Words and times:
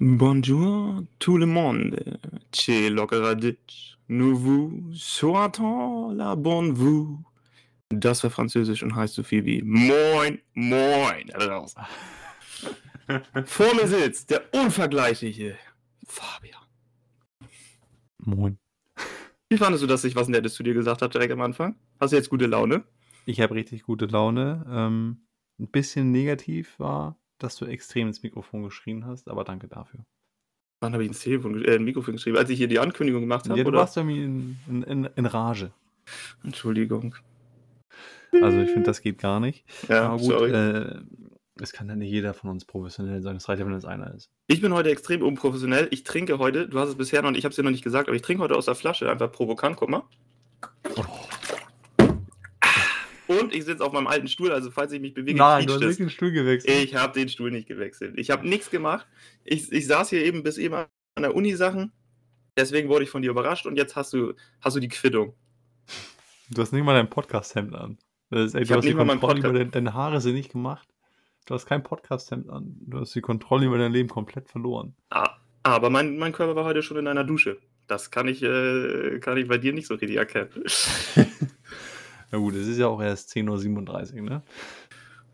Bonjour 0.00 1.02
tout 1.18 1.38
le 1.38 1.46
monde, 1.46 1.98
c'est 2.52 2.88
Lockeraditsch. 2.88 3.98
Nous 4.08 4.38
vous 4.38 4.92
souhaitons 4.94 6.12
la 6.12 6.36
bonne 6.36 6.70
vous. 6.70 7.18
Das 7.90 8.22
war 8.22 8.30
Französisch 8.30 8.84
und 8.84 8.94
heißt 8.94 9.14
so 9.14 9.24
viel 9.24 9.44
wie 9.44 9.60
Moin, 9.62 10.38
Moin. 10.54 11.32
Vor 13.44 13.74
mir 13.74 13.88
sitzt 13.88 14.30
der 14.30 14.42
unvergleichliche 14.54 15.56
Fabian. 16.06 16.62
Moin. 18.18 18.56
Wie 19.48 19.56
fandest 19.56 19.82
du 19.82 19.88
das, 19.88 20.04
ich 20.04 20.14
was 20.14 20.28
Nettes 20.28 20.54
zu 20.54 20.62
dir 20.62 20.74
gesagt 20.74 21.02
habe 21.02 21.12
direkt 21.12 21.32
am 21.32 21.40
Anfang? 21.40 21.74
Hast 21.98 22.12
du 22.12 22.16
jetzt 22.16 22.30
gute 22.30 22.46
Laune? 22.46 22.84
Ich 23.26 23.40
habe 23.40 23.56
richtig 23.56 23.82
gute 23.82 24.06
Laune. 24.06 24.64
Ähm, 24.70 25.26
ein 25.58 25.66
bisschen 25.66 26.12
negativ 26.12 26.78
war, 26.78 27.18
dass 27.38 27.56
du 27.56 27.64
extrem 27.66 28.08
ins 28.08 28.22
Mikrofon 28.22 28.62
geschrien 28.62 29.06
hast, 29.06 29.28
aber 29.28 29.44
danke 29.44 29.68
dafür. 29.68 30.00
Wann 30.80 30.92
habe 30.92 31.02
ich 31.02 31.08
ins 31.08 31.20
Telefon, 31.20 31.64
äh, 31.64 31.78
Mikrofon 31.78 32.14
geschrieben? 32.14 32.36
Als 32.36 32.50
ich 32.50 32.58
hier 32.58 32.68
die 32.68 32.78
Ankündigung 32.78 33.22
gemacht 33.22 33.48
habe? 33.48 33.58
Ja, 33.58 33.64
du 33.64 33.70
oder? 33.70 33.80
warst 33.80 33.96
irgendwie 33.96 34.22
in, 34.22 34.58
in, 34.68 34.82
in, 34.82 35.04
in 35.16 35.26
Rage. 35.26 35.72
Entschuldigung. 36.44 37.16
Also 38.32 38.58
ich 38.58 38.70
finde, 38.70 38.86
das 38.86 39.00
geht 39.00 39.18
gar 39.18 39.40
nicht. 39.40 39.64
Ja, 39.88 40.08
aber 40.08 40.18
gut, 40.18 40.26
sorry. 40.26 40.50
äh, 40.50 41.00
es 41.60 41.72
kann 41.72 41.88
ja 41.88 41.96
nicht 41.96 42.10
jeder 42.10 42.34
von 42.34 42.50
uns 42.50 42.64
professionell 42.64 43.22
sein. 43.22 43.36
Es 43.36 43.48
reicht 43.48 43.60
ja, 43.60 43.66
wenn 43.66 43.72
es 43.72 43.84
einer 43.84 44.14
ist. 44.14 44.30
Ich 44.46 44.60
bin 44.60 44.72
heute 44.72 44.90
extrem 44.90 45.22
unprofessionell. 45.22 45.88
Ich 45.90 46.04
trinke 46.04 46.38
heute, 46.38 46.68
du 46.68 46.78
hast 46.78 46.90
es 46.90 46.96
bisher 46.96 47.22
noch 47.22 47.30
nicht, 47.30 47.38
ich 47.38 47.44
habe 47.44 47.50
es 47.50 47.56
dir 47.56 47.62
noch 47.62 47.70
nicht 47.70 47.84
gesagt, 47.84 48.08
aber 48.08 48.16
ich 48.16 48.22
trinke 48.22 48.42
heute 48.42 48.54
aus 48.54 48.66
der 48.66 48.74
Flasche, 48.74 49.10
einfach 49.10 49.32
provokant, 49.32 49.76
guck 49.76 49.88
mal. 49.88 50.02
Und 53.28 53.54
ich 53.54 53.64
sitze 53.64 53.84
auf 53.84 53.92
meinem 53.92 54.06
alten 54.06 54.26
Stuhl, 54.28 54.50
also 54.50 54.70
falls 54.70 54.90
ich 54.92 55.00
mich 55.00 55.14
bewege, 55.14 55.38
quietscht 55.38 55.82
es. 55.82 55.96
den 55.98 56.10
Stuhl 56.10 56.32
gewechselt. 56.32 56.74
Ich 56.82 56.94
habe 56.94 57.12
den 57.18 57.28
Stuhl 57.28 57.50
nicht 57.50 57.68
gewechselt. 57.68 58.14
Ich 58.18 58.30
habe 58.30 58.48
nichts 58.48 58.70
gemacht. 58.70 59.06
Ich, 59.44 59.70
ich 59.70 59.86
saß 59.86 60.10
hier 60.10 60.24
eben 60.24 60.42
bis 60.42 60.56
eben 60.58 60.74
an 60.74 60.86
der 61.22 61.34
Uni-Sachen. 61.34 61.92
Deswegen 62.56 62.88
wurde 62.88 63.04
ich 63.04 63.10
von 63.10 63.22
dir 63.22 63.30
überrascht 63.30 63.66
und 63.66 63.76
jetzt 63.76 63.94
hast 63.96 64.12
du, 64.14 64.32
hast 64.60 64.74
du 64.76 64.80
die 64.80 64.88
Quittung. 64.88 65.34
Du 66.50 66.62
hast 66.62 66.72
nicht 66.72 66.82
mal 66.84 66.94
dein 66.94 67.10
Podcast-Hemd 67.10 67.74
an. 67.74 67.98
Das 68.30 68.46
ist, 68.46 68.54
ey, 68.54 68.62
Ich 68.62 68.68
du 68.68 68.74
hast 68.74 68.82
die 68.82 68.88
nicht 68.88 68.96
mal 68.96 69.04
mein 69.04 69.20
Kontrolle 69.20 69.40
über 69.40 69.48
Podcast- 69.50 69.74
deine, 69.74 69.84
deine 69.90 69.94
Haare 69.94 70.20
sind 70.20 70.34
nicht 70.34 70.50
gemacht. 70.52 70.88
Du 71.46 71.54
hast 71.54 71.66
kein 71.66 71.82
Podcast-Hemd 71.82 72.48
an. 72.48 72.76
Du 72.80 73.00
hast 73.00 73.14
die 73.14 73.20
Kontrolle 73.20 73.66
über 73.66 73.78
dein 73.78 73.92
Leben 73.92 74.08
komplett 74.08 74.48
verloren. 74.48 74.94
Ah, 75.10 75.36
aber 75.62 75.90
mein, 75.90 76.18
mein 76.18 76.32
Körper 76.32 76.56
war 76.56 76.64
heute 76.64 76.82
schon 76.82 76.96
in 76.96 77.06
einer 77.06 77.24
Dusche. 77.24 77.58
Das 77.86 78.10
kann 78.10 78.26
ich, 78.28 78.42
äh, 78.42 79.18
kann 79.20 79.36
ich 79.38 79.48
bei 79.48 79.58
dir 79.58 79.72
nicht 79.72 79.86
so 79.86 79.94
richtig 79.94 80.16
erkennen. 80.16 80.50
Na 82.30 82.38
gut, 82.38 82.54
es 82.54 82.66
ist 82.66 82.78
ja 82.78 82.88
auch 82.88 83.00
erst 83.00 83.30
10.37 83.30 84.16
Uhr, 84.16 84.22
ne? 84.22 84.42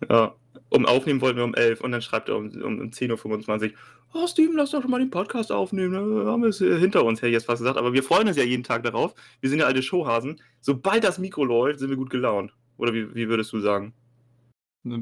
Ja, 0.08 0.34
um 0.68 0.86
aufnehmen 0.86 1.20
wollten 1.20 1.38
wir 1.38 1.44
um 1.44 1.54
11 1.54 1.80
und 1.80 1.92
dann 1.92 2.02
schreibt 2.02 2.28
er 2.28 2.36
um, 2.36 2.50
um, 2.50 2.80
um 2.80 2.90
10.25 2.90 3.72
Uhr, 3.72 3.78
oh 4.14 4.26
Steven, 4.26 4.56
lass 4.56 4.70
doch 4.70 4.82
schon 4.82 4.90
mal 4.90 4.98
den 4.98 5.10
Podcast 5.10 5.52
aufnehmen. 5.52 5.92
Ne? 5.92 6.30
Haben 6.30 6.42
wir 6.42 6.48
es 6.48 6.60
äh, 6.60 6.78
hinter 6.78 7.04
uns, 7.04 7.20
hätte 7.20 7.28
ich 7.28 7.34
jetzt 7.34 7.46
fast 7.46 7.60
gesagt. 7.60 7.78
Aber 7.78 7.92
wir 7.92 8.02
freuen 8.02 8.28
uns 8.28 8.36
ja 8.36 8.44
jeden 8.44 8.64
Tag 8.64 8.82
darauf. 8.82 9.14
Wir 9.40 9.50
sind 9.50 9.58
ja 9.58 9.66
alte 9.66 9.82
Showhasen. 9.82 10.40
Sobald 10.60 11.04
das 11.04 11.18
Mikro 11.18 11.44
läuft, 11.44 11.80
sind 11.80 11.90
wir 11.90 11.96
gut 11.96 12.10
gelaunt. 12.10 12.54
Oder 12.76 12.92
wie, 12.94 13.14
wie 13.14 13.28
würdest 13.28 13.52
du 13.52 13.60
sagen? 13.60 13.92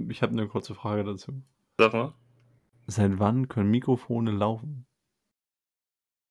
Ich 0.09 0.23
habe 0.23 0.33
eine 0.33 0.48
kurze 0.48 0.75
Frage 0.75 1.05
dazu. 1.05 1.43
Sag 1.79 1.93
mal. 1.93 2.15
Seit 2.87 3.19
wann 3.19 3.48
können 3.48 3.70
Mikrofone 3.70 4.31
laufen? 4.31 4.87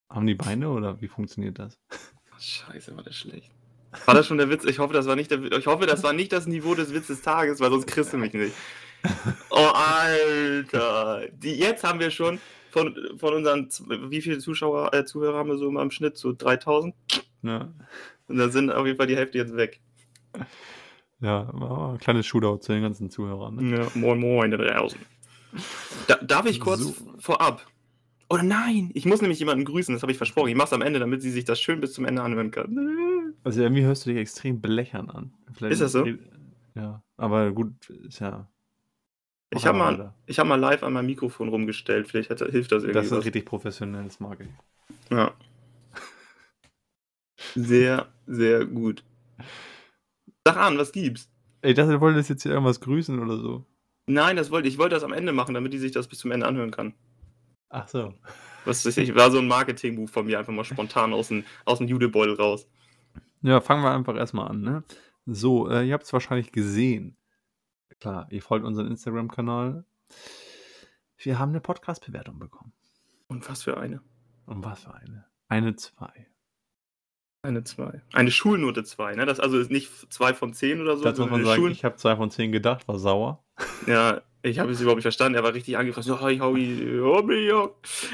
Haben 0.09 0.27
die 0.27 0.35
Beine 0.35 0.69
oder 0.69 1.01
wie 1.01 1.07
funktioniert 1.07 1.59
das? 1.59 1.79
Scheiße, 2.39 2.95
war 2.95 3.03
das 3.03 3.15
schlecht. 3.15 3.51
War 4.05 4.15
das 4.15 4.27
schon 4.27 4.37
der 4.37 4.49
Witz? 4.49 4.63
Ich 4.65 4.79
hoffe, 4.79 4.93
das 4.93 5.05
war 5.07 5.15
nicht 5.15 5.31
der, 5.31 5.41
ich 5.51 5.67
hoffe, 5.67 5.85
das 5.85 6.03
war 6.03 6.13
nicht 6.13 6.31
das 6.31 6.47
Niveau 6.47 6.75
des 6.75 6.93
Witzes 6.93 7.17
des 7.17 7.21
Tages, 7.21 7.59
weil 7.59 7.69
sonst 7.71 7.87
kriegst 7.87 8.13
du 8.13 8.17
mich 8.17 8.33
nicht. 8.33 8.53
Oh, 9.49 9.55
Alter. 9.73 11.23
Die, 11.33 11.55
jetzt 11.55 11.83
haben 11.83 11.99
wir 11.99 12.11
schon 12.11 12.39
von, 12.69 12.95
von 13.17 13.33
unseren, 13.33 13.67
wie 14.09 14.21
viele 14.21 14.37
Zuschauer, 14.37 14.93
äh, 14.93 15.05
Zuhörer 15.05 15.39
haben 15.39 15.49
wir 15.49 15.57
so 15.57 15.67
im 15.69 15.91
Schnitt? 15.91 16.17
So 16.17 16.33
3000? 16.33 16.93
Ja, 17.41 17.73
Und 18.27 18.37
da 18.37 18.49
sind 18.49 18.71
auf 18.71 18.85
jeden 18.85 18.97
Fall 18.97 19.07
die 19.07 19.15
Hälfte 19.17 19.39
jetzt 19.39 19.55
weg. 19.55 19.79
ja 21.19 21.49
ein 21.49 21.97
kleines 21.97 22.27
Shootout 22.27 22.57
zu 22.59 22.71
den 22.73 22.83
ganzen 22.83 23.09
Zuhörern. 23.09 23.55
Ne? 23.55 23.79
Ja, 23.79 23.87
moin, 23.95 24.19
moin, 24.19 24.51
da 24.51 24.57
draußen. 24.57 24.99
Da, 26.07 26.15
darf 26.17 26.45
ich 26.45 26.59
kurz 26.59 26.81
So. 26.81 26.93
vorab? 27.19 27.65
Oder 28.29 28.43
nein, 28.43 28.91
ich 28.93 29.05
muss 29.05 29.21
nämlich 29.21 29.39
jemanden 29.39 29.65
grüßen, 29.65 29.93
das 29.93 30.03
habe 30.03 30.11
ich 30.13 30.17
versprochen. 30.17 30.47
Ich 30.49 30.55
mache 30.55 30.67
es 30.67 30.73
am 30.73 30.81
Ende, 30.81 30.99
damit 30.99 31.21
sie 31.21 31.31
sich 31.31 31.43
das 31.43 31.59
schön 31.59 31.81
bis 31.81 31.91
zum 31.93 32.05
Ende 32.05 32.21
anhören 32.21 32.51
kann. 32.51 32.73
Also 33.43 33.61
irgendwie 33.61 33.83
hörst 33.83 34.05
du 34.05 34.11
dich 34.11 34.19
extrem 34.19 34.61
blechern 34.61 35.09
an. 35.09 35.33
Vielleicht 35.53 35.73
Ist 35.73 35.81
das 35.81 35.91
so? 35.93 36.05
Ja, 36.75 37.03
aber 37.17 37.51
gut, 37.51 37.89
ist 37.89 38.19
ja. 38.19 38.47
Ich 39.53 39.65
habe 39.65 39.77
mal, 39.77 40.13
ich 40.27 40.39
hab 40.39 40.47
mal 40.47 40.55
live 40.55 40.83
an 40.83 40.93
mein 40.93 41.05
Mikrofon 41.05 41.49
rumgestellt. 41.49 42.07
Vielleicht 42.07 42.29
hat, 42.29 42.39
hilft 42.39 42.71
das 42.71 42.83
irgendwie. 42.83 42.93
Das 42.93 43.07
ist 43.07 43.11
was. 43.11 43.25
richtig 43.25 43.45
professionell, 43.45 44.05
das 44.05 44.19
mag 44.19 44.39
ich. 44.39 44.47
Ja. 45.09 45.33
Sehr, 47.55 48.07
sehr 48.27 48.65
gut. 48.65 49.03
Sag 50.45 50.55
an, 50.55 50.77
was 50.77 50.91
gibt's? 50.91 51.29
Ey, 51.61 51.71
ich 51.71 51.75
dachte, 51.75 51.91
du 51.91 52.01
wolltest 52.01 52.29
jetzt 52.29 52.43
hier 52.43 52.53
irgendwas 52.53 52.79
grüßen 52.79 53.19
oder 53.19 53.37
so. 53.37 53.65
Nein, 54.07 54.35
das 54.35 54.51
wollte 54.51 54.67
ich 54.67 54.77
wollte 54.77 54.95
das 54.95 55.03
am 55.03 55.13
Ende 55.13 55.33
machen, 55.33 55.53
damit 55.53 55.73
die 55.73 55.77
sich 55.77 55.91
das 55.91 56.07
bis 56.07 56.19
zum 56.19 56.31
Ende 56.31 56.47
anhören 56.47 56.71
kann. 56.71 56.93
Ach 57.69 57.87
so. 57.87 58.13
Was 58.65 58.85
weiß 58.85 58.97
ich, 58.97 59.15
war 59.15 59.31
so 59.31 59.39
ein 59.39 59.47
Marketing-Move 59.47 60.07
von 60.07 60.25
mir, 60.25 60.39
einfach 60.39 60.53
mal 60.53 60.63
spontan 60.63 61.13
aus 61.13 61.27
dem, 61.27 61.43
aus 61.65 61.79
dem 61.79 61.87
Judebeutel 61.87 62.35
raus. 62.35 62.67
Ja, 63.41 63.61
fangen 63.61 63.83
wir 63.83 63.91
einfach 63.91 64.15
erstmal 64.15 64.47
an, 64.47 64.61
ne? 64.61 64.83
So, 65.25 65.69
äh, 65.69 65.85
ihr 65.87 65.93
habt 65.93 66.03
es 66.03 66.13
wahrscheinlich 66.13 66.51
gesehen. 66.51 67.17
Klar, 67.99 68.27
ihr 68.31 68.41
folgt 68.41 68.65
unseren 68.65 68.87
Instagram-Kanal. 68.87 69.85
Wir 71.17 71.39
haben 71.39 71.49
eine 71.49 71.61
Podcast-Bewertung 71.61 72.39
bekommen. 72.39 72.73
Und 73.27 73.47
was 73.49 73.63
für 73.63 73.77
eine? 73.77 74.01
Und 74.45 74.63
was 74.63 74.83
für 74.83 74.93
eine? 74.93 75.25
Eine 75.47 75.75
2. 75.75 76.27
Eine 77.43 77.63
2. 77.63 78.01
Eine 78.13 78.31
Schulnote 78.31 78.83
2, 78.83 79.15
ne? 79.15 79.25
Das 79.25 79.39
also 79.39 79.57
ist 79.59 79.71
nicht 79.71 79.89
2 80.13 80.33
von 80.33 80.53
10 80.53 80.81
oder 80.81 80.97
so. 80.97 81.03
Dazu 81.03 81.23
muss 81.23 81.31
man 81.31 81.45
sagen, 81.45 81.61
Schul- 81.61 81.71
ich 81.71 81.83
habe 81.83 81.95
2 81.95 82.15
von 82.15 82.29
10 82.29 82.51
gedacht, 82.51 82.87
war 82.87 82.99
sauer. 82.99 83.43
Ja, 83.87 84.21
ich 84.43 84.59
habe 84.59 84.71
es 84.71 84.81
überhaupt 84.81 84.97
nicht 84.97 85.03
verstanden. 85.03 85.35
Er 85.35 85.43
war 85.43 85.53
richtig 85.53 85.77
angefasst. 85.77 86.09
Hoi, 86.09 86.37
hoi, 86.39 86.59
ja. 87.47 87.69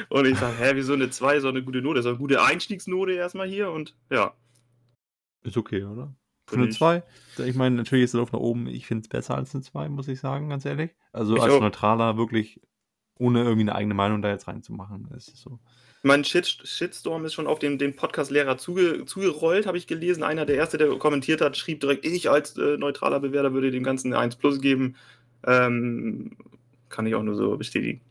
Und 0.09 0.25
ich 0.25 0.37
sage, 0.37 0.55
hä, 0.57 0.71
wieso 0.75 0.93
eine 0.93 1.09
2? 1.09 1.39
So 1.41 1.49
eine 1.49 1.63
gute 1.63 1.81
Note. 1.81 2.01
So 2.03 2.09
eine 2.09 2.17
gute 2.17 2.41
Einstiegsnote 2.41 3.13
erstmal 3.13 3.47
hier 3.47 3.71
und 3.71 3.95
ja. 4.09 4.33
Ist 5.47 5.57
okay, 5.57 5.83
oder? 5.83 6.13
Für 6.45 6.57
eine 6.57 6.67
ich. 6.67 6.77
2? 6.77 7.03
Ich 7.45 7.55
meine, 7.55 7.75
natürlich 7.75 8.05
ist 8.05 8.13
es 8.13 8.19
auf 8.19 8.31
nach 8.33 8.39
oben. 8.39 8.67
Ich 8.67 8.85
finde 8.85 9.03
es 9.03 9.07
besser 9.07 9.35
als 9.35 9.55
eine 9.55 9.63
2, 9.63 9.89
muss 9.89 10.07
ich 10.07 10.19
sagen, 10.19 10.49
ganz 10.49 10.65
ehrlich. 10.65 10.91
Also 11.13 11.35
Ich 11.37 11.41
als 11.41 11.53
auch. 11.53 11.61
neutraler, 11.61 12.17
wirklich 12.17 12.61
ohne 13.15 13.39
irgendwie 13.43 13.61
eine 13.61 13.75
eigene 13.75 13.93
Meinung 13.93 14.21
da 14.21 14.29
jetzt 14.29 14.47
reinzumachen. 14.47 15.07
ist 15.15 15.29
es 15.29 15.41
so. 15.41 15.59
Mein 16.03 16.23
Shit 16.23 16.45
Shitstorm 16.63 17.25
ist 17.25 17.33
schon 17.33 17.47
auf 17.47 17.59
den, 17.59 17.77
den 17.77 17.95
Podcast-Lehrer 17.95 18.57
zuge 18.57 19.05
zugerollt, 19.05 19.65
habe 19.65 19.77
ich 19.77 19.87
gelesen. 19.87 20.23
Einer, 20.23 20.45
der 20.45 20.55
erste, 20.55 20.77
der 20.77 20.95
kommentiert 20.97 21.41
hat, 21.41 21.57
schrieb 21.57 21.79
direkt, 21.79 22.05
ich 22.05 22.29
als 22.29 22.57
äh, 22.57 22.77
neutraler 22.77 23.19
Bewerter 23.19 23.53
würde 23.53 23.71
dem 23.71 23.83
Ganzen 23.83 24.13
eine 24.13 24.21
1 24.21 24.35
plus 24.35 24.61
geben. 24.61 24.95
Ähm, 25.45 26.37
kann 26.89 27.07
ich 27.07 27.15
auch 27.15 27.23
nur 27.23 27.35
so 27.35 27.57
bestätigen. 27.57 28.01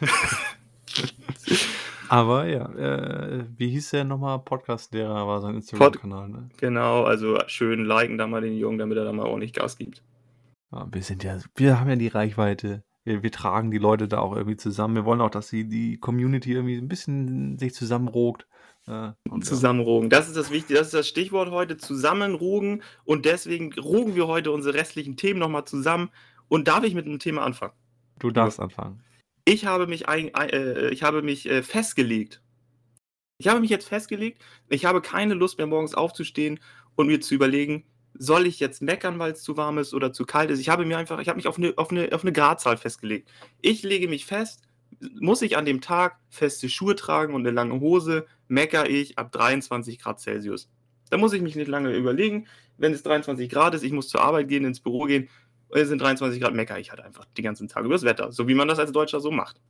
Aber 2.08 2.46
ja, 2.46 2.68
äh, 2.74 3.44
wie 3.56 3.68
hieß 3.70 3.90
der 3.90 4.04
nochmal? 4.04 4.38
Podcast-Lehrer 4.40 5.26
war 5.26 5.40
sein 5.40 5.56
Instagram-Kanal, 5.56 6.28
ne? 6.28 6.48
Genau, 6.58 7.04
also 7.04 7.38
schön 7.46 7.84
liken 7.84 8.18
da 8.18 8.26
mal 8.26 8.40
den 8.40 8.56
Jungen, 8.56 8.78
damit 8.78 8.98
er 8.98 9.04
da 9.04 9.12
mal 9.12 9.26
ordentlich 9.26 9.52
Gas 9.52 9.76
gibt. 9.76 10.02
Ja, 10.72 10.88
wir 10.90 11.02
sind 11.02 11.24
ja, 11.24 11.38
wir 11.54 11.80
haben 11.80 11.90
ja 11.90 11.96
die 11.96 12.08
Reichweite. 12.08 12.82
Wir, 13.04 13.22
wir 13.22 13.30
tragen 13.30 13.70
die 13.70 13.78
Leute 13.78 14.08
da 14.08 14.18
auch 14.18 14.34
irgendwie 14.34 14.56
zusammen. 14.56 14.96
Wir 14.96 15.04
wollen 15.04 15.20
auch, 15.20 15.30
dass 15.30 15.48
die, 15.48 15.68
die 15.68 15.98
Community 15.98 16.52
irgendwie 16.52 16.76
ein 16.76 16.88
bisschen 16.88 17.58
sich 17.58 17.74
zusammenrogt. 17.74 18.46
Äh, 18.86 19.12
und. 19.30 19.44
Zusammenrogen. 19.44 20.10
Das 20.10 20.26
ist 20.28 20.36
das 20.36 20.50
Wichtige, 20.50 20.78
das 20.78 20.88
ist 20.88 20.94
das 20.94 21.08
Stichwort 21.08 21.50
heute, 21.50 21.76
zusammenrogen. 21.76 22.82
Und 23.04 23.24
deswegen 23.24 23.72
rogen 23.74 24.16
wir 24.16 24.26
heute 24.26 24.50
unsere 24.50 24.74
restlichen 24.74 25.16
Themen 25.16 25.40
nochmal 25.40 25.64
zusammen. 25.64 26.10
Und 26.48 26.68
darf 26.68 26.84
ich 26.84 26.94
mit 26.94 27.06
einem 27.06 27.18
Thema 27.18 27.42
anfangen? 27.42 27.72
Du 28.18 28.30
darfst 28.30 28.60
anfangen. 28.60 29.02
Ich 29.48 29.64
habe 29.64 29.86
mich, 29.86 30.08
ein, 30.08 30.34
äh, 30.34 30.88
ich 30.90 31.04
habe 31.04 31.22
mich 31.22 31.48
äh, 31.48 31.62
festgelegt. 31.62 32.42
Ich 33.38 33.46
habe 33.46 33.60
mich 33.60 33.70
jetzt 33.70 33.88
festgelegt. 33.88 34.42
Ich 34.68 34.84
habe 34.84 35.00
keine 35.00 35.34
Lust 35.34 35.56
mehr, 35.58 35.68
morgens 35.68 35.94
aufzustehen 35.94 36.58
und 36.96 37.06
mir 37.06 37.20
zu 37.20 37.34
überlegen, 37.34 37.84
soll 38.14 38.46
ich 38.46 38.58
jetzt 38.58 38.82
meckern, 38.82 39.20
weil 39.20 39.32
es 39.32 39.42
zu 39.42 39.56
warm 39.56 39.78
ist 39.78 39.94
oder 39.94 40.12
zu 40.12 40.26
kalt 40.26 40.50
ist. 40.50 40.58
Ich 40.58 40.68
habe 40.68 40.84
mir 40.84 40.98
einfach, 40.98 41.20
ich 41.20 41.28
habe 41.28 41.36
mich 41.36 41.46
auf 41.46 41.58
eine, 41.58 41.74
auf, 41.76 41.92
eine, 41.92 42.12
auf 42.12 42.22
eine 42.22 42.32
Gradzahl 42.32 42.76
festgelegt. 42.76 43.30
Ich 43.60 43.84
lege 43.84 44.08
mich 44.08 44.26
fest, 44.26 44.62
muss 45.20 45.42
ich 45.42 45.56
an 45.56 45.64
dem 45.64 45.80
Tag 45.80 46.18
feste 46.28 46.68
Schuhe 46.68 46.96
tragen 46.96 47.32
und 47.32 47.42
eine 47.42 47.54
lange 47.54 47.78
Hose, 47.78 48.26
meckere 48.48 48.88
ich 48.88 49.16
ab 49.16 49.30
23 49.30 50.00
Grad 50.00 50.18
Celsius. 50.18 50.68
Da 51.08 51.18
muss 51.18 51.32
ich 51.34 51.42
mich 51.42 51.54
nicht 51.54 51.68
lange 51.68 51.94
überlegen. 51.94 52.48
Wenn 52.78 52.92
es 52.92 53.04
23 53.04 53.48
Grad 53.48 53.74
ist, 53.74 53.84
ich 53.84 53.92
muss 53.92 54.08
zur 54.08 54.22
Arbeit 54.22 54.48
gehen, 54.48 54.64
ins 54.64 54.80
Büro 54.80 55.04
gehen, 55.04 55.28
sind 55.72 56.00
23 56.00 56.40
Grad, 56.40 56.54
meckere 56.54 56.78
ich 56.78 56.90
halt 56.90 57.00
einfach 57.00 57.24
den 57.36 57.44
ganzen 57.44 57.68
Tag 57.68 57.84
über 57.84 57.94
das 57.94 58.04
Wetter, 58.04 58.32
so 58.32 58.48
wie 58.48 58.54
man 58.54 58.68
das 58.68 58.78
als 58.78 58.92
Deutscher 58.92 59.20
so 59.20 59.30
macht. 59.30 59.60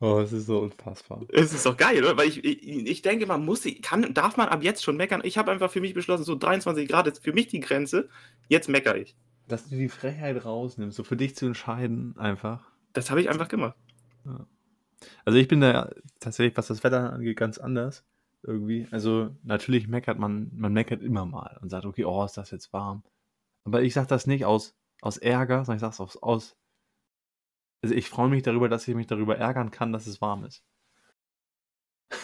Oh, 0.00 0.20
es 0.20 0.32
ist 0.32 0.46
so 0.46 0.60
unfassbar. 0.60 1.22
Es 1.32 1.52
ist 1.52 1.66
doch 1.66 1.76
geil, 1.76 2.04
oder? 2.04 2.16
Weil 2.16 2.28
ich, 2.28 2.44
ich, 2.44 2.86
ich 2.86 3.02
denke, 3.02 3.26
man 3.26 3.44
muss, 3.44 3.66
kann, 3.82 4.14
darf 4.14 4.36
man 4.36 4.48
ab 4.48 4.62
jetzt 4.62 4.84
schon 4.84 4.96
meckern. 4.96 5.22
Ich 5.24 5.36
habe 5.38 5.50
einfach 5.50 5.72
für 5.72 5.80
mich 5.80 5.92
beschlossen, 5.92 6.22
so 6.22 6.36
23 6.36 6.88
Grad 6.88 7.08
ist 7.08 7.24
für 7.24 7.32
mich 7.32 7.48
die 7.48 7.58
Grenze. 7.58 8.08
Jetzt 8.46 8.68
meckere 8.68 8.96
ich. 8.96 9.16
Dass 9.48 9.68
du 9.68 9.76
die 9.76 9.88
Freiheit 9.88 10.44
rausnimmst, 10.44 10.96
so 10.96 11.02
für 11.02 11.16
dich 11.16 11.34
zu 11.34 11.46
entscheiden, 11.46 12.16
einfach. 12.16 12.70
Das 12.92 13.10
habe 13.10 13.20
ich 13.20 13.28
einfach 13.28 13.48
gemacht. 13.48 13.76
Also 15.24 15.38
ich 15.38 15.48
bin 15.48 15.60
da 15.60 15.90
tatsächlich, 16.20 16.56
was 16.56 16.68
das 16.68 16.84
Wetter 16.84 17.12
angeht, 17.12 17.36
ganz 17.36 17.58
anders 17.58 18.04
irgendwie. 18.42 18.86
Also 18.92 19.30
natürlich 19.42 19.88
meckert 19.88 20.18
man, 20.18 20.50
man 20.54 20.72
meckert 20.72 21.02
immer 21.02 21.26
mal 21.26 21.58
und 21.60 21.70
sagt, 21.70 21.86
okay, 21.86 22.04
oh, 22.04 22.24
ist 22.24 22.36
das 22.36 22.50
jetzt 22.50 22.72
warm. 22.72 23.02
Aber 23.68 23.82
ich 23.82 23.92
sage 23.92 24.06
das 24.08 24.26
nicht 24.26 24.46
aus, 24.46 24.74
aus 25.02 25.18
Ärger, 25.18 25.64
sondern 25.64 25.76
ich 25.76 25.80
sage 25.82 25.92
es 25.92 26.00
aus, 26.00 26.16
aus. 26.16 26.56
Also 27.82 27.94
ich 27.94 28.08
freue 28.08 28.30
mich 28.30 28.42
darüber, 28.42 28.68
dass 28.68 28.88
ich 28.88 28.94
mich 28.94 29.06
darüber 29.06 29.36
ärgern 29.36 29.70
kann, 29.70 29.92
dass 29.92 30.06
es 30.06 30.20
warm 30.20 30.44
ist. 30.44 30.64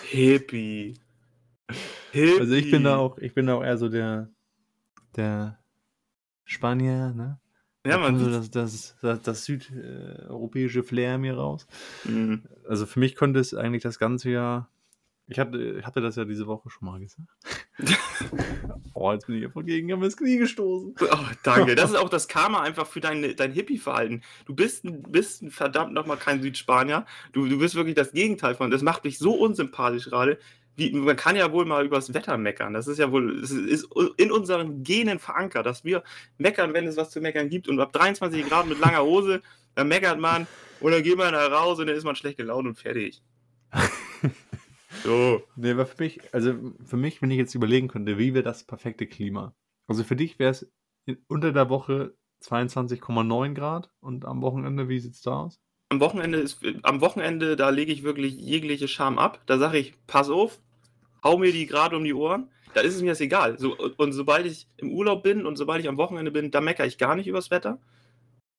Hippie. 0.08 0.98
Hippie. 2.12 2.40
Also 2.40 2.54
ich 2.54 2.70
bin 2.70 2.84
da 2.84 2.96
auch, 2.96 3.18
ich 3.18 3.34
bin 3.34 3.46
da 3.46 3.56
auch 3.56 3.62
eher 3.62 3.76
so 3.76 3.88
der, 3.88 4.30
der 5.16 5.62
Spanier, 6.44 7.12
ne? 7.12 7.40
Ja, 7.86 7.98
man 7.98 8.18
so 8.18 8.30
das, 8.30 8.50
das, 8.50 8.96
das, 9.02 9.20
das 9.20 9.44
südeuropäische 9.44 10.82
Flair 10.82 11.18
mir 11.18 11.36
raus. 11.36 11.66
Mhm. 12.04 12.44
Also 12.66 12.86
für 12.86 12.98
mich 12.98 13.14
könnte 13.14 13.40
es 13.40 13.52
eigentlich 13.52 13.82
das 13.82 13.98
ganze 13.98 14.30
Jahr. 14.30 14.70
Ich 15.26 15.38
hatte, 15.38 15.80
hatte 15.84 16.00
das 16.00 16.16
ja 16.16 16.24
diese 16.24 16.46
Woche 16.46 16.68
schon 16.68 16.86
mal 16.86 17.00
gesagt. 17.00 17.28
oh, 18.94 19.10
jetzt 19.12 19.26
bin 19.26 19.36
ich 19.36 19.42
ja 19.42 19.48
von 19.48 19.64
gegen 19.64 19.88
ins 19.88 20.16
Knie 20.16 20.36
gestoßen. 20.36 20.94
Oh, 21.00 21.16
danke. 21.42 21.74
Das 21.74 21.90
ist 21.90 21.96
auch 22.00 22.10
das 22.10 22.28
Karma 22.28 22.60
einfach 22.60 22.86
für 22.86 23.00
dein, 23.00 23.34
dein 23.36 23.52
Hippie-Verhalten. 23.52 24.22
Du 24.44 24.54
bist, 24.54 24.84
bist 24.84 25.44
verdammt 25.48 25.94
nochmal 25.94 26.18
kein 26.18 26.42
Südspanier. 26.42 27.06
Du, 27.32 27.46
du 27.46 27.58
bist 27.58 27.74
wirklich 27.74 27.94
das 27.94 28.12
Gegenteil 28.12 28.54
von. 28.54 28.70
Das 28.70 28.82
macht 28.82 29.04
dich 29.04 29.18
so 29.18 29.32
unsympathisch 29.32 30.04
gerade 30.04 30.38
wie, 30.76 30.90
man 30.92 31.16
kann 31.16 31.36
ja 31.36 31.52
wohl 31.52 31.64
mal 31.64 31.84
übers 31.84 32.14
Wetter 32.14 32.36
meckern. 32.36 32.74
Das 32.74 32.88
ist 32.88 32.98
ja 32.98 33.12
wohl, 33.12 33.38
es 33.40 33.50
ist 33.50 33.88
in 34.16 34.32
unseren 34.32 34.82
Genen 34.82 35.18
verankert, 35.18 35.66
dass 35.66 35.84
wir 35.84 36.02
meckern, 36.38 36.74
wenn 36.74 36.86
es 36.86 36.96
was 36.96 37.10
zu 37.10 37.20
meckern 37.20 37.48
gibt. 37.48 37.68
Und 37.68 37.78
ab 37.80 37.92
23 37.92 38.48
Grad 38.48 38.66
mit 38.66 38.80
langer 38.80 39.02
Hose, 39.02 39.42
dann 39.74 39.88
meckert 39.88 40.18
man 40.18 40.46
und 40.80 40.92
dann 40.92 41.02
geht 41.02 41.16
man 41.16 41.32
da 41.32 41.46
raus 41.46 41.78
und 41.78 41.86
dann 41.86 41.96
ist 41.96 42.04
man 42.04 42.16
schlecht 42.16 42.38
gelaunt 42.38 42.66
und 42.66 42.76
fertig. 42.76 43.22
so. 45.04 45.42
Nee, 45.56 45.70
aber 45.70 45.86
für 45.86 46.02
mich, 46.02 46.20
also 46.34 46.54
für 46.84 46.96
mich, 46.96 47.22
wenn 47.22 47.30
ich 47.30 47.38
jetzt 47.38 47.54
überlegen 47.54 47.88
könnte, 47.88 48.18
wie 48.18 48.34
wäre 48.34 48.42
das 48.42 48.64
perfekte 48.64 49.06
Klima? 49.06 49.54
Also 49.86 50.02
für 50.02 50.16
dich 50.16 50.38
wäre 50.38 50.50
es 50.50 50.72
unter 51.28 51.52
der 51.52 51.68
Woche 51.68 52.14
22,9 52.42 53.54
Grad 53.54 53.90
und 54.00 54.24
am 54.24 54.42
Wochenende, 54.42 54.88
wie 54.88 54.98
sieht 54.98 55.14
es 55.14 55.22
da 55.22 55.44
aus? 55.44 55.60
am 55.94 56.00
Wochenende 56.00 56.38
ist, 56.38 56.58
am 56.82 57.00
Wochenende, 57.00 57.56
da 57.56 57.70
lege 57.70 57.92
ich 57.92 58.02
wirklich 58.02 58.34
jegliche 58.34 58.88
Scham 58.88 59.18
ab. 59.18 59.40
Da 59.46 59.58
sage 59.58 59.78
ich, 59.78 59.94
pass 60.06 60.28
auf, 60.28 60.60
hau 61.22 61.38
mir 61.38 61.52
die 61.52 61.66
gerade 61.66 61.96
um 61.96 62.04
die 62.04 62.14
Ohren. 62.14 62.48
Da 62.74 62.80
ist 62.80 62.96
es 62.96 63.02
mir 63.02 63.10
das 63.10 63.20
egal. 63.20 63.58
So, 63.58 63.76
und 63.76 64.12
sobald 64.12 64.46
ich 64.46 64.66
im 64.78 64.90
Urlaub 64.90 65.22
bin 65.22 65.46
und 65.46 65.56
sobald 65.56 65.80
ich 65.80 65.88
am 65.88 65.96
Wochenende 65.96 66.32
bin, 66.32 66.50
da 66.50 66.60
meckere 66.60 66.86
ich 66.86 66.98
gar 66.98 67.14
nicht 67.14 67.28
übers 67.28 67.50
Wetter. 67.50 67.78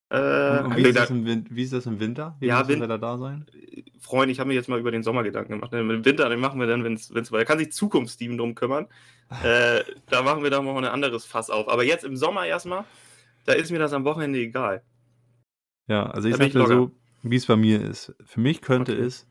Äh, 0.09 0.17
wie, 0.17 0.83
ist 0.83 1.09
im, 1.09 1.45
wie, 1.49 1.63
ist 1.63 1.73
das 1.73 1.85
im 1.85 1.99
Winter? 1.99 2.37
Wie 2.39 2.47
ja, 2.47 2.59
muss 2.59 2.69
Wetter 2.69 2.97
da 2.97 3.17
sein? 3.17 3.45
Freunde, 4.05 4.31
ich 4.31 4.39
habe 4.39 4.47
mir 4.47 4.53
jetzt 4.53 4.69
mal 4.69 4.79
über 4.79 4.91
den 4.91 5.03
Sommer 5.03 5.23
Gedanken 5.23 5.53
gemacht. 5.53 5.73
Im 5.73 6.05
Winter, 6.05 6.29
den 6.29 6.39
machen 6.39 6.59
wir 6.59 6.67
dann, 6.67 6.83
wenn 6.83 6.93
es 6.93 7.09
Da 7.09 7.43
kann 7.43 7.57
sich 7.57 7.71
Zukunftsteam 7.71 8.37
drum 8.37 8.55
kümmern. 8.55 8.87
äh, 9.43 9.83
da 10.07 10.21
machen 10.21 10.43
wir 10.43 10.49
dann 10.49 10.63
mal 10.63 10.77
ein 10.77 10.85
anderes 10.85 11.25
Fass 11.25 11.49
auf. 11.49 11.67
Aber 11.67 11.83
jetzt 11.83 12.03
im 12.03 12.15
Sommer 12.15 12.45
erstmal, 12.45 12.85
da 13.45 13.53
ist 13.53 13.71
mir 13.71 13.79
das 13.79 13.93
am 13.93 14.05
Wochenende 14.05 14.39
egal. 14.39 14.83
Ja, 15.87 16.05
also 16.07 16.27
ich 16.27 16.35
sage 16.35 16.65
so, 16.65 16.91
wie 17.23 17.35
es 17.35 17.45
bei 17.45 17.55
mir 17.55 17.81
ist. 17.81 18.15
Für 18.23 18.39
mich 18.39 18.61
könnte 18.61 18.93
okay. 18.93 19.01
es 19.01 19.27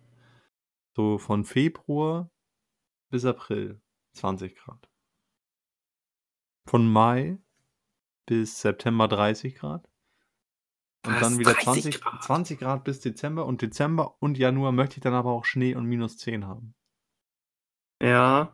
so 0.95 1.19
von 1.19 1.45
Februar 1.45 2.31
bis 3.11 3.25
April 3.25 3.81
20 4.13 4.57
Grad. 4.57 4.91
Von 6.67 6.89
Mai 6.89 7.39
bis 8.27 8.61
September 8.61 9.09
30 9.09 9.55
Grad. 9.57 9.89
Und 11.07 11.15
Was, 11.15 11.21
dann 11.21 11.39
wieder 11.39 11.57
20 11.59 12.01
Grad? 12.01 12.23
20 12.25 12.59
Grad 12.59 12.85
bis 12.85 13.01
Dezember. 13.01 13.47
Und 13.47 13.63
Dezember 13.63 14.17
und 14.21 14.39
Januar 14.39 14.73
möchte 14.73 14.97
ich 14.97 15.03
dann 15.03 15.15
aber 15.15 15.33
auch 15.33 15.45
Schnee 15.45 15.75
und 15.75 15.85
minus 15.85 16.17
10 16.19 16.47
haben. 16.47 16.75
Ja. 18.03 18.53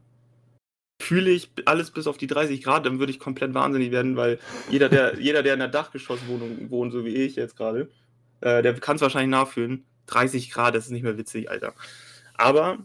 Fühle 1.01 1.31
ich 1.31 1.51
alles 1.65 1.91
bis 1.93 2.07
auf 2.07 2.19
die 2.19 2.27
30 2.27 2.63
Grad, 2.63 2.85
dann 2.85 2.99
würde 2.99 3.11
ich 3.11 3.19
komplett 3.19 3.55
wahnsinnig 3.55 3.91
werden, 3.91 4.17
weil 4.17 4.39
jeder, 4.69 4.89
der, 4.89 5.19
jeder, 5.21 5.43
der 5.43 5.55
in 5.55 5.63
einer 5.63 5.71
Dachgeschosswohnung 5.71 6.71
wohnt, 6.71 6.93
so 6.93 7.05
wie 7.05 7.15
ich 7.15 7.37
jetzt 7.37 7.57
gerade, 7.57 7.91
äh, 8.41 8.63
der 8.63 8.75
kann 8.75 8.97
es 8.97 9.03
wahrscheinlich 9.03 9.31
nachfühlen. 9.31 9.87
30 10.07 10.51
Grad, 10.51 10.75
das 10.75 10.87
ist 10.87 10.91
nicht 10.91 11.05
mehr 11.05 11.17
witzig, 11.17 11.51
Alter. 11.51 11.75
Aber 12.35 12.79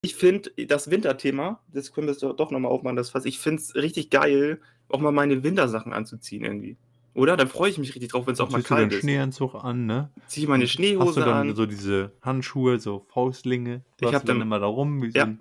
ich 0.00 0.14
finde 0.16 0.50
das 0.66 0.90
Winterthema, 0.90 1.60
das 1.72 1.92
können 1.92 2.06
wir 2.06 2.14
doch 2.14 2.50
nochmal 2.50 2.72
aufmachen, 2.72 2.96
das 2.96 3.10
Fass. 3.10 3.24
Ich 3.24 3.38
finde 3.38 3.62
es 3.62 3.74
richtig 3.74 4.10
geil, 4.10 4.60
auch 4.88 5.00
mal 5.00 5.12
meine 5.12 5.42
Wintersachen 5.42 5.92
anzuziehen 5.92 6.44
irgendwie. 6.44 6.76
Oder? 7.14 7.36
Dann 7.36 7.48
freue 7.48 7.70
ich 7.70 7.78
mich 7.78 7.94
richtig 7.94 8.10
drauf, 8.10 8.26
wenn 8.26 8.34
es 8.34 8.40
auch 8.40 8.50
mal 8.50 8.62
kalt 8.62 8.92
ist. 8.92 9.00
Schneeanzug 9.00 9.54
an, 9.54 9.86
ne? 9.86 10.10
Zieh 10.26 10.42
ich 10.42 10.48
meine 10.48 10.66
Schneehose 10.66 11.06
Hast 11.06 11.16
du 11.16 11.20
dann 11.20 11.50
an. 11.50 11.54
so 11.54 11.64
diese 11.64 12.12
Handschuhe, 12.22 12.78
so 12.80 13.06
Faustlinge. 13.08 13.84
Du 13.98 14.08
ich 14.08 14.14
habe 14.14 14.26
dann, 14.26 14.38
dann 14.38 14.48
immer 14.48 14.58
da 14.58 14.66
rum, 14.66 15.02
wie 15.02 15.10
so, 15.12 15.18
ja. 15.18 15.24
ein, 15.24 15.40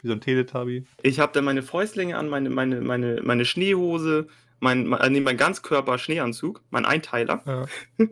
wie 0.00 0.06
so 0.06 0.12
ein 0.12 0.20
Teletubby. 0.20 0.84
Ich 1.02 1.18
habe 1.18 1.32
dann 1.32 1.44
meine 1.44 1.62
Fäustlinge 1.62 2.16
an, 2.16 2.28
meine, 2.28 2.50
meine, 2.50 2.80
meine, 2.80 3.20
meine 3.22 3.44
Schneehose, 3.44 4.28
mein, 4.60 4.86
mein, 4.86 5.12
nee, 5.12 5.20
mein 5.20 5.36
Ganzkörper-Schneeanzug, 5.36 6.62
mein 6.70 6.84
Einteiler, 6.84 7.42
ja. 7.46 7.66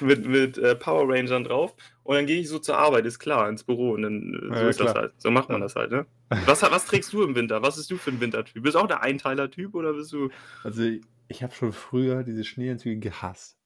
mit, 0.00 0.26
mit 0.26 0.58
äh, 0.58 0.74
Power 0.74 1.08
Rangern 1.08 1.44
drauf. 1.44 1.74
Und 2.02 2.16
dann 2.16 2.26
gehe 2.26 2.38
ich 2.38 2.48
so 2.48 2.58
zur 2.58 2.78
Arbeit, 2.78 3.04
ist 3.06 3.18
klar, 3.18 3.48
ins 3.48 3.64
Büro. 3.64 3.92
Und 3.92 4.02
dann 4.02 4.34
äh, 4.34 4.56
so 4.56 4.62
ja, 4.62 4.68
ist 4.68 4.76
klar. 4.76 4.94
das 4.94 5.02
halt. 5.02 5.12
So 5.18 5.30
macht 5.30 5.48
man 5.48 5.60
das 5.60 5.74
halt, 5.74 5.90
ne? 5.90 6.06
Was, 6.46 6.60
was 6.62 6.86
trägst 6.86 7.12
du 7.12 7.22
im 7.22 7.36
Winter? 7.36 7.62
Was 7.62 7.76
bist 7.76 7.88
du 7.88 7.96
für 7.98 8.10
ein 8.10 8.20
Wintertyp? 8.20 8.60
Bist 8.60 8.74
du 8.74 8.80
auch 8.80 8.88
der 8.88 9.02
Einteiler-Typ 9.02 9.76
oder 9.76 9.92
bist 9.92 10.12
du. 10.12 10.30
Also, 10.64 10.82
ich 11.28 11.42
habe 11.42 11.54
schon 11.54 11.72
früher 11.72 12.22
diese 12.22 12.44
Schneeanzüge 12.44 12.98
gehasst. 12.98 13.58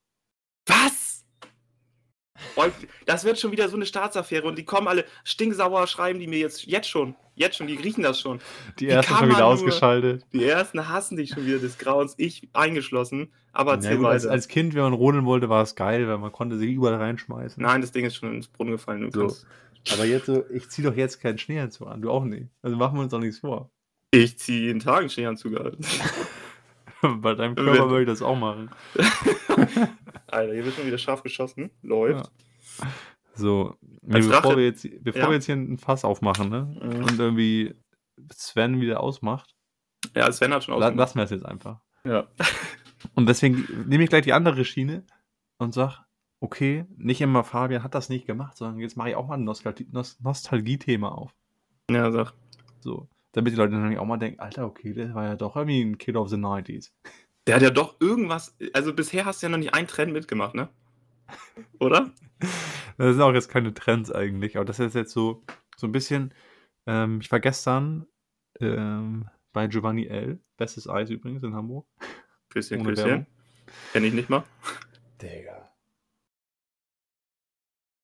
Was? 0.66 1.10
das 3.06 3.24
wird 3.24 3.38
schon 3.38 3.52
wieder 3.52 3.68
so 3.68 3.76
eine 3.76 3.86
Staatsaffäre 3.86 4.46
und 4.46 4.56
die 4.56 4.64
kommen 4.64 4.88
alle 4.88 5.04
stinksauer, 5.24 5.86
schreiben 5.86 6.18
die 6.18 6.26
mir 6.26 6.38
jetzt, 6.38 6.64
jetzt 6.66 6.88
schon, 6.88 7.14
jetzt 7.34 7.56
schon, 7.56 7.66
die 7.66 7.74
riechen 7.74 8.02
das 8.02 8.20
schon. 8.20 8.40
Die 8.78 8.88
ersten 8.88 9.14
schon 9.14 9.28
wieder 9.28 9.46
ausgeschaltet. 9.46 10.24
Die 10.32 10.44
ersten 10.44 10.88
hassen 10.88 11.16
dich 11.16 11.30
schon 11.30 11.46
wieder 11.46 11.58
des 11.58 11.78
Grauens, 11.78 12.14
ich 12.16 12.48
eingeschlossen, 12.52 13.32
aber 13.52 13.72
erzähl 13.72 13.98
gut, 13.98 14.06
als, 14.06 14.26
als, 14.26 14.48
Kind, 14.48 14.74
wenn 14.74 14.82
man 14.82 14.92
rodeln 14.92 15.26
wollte, 15.26 15.48
war 15.48 15.62
es 15.62 15.74
geil, 15.74 16.08
weil 16.08 16.18
man 16.18 16.32
konnte 16.32 16.58
sich 16.58 16.70
überall 16.70 16.96
reinschmeißen. 16.96 17.62
Nein, 17.62 17.80
das 17.80 17.92
Ding 17.92 18.04
ist 18.04 18.16
schon 18.16 18.34
ins 18.34 18.48
Brunnen 18.48 18.72
gefallen. 18.72 19.10
So. 19.10 19.34
Aber 19.92 20.04
jetzt 20.04 20.26
so, 20.26 20.44
ich 20.50 20.68
ziehe 20.68 20.88
doch 20.88 20.96
jetzt 20.96 21.20
keinen 21.20 21.38
Schneeanzug 21.38 21.88
an, 21.88 22.02
du 22.02 22.10
auch 22.10 22.24
nicht. 22.24 22.48
Also 22.62 22.76
machen 22.76 22.96
wir 22.96 23.02
uns 23.02 23.10
doch 23.10 23.20
nichts 23.20 23.38
vor. 23.38 23.70
Ich 24.12 24.38
ziehe 24.38 24.66
jeden 24.66 24.80
Tag 24.80 25.00
einen 25.00 25.10
Schneeanzug 25.10 25.58
an. 25.58 25.76
Bei 27.20 27.34
deinem 27.34 27.54
Körper 27.54 27.90
würde 27.90 28.02
ich 28.02 28.08
das 28.08 28.22
auch 28.22 28.38
machen. 28.38 28.70
Alter, 30.26 30.52
hier 30.52 30.64
wird 30.64 30.74
schon 30.74 30.86
wieder 30.86 30.98
scharf 30.98 31.22
geschossen. 31.22 31.70
Läuft. 31.82 32.30
Ja. 32.78 32.86
So, 33.34 33.76
nee, 34.02 34.20
bevor, 34.20 34.56
wir 34.56 34.64
jetzt, 34.64 34.86
bevor 35.02 35.22
ja. 35.22 35.28
wir 35.28 35.34
jetzt 35.34 35.46
hier 35.46 35.56
ein 35.56 35.78
Fass 35.78 36.04
aufmachen, 36.04 36.50
ne? 36.50 36.76
Mhm. 36.82 37.04
Und 37.04 37.18
irgendwie 37.18 37.74
Sven 38.32 38.80
wieder 38.80 39.00
ausmacht. 39.00 39.56
Ja, 40.14 40.30
Sven 40.30 40.52
hat 40.52 40.64
schon 40.64 40.74
ausgemacht. 40.74 40.96
Lassen 40.96 41.18
wir 41.18 41.24
es 41.24 41.30
jetzt 41.30 41.46
einfach. 41.46 41.80
Ja. 42.04 42.26
Und 43.14 43.26
deswegen 43.26 43.66
nehme 43.86 44.04
ich 44.04 44.10
gleich 44.10 44.24
die 44.24 44.34
andere 44.34 44.62
Schiene 44.64 45.04
und 45.56 45.72
sag, 45.72 46.04
okay, 46.40 46.84
nicht 46.96 47.22
immer 47.22 47.44
Fabian 47.44 47.82
hat 47.82 47.94
das 47.94 48.10
nicht 48.10 48.26
gemacht, 48.26 48.58
sondern 48.58 48.78
jetzt 48.78 48.96
mache 48.96 49.10
ich 49.10 49.16
auch 49.16 49.26
mal 49.26 49.38
ein 49.38 49.44
Nostalgie-Thema 49.44 51.10
auf. 51.10 51.34
Ja, 51.90 52.10
sag. 52.10 52.34
So, 52.80 53.08
damit 53.32 53.52
die 53.52 53.56
Leute 53.56 53.72
dann 53.72 53.96
auch 53.98 54.04
mal 54.04 54.16
denken, 54.16 54.40
Alter, 54.40 54.66
okay, 54.66 54.92
der 54.92 55.14
war 55.14 55.26
ja 55.26 55.36
doch 55.36 55.56
irgendwie 55.56 55.82
ein 55.82 55.98
Kid 55.98 56.16
of 56.16 56.28
the 56.28 56.36
90s. 56.36 56.90
Der 57.46 57.56
hat 57.56 57.62
ja 57.62 57.70
doch 57.70 58.00
irgendwas, 58.00 58.56
also 58.72 58.92
bisher 58.92 59.24
hast 59.24 59.42
du 59.42 59.46
ja 59.46 59.50
noch 59.50 59.58
nicht 59.58 59.74
einen 59.74 59.86
Trend 59.86 60.12
mitgemacht, 60.12 60.54
ne? 60.54 60.68
Oder? 61.80 62.10
Das 62.98 63.14
sind 63.14 63.22
auch 63.22 63.32
jetzt 63.32 63.48
keine 63.48 63.72
Trends 63.72 64.12
eigentlich, 64.12 64.56
aber 64.56 64.64
das 64.64 64.78
ist 64.78 64.94
jetzt 64.94 65.12
so, 65.12 65.42
so 65.76 65.86
ein 65.86 65.92
bisschen, 65.92 66.34
ähm, 66.86 67.20
ich 67.20 67.30
war 67.32 67.40
gestern 67.40 68.06
ähm, 68.60 69.28
bei 69.52 69.66
Giovanni 69.66 70.06
L. 70.06 70.40
Bestes 70.56 70.88
Eis 70.88 71.10
übrigens 71.10 71.42
in 71.42 71.54
Hamburg. 71.54 71.86
Küsschen, 72.50 72.80
Ohne 72.80 72.90
Küsschen. 72.90 73.26
Kenn 73.92 74.04
ich 74.04 74.12
nicht 74.12 74.28
mal. 74.28 74.44
Digga. 75.22 75.70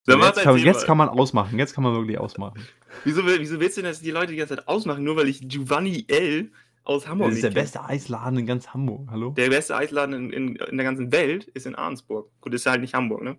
So, 0.03 0.17
jetzt, 0.17 0.41
kann, 0.41 0.57
jetzt 0.57 0.85
kann, 0.85 0.97
man 0.97 1.09
ausmachen, 1.09 1.59
jetzt 1.59 1.73
kann 1.73 1.83
man 1.83 1.93
wirklich 1.93 2.17
ausmachen. 2.17 2.65
Wieso, 3.03 3.25
wieso 3.25 3.59
willst 3.59 3.77
du 3.77 3.81
denn, 3.81 3.91
dass 3.91 4.01
die 4.01 4.11
Leute 4.11 4.31
die 4.31 4.37
ganze 4.37 4.55
Zeit 4.55 4.67
ausmachen, 4.67 5.03
nur 5.03 5.15
weil 5.15 5.27
ich 5.27 5.47
Giovanni 5.47 6.05
L 6.07 6.51
aus 6.83 7.07
Hamburg. 7.07 7.29
Das 7.29 7.35
ist 7.37 7.43
der 7.43 7.51
beste 7.51 7.83
Eisladen 7.83 8.39
in 8.39 8.45
ganz 8.45 8.69
Hamburg, 8.69 9.09
hallo? 9.11 9.31
Der 9.31 9.49
beste 9.49 9.75
Eisladen 9.75 10.13
in, 10.15 10.31
in, 10.31 10.55
in 10.55 10.77
der 10.77 10.85
ganzen 10.85 11.11
Welt 11.11 11.45
ist 11.45 11.65
in 11.65 11.75
Arnsburg. 11.75 12.29
Gut, 12.41 12.53
ist 12.53 12.65
halt 12.65 12.81
nicht 12.81 12.93
Hamburg, 12.93 13.23
ne? 13.23 13.37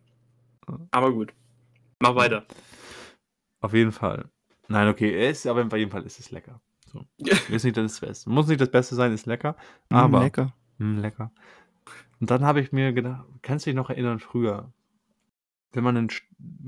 Aber 0.91 1.13
gut. 1.13 1.33
Mach 1.99 2.15
weiter. 2.15 2.45
Auf 3.61 3.73
jeden 3.73 3.93
Fall. 3.93 4.27
Nein, 4.69 4.89
okay, 4.89 5.13
er 5.13 5.31
ist, 5.31 5.47
aber 5.47 5.65
auf 5.65 5.73
jeden 5.73 5.91
Fall 5.91 6.05
ist 6.05 6.21
es 6.21 6.31
lecker. 6.31 6.61
So. 6.93 7.05
ist 7.55 7.65
nicht 7.65 7.77
das 7.77 8.01
Beste. 8.01 8.29
Muss 8.31 8.47
nicht 8.49 8.61
das 8.61 8.71
Beste 8.71 8.95
sein, 8.95 9.13
ist 9.13 9.27
lecker. 9.27 9.57
Mm, 9.89 9.95
aber. 9.95 10.21
Mm, 10.21 10.23
lecker. 10.23 10.55
Mh, 10.79 11.01
lecker. 11.01 11.33
Und 12.21 12.31
dann 12.31 12.45
habe 12.45 12.61
ich 12.61 12.73
mir 12.73 12.93
gedacht, 12.93 13.25
kannst 13.43 13.65
du 13.65 13.71
dich 13.71 13.77
noch 13.77 13.91
erinnern, 13.91 14.19
früher, 14.19 14.73
wenn 15.73 15.85
man 15.85 15.97
in, 15.97 16.09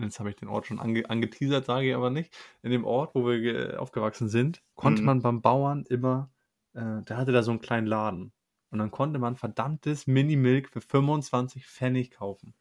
jetzt 0.01 0.19
habe 0.19 0.31
ich 0.31 0.37
den 0.37 0.49
Ort 0.49 0.67
schon 0.67 0.79
ange, 0.79 1.09
angeteasert, 1.09 1.65
sage 1.65 1.89
ich 1.89 1.95
aber 1.95 2.11
nicht, 2.11 2.35
in 2.63 2.71
dem 2.71 2.85
Ort, 2.85 3.15
wo 3.15 3.27
wir 3.27 3.81
aufgewachsen 3.81 4.29
sind, 4.29 4.63
konnte 4.75 5.03
mhm. 5.03 5.07
man 5.07 5.23
beim 5.23 5.43
Bauern 5.43 5.85
immer 5.89 6.31
äh, 6.75 7.03
der 7.03 7.17
hatte 7.17 7.33
da 7.33 7.43
so 7.43 7.51
einen 7.51 7.61
kleinen 7.61 7.87
Laden. 7.87 8.33
Und 8.71 8.79
dann 8.79 8.91
konnte 8.91 9.19
man 9.19 9.37
verdammtes 9.37 10.07
Mini-Milk 10.07 10.69
für 10.69 10.81
25 10.81 11.67
Pfennig 11.67 12.13
kaufen. 12.13 12.55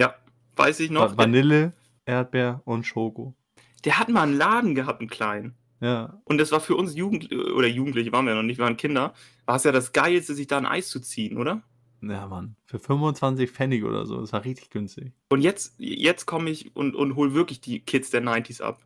Ja, 0.00 0.14
weiß 0.54 0.80
ich 0.80 0.90
noch. 0.90 1.16
Vanille 1.16 1.72
Erdbeer 2.04 2.62
und 2.64 2.86
Schoko. 2.86 3.34
Der 3.84 3.98
hat 3.98 4.08
mal 4.08 4.22
einen 4.22 4.36
Laden 4.36 4.74
gehabt, 4.76 5.00
einen 5.00 5.10
kleinen. 5.10 5.56
Ja. 5.80 6.20
Und 6.24 6.38
das 6.38 6.52
war 6.52 6.60
für 6.60 6.76
uns 6.76 6.94
Jugend 6.94 7.32
oder 7.32 7.66
Jugendliche 7.66 8.12
waren 8.12 8.24
wir 8.24 8.32
ja 8.32 8.36
noch 8.36 8.46
nicht, 8.46 8.58
wir 8.58 8.64
waren 8.64 8.78
Kinder, 8.78 9.12
war 9.44 9.56
es 9.56 9.64
ja 9.64 9.72
das 9.72 9.92
Geilste, 9.92 10.34
sich 10.34 10.46
da 10.46 10.56
ein 10.56 10.66
Eis 10.66 10.88
zu 10.88 11.00
ziehen, 11.00 11.36
oder? 11.36 11.62
Ja, 12.02 12.26
Mann. 12.26 12.56
Für 12.66 12.78
25 12.78 13.50
Pfennig 13.50 13.84
oder 13.84 14.06
so. 14.06 14.20
Das 14.20 14.32
war 14.32 14.44
richtig 14.44 14.70
günstig. 14.70 15.12
Und 15.30 15.40
jetzt, 15.40 15.74
jetzt 15.78 16.26
komme 16.26 16.50
ich 16.50 16.74
und, 16.76 16.94
und 16.94 17.16
hol 17.16 17.34
wirklich 17.34 17.60
die 17.60 17.80
Kids 17.80 18.10
der 18.10 18.22
90s 18.22 18.62
ab. 18.62 18.80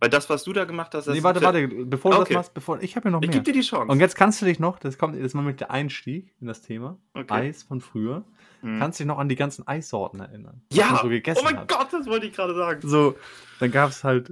Weil 0.00 0.08
das, 0.08 0.30
was 0.30 0.44
du 0.44 0.54
da 0.54 0.64
gemacht 0.64 0.94
hast, 0.94 1.06
das 1.08 1.14
Nee, 1.14 1.22
warte, 1.22 1.42
warte. 1.42 1.68
Bevor 1.68 2.12
du 2.12 2.18
Okay. 2.20 2.32
das 2.32 2.38
machst, 2.38 2.54
bevor. 2.54 2.80
Ich 2.82 2.96
habe 2.96 3.08
ja 3.08 3.10
noch 3.10 3.20
Ich 3.22 3.28
mehr. 3.28 3.34
gebe 3.40 3.44
dir 3.44 3.52
die 3.52 3.66
Chance. 3.66 3.92
Und 3.92 4.00
jetzt 4.00 4.14
kannst 4.14 4.40
du 4.40 4.46
dich 4.46 4.58
noch, 4.58 4.78
das 4.78 4.96
kommt 4.96 5.14
jetzt 5.14 5.34
mal 5.34 5.42
mit 5.42 5.60
der 5.60 5.70
Einstieg 5.70 6.34
in 6.40 6.46
das 6.46 6.62
Thema. 6.62 6.96
Okay. 7.12 7.32
Eis 7.32 7.62
von 7.64 7.82
früher. 7.82 8.24
Hm. 8.62 8.78
Kannst 8.78 8.98
du 8.98 9.02
dich 9.04 9.08
noch 9.08 9.18
an 9.18 9.28
die 9.28 9.36
ganzen 9.36 9.66
Eissorten 9.66 10.20
erinnern? 10.20 10.62
ja, 10.72 10.98
so 11.02 11.06
oh 11.08 11.44
mein 11.44 11.58
hat? 11.58 11.68
Gott, 11.68 11.92
das 11.92 12.06
wollte 12.06 12.26
ich 12.26 12.32
gerade 12.32 12.54
sagen. 12.54 12.86
So, 12.88 13.16
dann 13.58 13.70
gab 13.70 13.90
es 13.90 14.02
halt, 14.02 14.30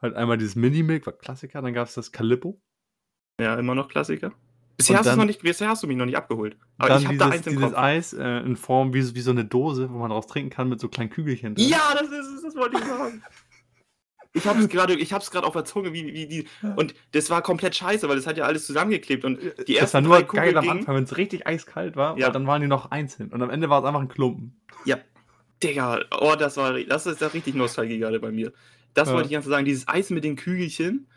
halt 0.00 0.14
einmal 0.14 0.38
dieses 0.38 0.54
Mini-Milk, 0.54 1.06
war 1.06 1.12
Klassiker, 1.12 1.60
dann 1.60 1.72
gab 1.74 1.88
es 1.88 1.94
das 1.94 2.12
Calippo. 2.12 2.60
Ja, 3.40 3.56
immer 3.56 3.74
noch 3.74 3.88
Klassiker. 3.88 4.32
Bisher 4.88 4.98
hast, 4.98 5.06
dann- 5.06 5.18
noch 5.18 5.24
nicht, 5.24 5.42
bisher 5.42 5.68
hast 5.68 5.82
du 5.82 5.86
mich 5.86 5.96
noch 5.96 6.06
nicht 6.06 6.16
abgeholt. 6.16 6.56
Aber 6.78 6.88
dann 6.88 6.98
ich 7.02 7.06
habe 7.06 7.14
dieses, 7.16 7.28
da 7.28 7.34
eins 7.34 7.46
im 7.46 7.52
dieses 7.56 7.70
Kopf. 7.70 7.78
Eis 7.78 8.12
äh, 8.12 8.38
in 8.40 8.56
Form 8.56 8.92
wie, 8.94 9.14
wie 9.14 9.20
so 9.20 9.30
eine 9.30 9.44
Dose, 9.44 9.90
wo 9.90 9.98
man 9.98 10.10
draus 10.10 10.26
trinken 10.26 10.50
kann 10.50 10.68
mit 10.68 10.80
so 10.80 10.88
kleinen 10.88 11.10
Kügelchen 11.10 11.54
drin. 11.54 11.68
Ja, 11.68 11.92
das 11.94 12.08
ist 12.10 12.26
es, 12.36 12.42
das 12.42 12.54
wollte 12.56 12.78
ich 12.78 12.84
sagen. 12.84 13.22
Ich 14.32 14.46
habe 14.46 14.60
es 14.60 14.68
gerade, 14.68 14.94
ich 14.94 15.12
habe 15.12 15.24
es 15.24 15.30
gerade 15.32 15.44
auf 15.44 15.54
der 15.54 15.64
Zunge, 15.64 15.92
wie, 15.92 16.14
wie 16.14 16.26
die 16.28 16.46
und 16.76 16.94
das 17.10 17.30
war 17.30 17.42
komplett 17.42 17.74
scheiße, 17.74 18.08
weil 18.08 18.14
das 18.14 18.28
hat 18.28 18.36
ja 18.36 18.44
alles 18.44 18.64
zusammengeklebt 18.64 19.24
und 19.24 19.40
die 19.66 19.74
das 19.74 19.92
ersten 19.92 19.94
war 19.94 20.00
nur 20.02 20.16
drei 20.18 20.22
geil 20.22 20.26
Kugeln 20.26 20.56
am 20.56 20.62
gingen- 20.62 20.78
Anfang, 20.78 20.94
wenn 20.94 21.02
es 21.02 21.16
richtig 21.16 21.48
eiskalt 21.48 21.96
war, 21.96 22.16
Ja. 22.16 22.30
dann 22.30 22.46
waren 22.46 22.62
die 22.62 22.68
noch 22.68 22.92
einzeln. 22.92 23.30
Und 23.30 23.42
am 23.42 23.50
Ende 23.50 23.68
war 23.70 23.80
es 23.80 23.84
einfach 23.88 24.00
ein 24.00 24.06
Klumpen. 24.08 24.60
Ja, 24.84 24.98
Digga, 25.64 25.98
oh, 26.20 26.36
das 26.38 26.56
war, 26.56 26.78
das 26.78 27.06
ist 27.06 27.20
da 27.20 27.26
richtig 27.26 27.56
Nostalgie 27.56 27.98
gerade 27.98 28.20
bei 28.20 28.30
mir. 28.30 28.52
Das 28.94 29.08
Ja. 29.08 29.14
wollte 29.14 29.26
ich 29.26 29.32
ganz 29.32 29.46
sagen, 29.46 29.64
dieses 29.64 29.88
Eis 29.88 30.10
mit 30.10 30.22
den 30.22 30.36
Kügelchen. 30.36 31.08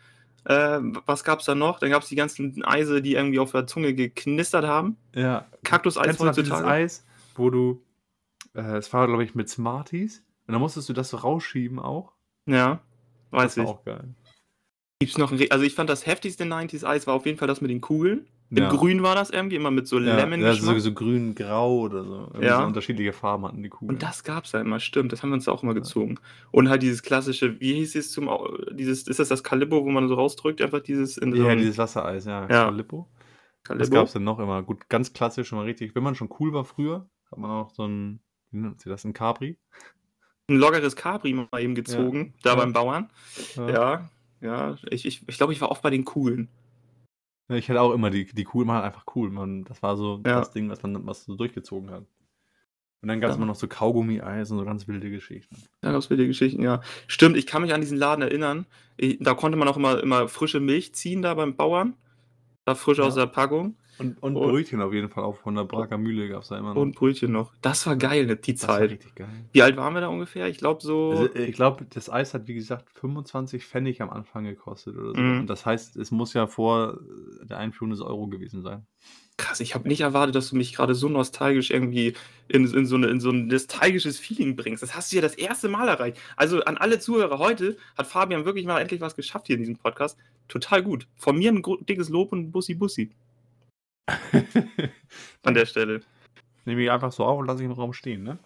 Äh, 0.44 0.80
was 1.06 1.24
gab's 1.24 1.46
da 1.46 1.54
noch? 1.54 1.78
Dann 1.78 1.90
gab's 1.90 2.08
die 2.08 2.16
ganzen 2.16 2.64
Eise, 2.64 3.00
die 3.00 3.14
irgendwie 3.14 3.38
auf 3.38 3.52
der 3.52 3.66
Zunge 3.66 3.94
geknistert 3.94 4.64
haben. 4.64 4.96
Ja. 5.14 5.46
Kaktuseis 5.64 6.06
dieses 6.06 6.20
heutzutage. 6.20 6.66
Eis, 6.66 7.06
wo 7.34 7.50
du, 7.50 7.82
äh, 8.54 8.76
es 8.76 8.92
war 8.92 9.06
glaube 9.06 9.24
ich 9.24 9.34
mit 9.34 9.48
Smarties, 9.48 10.22
und 10.46 10.52
dann 10.52 10.60
musstest 10.60 10.88
du 10.88 10.92
das 10.92 11.10
so 11.10 11.16
rausschieben 11.16 11.78
auch. 11.78 12.12
Ja, 12.46 12.80
weiß 13.30 13.54
das 13.54 13.56
war 13.56 13.64
ich. 13.64 13.70
auch 13.70 13.84
geil. 13.84 14.14
Gibt's 15.00 15.18
noch 15.18 15.32
ein, 15.32 15.50
also 15.50 15.64
ich 15.64 15.74
fand 15.74 15.88
das 15.88 16.06
heftigste 16.06 16.44
90s 16.44 16.84
Eis 16.84 17.06
war 17.06 17.14
auf 17.14 17.26
jeden 17.26 17.38
Fall 17.38 17.48
das 17.48 17.60
mit 17.60 17.70
den 17.70 17.80
Kugeln. 17.80 18.26
In 18.50 18.58
Ja. 18.58 18.68
grün 18.68 19.02
war 19.02 19.14
das 19.14 19.30
irgendwie, 19.30 19.56
immer 19.56 19.70
mit 19.70 19.88
so 19.88 19.98
Ja, 19.98 20.16
lemon 20.16 20.40
ja, 20.40 20.52
so, 20.54 20.78
so 20.78 20.92
grün-grau 20.92 21.80
oder 21.80 22.04
so. 22.04 22.14
Irgendwie 22.28 22.46
Ja. 22.46 22.60
so 22.60 22.66
unterschiedliche 22.66 23.12
Farben 23.12 23.46
hatten 23.46 23.62
die 23.62 23.68
Kugeln. 23.70 23.90
Und 23.96 24.02
das 24.02 24.22
gab's 24.22 24.52
ja 24.52 24.60
immer, 24.60 24.78
stimmt. 24.80 25.12
Das 25.12 25.22
haben 25.22 25.30
wir 25.30 25.34
uns 25.34 25.48
auch 25.48 25.62
immer 25.62 25.74
gezogen. 25.74 26.18
Und 26.50 26.68
halt 26.68 26.82
dieses 26.82 27.02
klassische, 27.02 27.58
wie 27.60 27.74
hieß 27.74 27.96
es 27.96 28.12
zum, 28.12 28.30
dieses, 28.72 29.08
ist 29.08 29.18
das 29.18 29.28
das 29.28 29.42
Calibbo, 29.42 29.84
wo 29.84 29.90
man 29.90 30.06
so 30.08 30.14
rausdrückt, 30.14 30.60
einfach 30.60 30.80
dieses 30.80 31.16
in 31.16 31.32
so 31.32 31.42
ja, 31.42 31.48
einem 31.48 31.60
dieses 31.60 31.78
Wassereis, 31.78 32.26
ja. 32.26 32.42
Ja. 32.42 32.64
Calippo. 32.66 33.08
Was 33.10 33.68
Calibbo? 33.68 33.94
gab 33.96 34.06
es 34.06 34.12
denn 34.12 34.24
noch 34.24 34.38
immer? 34.38 34.62
Gut, 34.62 34.88
ganz 34.90 35.12
klassisch 35.14 35.48
schon 35.48 35.58
mal 35.58 35.64
richtig. 35.64 35.94
Wenn 35.94 36.02
man 36.02 36.14
schon 36.14 36.28
cool 36.38 36.52
war 36.52 36.64
früher, 36.64 37.08
hat 37.30 37.38
man 37.38 37.50
auch 37.50 37.70
so 37.70 37.86
ein, 37.86 38.20
wie 38.50 38.58
nennt 38.58 38.80
sich 38.80 38.90
das, 38.90 39.04
ein 39.04 39.14
Capri. 39.14 39.58
Ein 40.48 40.56
loggeres 40.58 40.94
Capri 40.94 41.32
mal 41.32 41.48
eben 41.60 41.74
gezogen, 41.74 42.34
da 42.42 42.54
beim 42.54 42.74
Bauern. 42.74 43.08
Ja. 43.56 43.70
Ja, 43.70 44.10
ja. 44.42 44.76
Ich, 44.90 45.06
ich, 45.06 45.26
ich 45.26 45.36
glaube, 45.38 45.54
ich 45.54 45.60
war 45.62 45.70
oft 45.70 45.80
bei 45.82 45.88
den 45.90 46.04
Kugeln. 46.04 46.48
Ja, 47.48 47.56
Ich 47.56 47.68
hatte 47.68 47.80
auch 47.80 47.92
immer 47.92 48.10
die, 48.10 48.24
die 48.26 48.46
cool, 48.54 48.64
man 48.64 48.76
hat 48.76 48.84
einfach 48.84 49.04
cool. 49.14 49.30
Man, 49.30 49.64
das 49.64 49.82
war 49.82 49.96
so 49.96 50.16
Ja. 50.26 50.38
das 50.40 50.50
Ding, 50.52 50.68
was 50.70 50.82
man 50.82 51.06
was 51.06 51.24
so 51.24 51.34
durchgezogen 51.36 51.90
hat. 51.90 52.04
Und 53.02 53.08
dann 53.08 53.20
gab 53.20 53.28
es 53.30 53.34
Ja. 53.34 53.38
immer 53.38 53.46
noch 53.46 53.54
so 53.56 53.68
Kaugummi-Eis 53.68 54.50
und 54.50 54.58
so 54.58 54.64
ganz 54.64 54.88
wilde 54.88 55.10
Geschichten. 55.10 55.56
Da 55.82 55.92
gab's 55.92 56.06
viele 56.06 56.26
Geschichten, 56.26 56.62
ja. 56.62 56.80
Stimmt, 57.06 57.36
ich 57.36 57.46
kann 57.46 57.60
mich 57.60 57.74
an 57.74 57.82
diesen 57.82 57.98
Laden 57.98 58.22
erinnern. 58.22 58.66
Ich, 58.96 59.18
da 59.20 59.34
konnte 59.34 59.58
man 59.58 59.68
auch 59.68 59.76
immer, 59.76 60.02
immer 60.02 60.26
frische 60.28 60.58
Milch 60.60 60.94
ziehen, 60.94 61.20
da 61.20 61.34
beim 61.34 61.54
Bauern. 61.54 61.94
Da 62.64 62.74
frisch 62.74 63.00
aus 63.00 63.14
Ja. 63.16 63.26
der 63.26 63.32
Packung. 63.32 63.76
Und, 63.98 64.22
und 64.22 64.36
Und- 64.36 64.50
Brötchen 64.50 64.80
auf 64.82 64.92
jeden 64.92 65.08
Fall, 65.08 65.24
auch 65.24 65.36
von 65.36 65.54
der 65.54 65.64
Braker 65.64 65.98
Mühle 65.98 66.28
gab 66.28 66.42
es 66.42 66.48
da 66.48 66.58
immer 66.58 66.74
noch. 66.74 66.80
Und 66.80 66.94
Brötchen 66.96 67.30
noch. 67.32 67.52
Das 67.62 67.86
war 67.86 67.96
geil, 67.96 68.26
ne, 68.26 68.36
die 68.36 68.54
das 68.54 68.66
war 68.66 68.78
Zeit. 68.78 68.90
richtig 68.90 69.14
geil. 69.14 69.28
Wie 69.52 69.62
alt 69.62 69.76
waren 69.76 69.94
wir 69.94 70.00
da 70.00 70.08
ungefähr? 70.08 70.48
Ich 70.48 70.58
glaube 70.58 70.82
so. 70.82 71.10
Also, 71.10 71.34
ich 71.36 71.54
glaube, 71.54 71.86
das 71.90 72.10
Eis 72.10 72.34
hat, 72.34 72.48
wie 72.48 72.54
gesagt, 72.54 72.90
25 72.90 73.64
Pfennig 73.64 74.02
am 74.02 74.10
Anfang 74.10 74.44
gekostet 74.44 74.96
oder 74.96 75.14
so. 75.14 75.20
Mhm. 75.20 75.40
Und 75.40 75.46
das 75.48 75.64
heißt, 75.64 75.96
es 75.96 76.10
muss 76.10 76.34
ja 76.34 76.46
vor 76.46 76.98
der 77.42 77.58
Einführung 77.58 77.90
des 77.90 78.00
Euro 78.00 78.26
gewesen 78.26 78.62
sein. 78.62 78.84
Krass, 79.36 79.58
ich 79.58 79.74
habe 79.74 79.88
nicht 79.88 80.00
erwartet, 80.00 80.36
dass 80.36 80.50
du 80.50 80.56
mich 80.56 80.74
gerade 80.74 80.94
so 80.94 81.08
nostalgisch 81.08 81.72
irgendwie 81.72 82.14
in, 82.46 82.72
in, 82.72 82.86
so 82.86 82.94
eine, 82.94 83.08
in 83.08 83.18
so 83.18 83.30
ein 83.30 83.48
nostalgisches 83.48 84.16
Feeling 84.20 84.54
bringst. 84.54 84.80
Das 84.82 84.94
hast 84.94 85.10
du 85.10 85.16
ja 85.16 85.22
das 85.22 85.34
erste 85.34 85.68
Mal 85.68 85.88
erreicht. 85.88 86.18
Also 86.36 86.62
an 86.64 86.76
alle 86.76 87.00
Zuhörer 87.00 87.38
heute 87.40 87.76
hat 87.98 88.06
Fabian 88.06 88.44
wirklich 88.44 88.64
mal 88.64 88.80
endlich 88.80 89.00
was 89.00 89.16
geschafft 89.16 89.48
hier 89.48 89.56
in 89.56 89.62
diesem 89.62 89.76
Podcast. 89.76 90.16
Total 90.46 90.84
gut. 90.84 91.08
Von 91.16 91.36
mir 91.36 91.50
ein 91.50 91.62
dickes 91.88 92.10
Lob 92.10 92.30
und 92.32 92.52
Bussi 92.52 92.74
Bussi 92.74 93.10
an 95.42 95.54
der 95.54 95.66
Stelle. 95.66 96.00
Nehme 96.64 96.82
ich 96.82 96.90
einfach 96.90 97.12
so 97.12 97.24
auf 97.24 97.38
und 97.38 97.46
lasse 97.46 97.60
ich 97.60 97.66
im 97.66 97.72
Raum 97.72 97.92
stehen, 97.92 98.22
ne? 98.22 98.38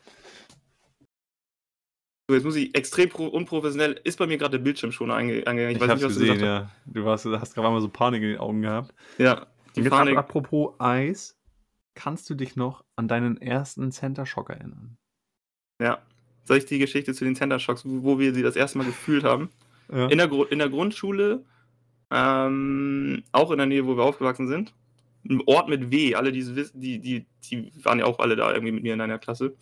So, 2.29 2.35
jetzt 2.35 2.45
muss 2.45 2.57
ich 2.57 2.75
extrem 2.75 3.09
pro 3.09 3.27
unprofessionell. 3.27 4.01
Ist 4.05 4.19
bei 4.19 4.27
mir 4.27 4.37
gerade 4.37 4.59
der 4.59 4.65
Bildschirm 4.65 4.93
schon 4.93 5.11
einge 5.11 5.47
angegangen. 5.47 5.77
Ich, 5.77 5.81
weiß 5.81 5.89
hab's 5.89 6.03
nicht, 6.03 6.11
was 6.11 6.15
du 6.15 6.21
gesehen, 6.21 6.39
gesagt 6.39 6.71
ja. 6.87 6.93
Du 6.93 7.05
warst, 7.05 7.25
hast 7.25 7.55
gerade 7.55 7.71
mal 7.71 7.81
so 7.81 7.89
Panik 7.89 8.23
in 8.23 8.29
den 8.31 8.39
Augen 8.39 8.61
gehabt. 8.61 8.95
Ja, 9.17 9.47
die 9.75 9.81
Und 9.81 9.85
jetzt 9.85 9.95
Fahne. 9.95 10.19
apropos 10.19 10.75
Eis, 10.79 11.39
kannst 11.95 12.29
du 12.29 12.35
dich 12.35 12.55
noch 12.55 12.85
an 12.97 13.09
deinen 13.09 13.41
ersten 13.41 13.91
Center 13.93 14.27
Shock 14.27 14.51
erinnern? 14.51 14.99
Ja. 15.81 16.03
Soll 16.45 16.59
ich 16.59 16.67
die 16.67 16.79
Geschichte 16.79 17.15
zu 17.15 17.25
den 17.25 17.35
Center 17.35 17.59
Shocks, 17.59 17.83
wo 17.85 18.19
wir 18.19 18.35
sie 18.35 18.43
das 18.43 18.57
erste 18.57 18.79
Mal 18.79 18.85
gefühlt 18.85 19.25
haben? 19.25 19.51
Ja. 19.91 20.07
In 20.09 20.19
der, 20.19 20.31
in 20.51 20.59
der 20.59 20.69
Grundschule, 20.69 21.45
ähm, 22.11 23.23
auch 23.33 23.51
in 23.51 23.59
der 23.59 23.67
Nähe, 23.67 23.87
wo 23.87 23.97
wir 23.97 24.05
aufgewachsen 24.05 24.49
sind. 24.49 24.75
Ein 25.29 25.43
Ort 25.47 25.69
mit 25.69 25.91
W, 25.91 26.15
alle 26.15 26.33
diese 26.33 26.57
wiss- 26.57 26.73
die, 26.75 26.99
die, 26.99 27.27
die 27.51 27.73
waren 27.85 27.99
ja 27.99 28.07
auch 28.07 28.19
alle 28.19 28.35
da 28.37 28.51
irgendwie 28.53 28.73
mit 28.73 28.83
mir 28.83 28.95
in 28.95 29.01
einer 29.01 29.19
Klasse. 29.19 29.55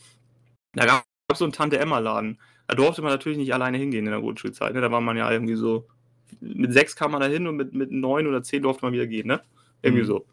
Da 0.75 0.87
gab 0.87 1.05
es 1.33 1.39
so 1.39 1.45
einen 1.45 1.53
Tante-Emma-Laden. 1.53 2.39
Da 2.69 2.75
durfte 2.77 3.03
man 3.03 3.11
natürlich 3.13 3.39
nicht 3.39 3.53
alleine 3.53 3.79
hingehen 3.79 4.05
in 4.07 4.11
der 4.13 4.21
Grundschulzeit. 4.21 4.75
Ne? 4.75 4.81
Da 4.81 4.91
war 4.93 5.01
man 5.01 5.17
ja 5.17 5.31
irgendwie 5.31 5.57
so, 5.57 5.87
mit 6.41 6.73
sechs 6.73 6.95
kam 6.97 7.13
man 7.13 7.21
da 7.21 7.27
hin 7.27 7.47
und 7.47 7.57
mit, 7.57 7.73
mit 7.75 7.91
neun 7.91 8.27
oder 8.27 8.43
zehn 8.43 8.63
durfte 8.63 8.85
man 8.85 8.93
wieder 8.93 9.07
gehen, 9.07 9.27
ne? 9.27 9.41
Irgendwie 9.83 10.03
Mhm. 10.03 10.07
so. 10.07 10.27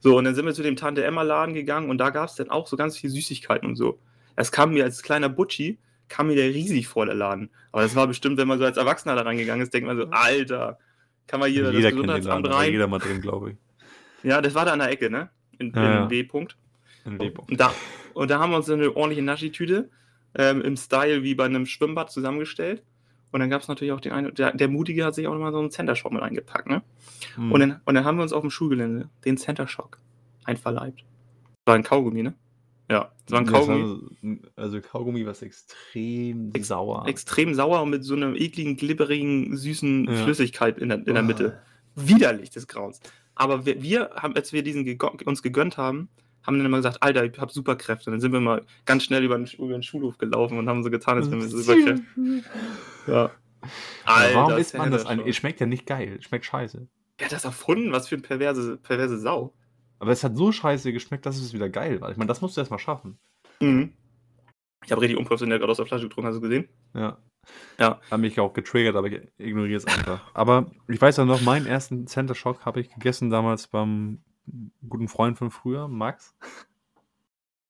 So, 0.00 0.16
und 0.18 0.24
dann 0.24 0.34
sind 0.34 0.46
wir 0.46 0.54
zu 0.54 0.62
dem 0.62 0.76
Tante-Emma-Laden 0.76 1.54
gegangen 1.54 1.90
und 1.90 1.98
da 1.98 2.10
gab 2.10 2.28
es 2.28 2.34
dann 2.36 2.50
auch 2.50 2.66
so 2.66 2.76
ganz 2.76 2.96
viel 2.96 3.10
Süßigkeiten 3.10 3.68
und 3.68 3.76
so. 3.76 3.98
Es 4.36 4.52
kam 4.52 4.72
mir 4.74 4.84
als 4.84 5.02
kleiner 5.02 5.28
Butchi, 5.28 5.78
kam 6.08 6.28
mir 6.28 6.36
der 6.36 6.48
riesig 6.54 6.86
vor, 6.88 7.06
der 7.06 7.14
Laden. 7.14 7.50
Aber 7.72 7.82
das 7.82 7.94
war 7.96 8.06
bestimmt, 8.06 8.38
wenn 8.38 8.48
man 8.48 8.58
so 8.58 8.64
als 8.64 8.76
Erwachsener 8.76 9.14
da 9.16 9.22
reingegangen 9.22 9.62
ist, 9.62 9.74
denkt 9.74 9.86
man 9.88 9.96
so, 9.96 10.06
Alter, 10.10 10.78
kann 11.26 11.40
man 11.40 11.50
hier 11.50 11.64
das 11.64 11.72
jeder 11.74 11.90
den 11.90 11.96
Gesundheitsamt 11.96 12.46
Laden, 12.46 12.56
rein? 12.58 12.72
jeder 12.72 12.86
mal 12.86 12.98
drin, 12.98 13.20
glaube 13.20 13.50
ich. 13.52 13.56
Ja, 14.28 14.40
das 14.40 14.54
war 14.54 14.64
da 14.64 14.72
an 14.72 14.78
der 14.80 14.90
Ecke, 14.90 15.10
ne? 15.10 15.30
In, 15.58 15.72
Ja, 15.74 16.04
in. 16.04 16.10
W-Punkt. 16.10 16.56
In 17.04 17.16
Rehbock. 17.20 17.48
Und 17.50 17.58
da, 17.58 17.72
und 18.14 18.30
da 18.30 18.38
haben 18.38 18.50
wir 18.50 18.56
uns 18.58 18.68
eine 18.68 18.94
ordentliche 18.94 19.22
Naschi-Tüte 19.22 19.88
ähm, 20.36 20.60
im 20.62 20.76
Style 20.76 21.22
wie 21.22 21.34
bei 21.34 21.46
einem 21.46 21.64
Schwimmbad 21.66 22.10
zusammengestellt. 22.12 22.82
Und 23.30 23.40
dann 23.40 23.50
gab 23.50 23.62
es 23.62 23.68
natürlich 23.68 23.92
auch 23.92 24.00
den 24.00 24.12
einen, 24.12 24.34
der, 24.34 24.52
der 24.52 24.68
Mutige 24.68 25.04
hat 25.04 25.14
sich 25.14 25.26
auch 25.26 25.32
nochmal 25.32 25.52
so 25.52 25.58
einen 25.58 25.70
Center 25.70 25.94
Shock 25.96 26.12
mit 26.12 26.22
eingepackt, 26.22 26.66
ne? 26.68 26.82
Hm. 27.34 27.52
Und, 27.52 27.60
dann, 27.60 27.80
und 27.84 27.94
dann 27.94 28.04
haben 28.04 28.16
wir 28.18 28.22
uns 28.22 28.32
auf 28.32 28.40
dem 28.42 28.50
Schulgelände 28.50 29.08
den 29.24 29.36
Center 29.36 29.66
Shock 29.68 29.98
einverleibt. 30.44 31.04
War 31.66 31.74
ein 31.74 31.82
Kaugummi, 31.82 32.22
ne? 32.22 32.34
Ja, 32.90 33.12
das 33.26 33.32
war 33.32 33.40
ein 33.40 33.46
Kaugummi. 33.46 34.00
war- 34.22 34.38
Also 34.56 34.80
Kaugummi, 34.80 35.26
was 35.26 35.42
extrem 35.42 36.52
Ex- 36.54 36.68
sauer. 36.68 37.06
Extrem 37.06 37.52
sauer 37.54 37.82
und 37.82 37.90
mit 37.90 38.02
so 38.04 38.14
einer 38.14 38.34
ekligen, 38.34 38.76
glibberigen, 38.78 39.54
süßen 39.56 40.06
Ja. 40.06 40.12
Flüssigkeit 40.24 40.78
in 40.78 40.88
der, 40.88 40.98
in 41.06 41.14
der. 41.14 41.22
Mitte. 41.22 41.60
Widerlich 41.94 42.50
des 42.50 42.66
Grauens. 42.66 43.00
Aber 43.38 43.64
wir, 43.64 43.82
wir 43.82 44.10
haben, 44.16 44.34
als 44.34 44.52
wir 44.52 44.62
diesen 44.62 44.84
gego- 44.84 45.22
uns 45.24 45.42
gegönnt 45.42 45.76
haben, 45.76 46.08
haben 46.44 46.56
dann 46.58 46.66
immer 46.66 46.78
gesagt, 46.78 47.02
Alter, 47.02 47.24
ich 47.24 47.38
hab 47.38 47.50
Superkräfte. 47.50 48.10
Und 48.10 48.14
dann 48.14 48.20
sind 48.20 48.32
wir 48.32 48.40
mal 48.40 48.64
ganz 48.84 49.04
schnell 49.04 49.22
über 49.24 49.36
den, 49.36 49.46
über 49.58 49.72
den 49.72 49.82
Schulhof 49.82 50.18
gelaufen 50.18 50.58
und 50.58 50.68
haben 50.68 50.82
so 50.82 50.90
getan, 50.90 51.18
als 51.18 51.30
wenn 51.30 51.40
wir 51.40 51.48
Superkräfte. 51.48 52.02
Ja. 53.06 53.30
Aber 54.04 54.34
warum 54.34 54.50
Alter, 54.50 54.58
isst 54.58 54.76
man 54.76 54.90
das 54.90 55.06
eigentlich? 55.06 55.28
Es 55.30 55.36
schmeckt 55.36 55.60
ja 55.60 55.66
nicht 55.66 55.86
geil. 55.86 56.16
Es 56.18 56.24
schmeckt 56.26 56.44
scheiße. 56.44 56.86
Wer 57.18 57.24
hat 57.24 57.32
das 57.32 57.44
erfunden? 57.44 57.90
Was 57.90 58.06
für 58.08 58.14
eine 58.16 58.22
perverse, 58.22 58.76
perverse 58.76 59.18
Sau. 59.18 59.54
Aber 59.98 60.12
es 60.12 60.22
hat 60.22 60.36
so 60.36 60.52
scheiße 60.52 60.92
geschmeckt, 60.92 61.26
dass 61.26 61.38
es 61.38 61.52
wieder 61.52 61.68
geil 61.68 62.00
war. 62.00 62.10
Ich 62.10 62.16
meine, 62.16 62.28
das 62.28 62.40
musst 62.40 62.56
du 62.56 62.60
erst 62.60 62.70
mal 62.70 62.78
schaffen. 62.78 63.18
Mhm. 63.60 63.92
Ich 64.84 64.92
habe 64.92 65.00
richtig 65.00 65.18
unprofessionell 65.18 65.58
gerade 65.58 65.70
aus 65.72 65.78
der 65.78 65.86
Flasche 65.86 66.04
getrunken, 66.04 66.28
hast 66.28 66.36
du 66.36 66.40
gesehen? 66.40 66.68
Ja. 66.94 67.18
Ja. 67.78 68.00
Hat 68.10 68.20
mich 68.20 68.38
auch 68.40 68.52
getriggert, 68.52 68.96
aber 68.96 69.06
ich 69.08 69.20
ignoriere 69.38 69.76
es 69.76 69.86
einfach. 69.86 70.20
aber 70.34 70.66
ich 70.88 71.00
weiß 71.00 71.16
ja 71.18 71.24
noch, 71.24 71.40
meinen 71.42 71.66
ersten 71.66 72.06
Center 72.06 72.34
Shock 72.34 72.64
habe 72.66 72.80
ich 72.80 72.90
gegessen 72.92 73.30
damals 73.30 73.68
beim 73.68 74.22
guten 74.88 75.08
Freund 75.08 75.38
von 75.38 75.50
früher, 75.50 75.88
Max. 75.88 76.34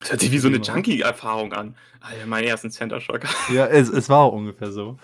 Das 0.01 0.11
hört 0.13 0.21
sich 0.21 0.31
wie 0.31 0.39
so 0.39 0.49
eine. 0.49 0.59
Junkie-Erfahrung 0.59 1.53
an. 1.53 1.77
Alter, 2.01 2.27
meinen 2.27 2.47
ersten 2.47 2.71
Center 2.71 3.01
Shock. 3.01 3.23
Ja, 3.53 3.67
es, 3.67 3.89
es 3.89 4.09
war 4.09 4.21
auch 4.21 4.33
ungefähr 4.33 4.71
so. 4.71 4.97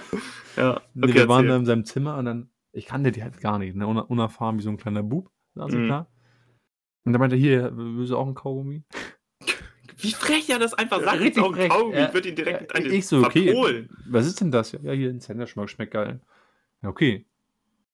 ja, 0.56 0.80
Nee, 0.94 1.04
okay, 1.06 1.14
wir 1.14 1.28
waren 1.28 1.40
erzähl. 1.44 1.48
da 1.48 1.56
in 1.56 1.66
seinem 1.66 1.84
Zimmer 1.84 2.16
und 2.16 2.24
dann, 2.26 2.50
ich 2.72 2.86
kannte 2.86 3.10
die 3.12 3.22
halt 3.22 3.40
gar 3.40 3.58
nicht, 3.58 3.74
ne? 3.74 3.86
Unerfahren 3.86 4.56
wie 4.58 4.62
so 4.62 4.70
ein 4.70 4.76
kleiner 4.76 5.02
Bub, 5.02 5.30
ich 5.56 5.62
Mhm. 5.74 5.88
da. 5.88 6.06
Und 7.04 7.12
dann 7.12 7.20
meinte 7.20 7.36
er, 7.36 7.40
hier, 7.40 7.72
willst 7.74 8.12
du 8.12 8.16
auch 8.16 8.26
ein 8.26 8.34
Kaugummi? 8.34 8.84
Wie 9.96 10.12
frech 10.12 10.48
er 10.50 10.58
das 10.58 10.74
einfach 10.74 11.02
sagt. 11.02 11.20
Richtig 11.20 11.44
frech. 11.44 11.68
Kaugummi, 11.68 11.96
ja, 11.96 12.12
wird 12.12 12.26
ihn 12.26 12.36
direkt 12.36 12.76
ja, 12.76 12.84
Ich 12.84 13.06
so, 13.06 13.18
okay. 13.18 13.46
Verpolen. 13.46 13.88
Was 14.06 14.26
ist 14.26 14.40
denn 14.40 14.50
das? 14.50 14.72
Ja, 14.72 14.92
hier 14.92 15.10
ein 15.10 15.20
Senderschmack 15.20 15.70
schmeckt 15.70 15.92
geil. 15.92 16.20
Ja, 16.82 16.88
okay. 16.88 17.24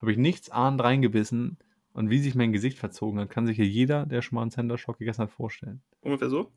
Habe 0.00 0.12
ich 0.12 0.18
nichts 0.18 0.50
ahnend 0.50 0.82
reingebissen 0.82 1.58
und 1.92 2.10
wie 2.10 2.18
sich 2.18 2.34
mein 2.34 2.52
Gesicht 2.52 2.78
verzogen 2.78 3.20
hat, 3.20 3.30
kann 3.30 3.46
sich 3.46 3.56
hier 3.56 3.66
jeder, 3.66 4.06
der 4.06 4.22
schon 4.22 4.36
mal 4.36 4.42
einen 4.42 4.50
Sender 4.50 4.78
Shock 4.78 4.98
gegessen 4.98 5.22
hat, 5.22 5.30
vorstellen. 5.30 5.82
Ungefähr 6.00 6.30
so? 6.30 6.50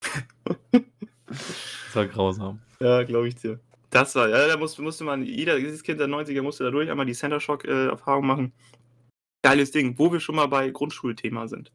das 0.70 1.94
war 1.94 2.06
grausam. 2.06 2.60
Ja, 2.80 3.02
glaube 3.02 3.28
ich 3.28 3.34
dir. 3.34 3.60
Das 3.90 4.14
war, 4.14 4.28
ja, 4.28 4.46
da 4.46 4.56
musste, 4.56 4.82
musste 4.82 5.04
man, 5.04 5.22
jeder, 5.22 5.58
dieses 5.58 5.82
Kind 5.82 6.00
der 6.00 6.08
90er 6.08 6.42
musste 6.42 6.64
da 6.64 6.70
durch 6.70 6.90
einmal 6.90 7.06
die 7.06 7.14
Center 7.14 7.40
Shock-Erfahrung 7.40 8.24
äh, 8.24 8.26
machen. 8.26 8.52
Geiles 9.42 9.70
Ding, 9.70 9.98
wo 9.98 10.12
wir 10.12 10.20
schon 10.20 10.36
mal 10.36 10.46
bei 10.46 10.70
Grundschulthema 10.70 11.46
sind. 11.46 11.72